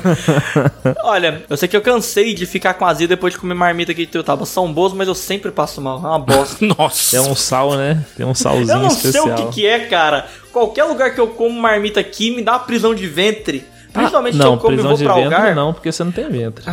Olha, 1.04 1.44
eu 1.50 1.56
sei 1.58 1.68
que 1.68 1.76
eu 1.76 1.82
cansei 1.82 2.32
de 2.32 2.46
ficar 2.46 2.72
com 2.72 2.86
azia 2.86 3.06
depois 3.06 3.34
de 3.34 3.38
comer 3.38 3.52
marmita 3.52 3.92
aqui 3.92 4.06
de 4.06 4.12
Tuiutaba. 4.12 4.46
São 4.46 4.72
boas, 4.72 4.94
mas 4.94 5.08
eu 5.08 5.14
sempre 5.14 5.50
passo 5.50 5.82
mal. 5.82 5.98
É 5.98 6.08
uma 6.08 6.18
bosta. 6.18 6.64
Nossa. 6.78 7.18
É 7.18 7.20
um 7.20 7.34
sal, 7.34 7.74
né? 7.74 8.02
Tem 8.16 8.24
um 8.24 8.34
salzinho 8.34 8.70
eu 8.70 8.78
não 8.80 8.88
especial. 8.88 9.24
sei 9.24 9.32
o 9.32 9.36
que, 9.48 9.54
que 9.54 9.66
é, 9.66 9.80
cara. 9.80 10.26
Qualquer 10.50 10.84
lugar 10.84 11.14
que 11.14 11.20
eu 11.20 11.28
como 11.28 11.60
marmita 11.60 12.00
aqui 12.00 12.34
me 12.34 12.40
dá 12.40 12.52
uma 12.52 12.60
prisão 12.60 12.94
de 12.94 13.06
ventre. 13.06 13.62
Principalmente 13.92 14.34
se 14.36 14.40
Ah, 14.40 14.44
não, 14.44 14.52
eu 14.54 14.58
como 14.58 14.72
e 14.72 14.76
prisão 14.76 14.90
vou 14.90 14.98
de 14.98 15.04
pra 15.04 15.14
ventre 15.14 15.28
lugar. 15.38 15.54
não, 15.54 15.72
porque 15.72 15.92
você 15.92 16.02
não 16.04 16.12
tem 16.12 16.28
ventre. 16.30 16.64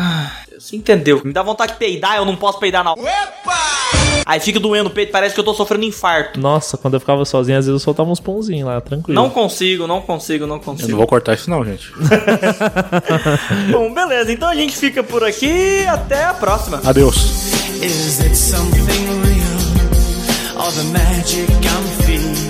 Você 0.57 0.75
entendeu? 0.75 1.21
Me 1.23 1.31
dá 1.33 1.41
vontade 1.41 1.73
de 1.73 1.77
peidar, 1.79 2.17
eu 2.17 2.25
não 2.25 2.35
posso 2.35 2.59
peidar 2.59 2.83
na. 2.83 2.91
Epa! 2.91 3.59
Aí 4.25 4.39
fica 4.39 4.59
doendo 4.59 4.89
o 4.89 4.91
peito, 4.91 5.11
parece 5.11 5.33
que 5.33 5.39
eu 5.39 5.43
tô 5.43 5.53
sofrendo 5.53 5.85
infarto. 5.85 6.39
Nossa, 6.39 6.77
quando 6.77 6.93
eu 6.95 6.99
ficava 6.99 7.23
sozinho, 7.25 7.57
às 7.57 7.65
vezes 7.65 7.81
eu 7.81 7.83
soltava 7.83 8.09
uns 8.11 8.19
pãozinhos 8.19 8.67
lá, 8.67 8.79
tranquilo. 8.79 9.19
Não 9.19 9.29
consigo, 9.29 9.87
não 9.87 10.01
consigo, 10.01 10.45
não 10.45 10.57
Eu 10.57 10.61
consigo. 10.61 10.89
não 10.91 10.97
vou 10.97 11.07
cortar 11.07 11.33
isso 11.33 11.49
não, 11.49 11.63
gente. 11.65 11.91
Bom, 13.71 13.91
beleza, 13.93 14.31
então 14.31 14.47
a 14.49 14.55
gente 14.55 14.75
fica 14.77 15.01
por 15.01 15.23
aqui 15.23 15.85
até 15.87 16.25
a 16.25 16.33
próxima. 16.33 16.81
Adeus. 16.85 17.15
Is 17.81 18.19
it 18.19 18.35
something 18.35 18.81
real? 19.23 20.65
Or 20.65 20.71
the 20.73 20.83
magic 20.91 21.49
I'm 21.65 22.03
feeding 22.05 22.49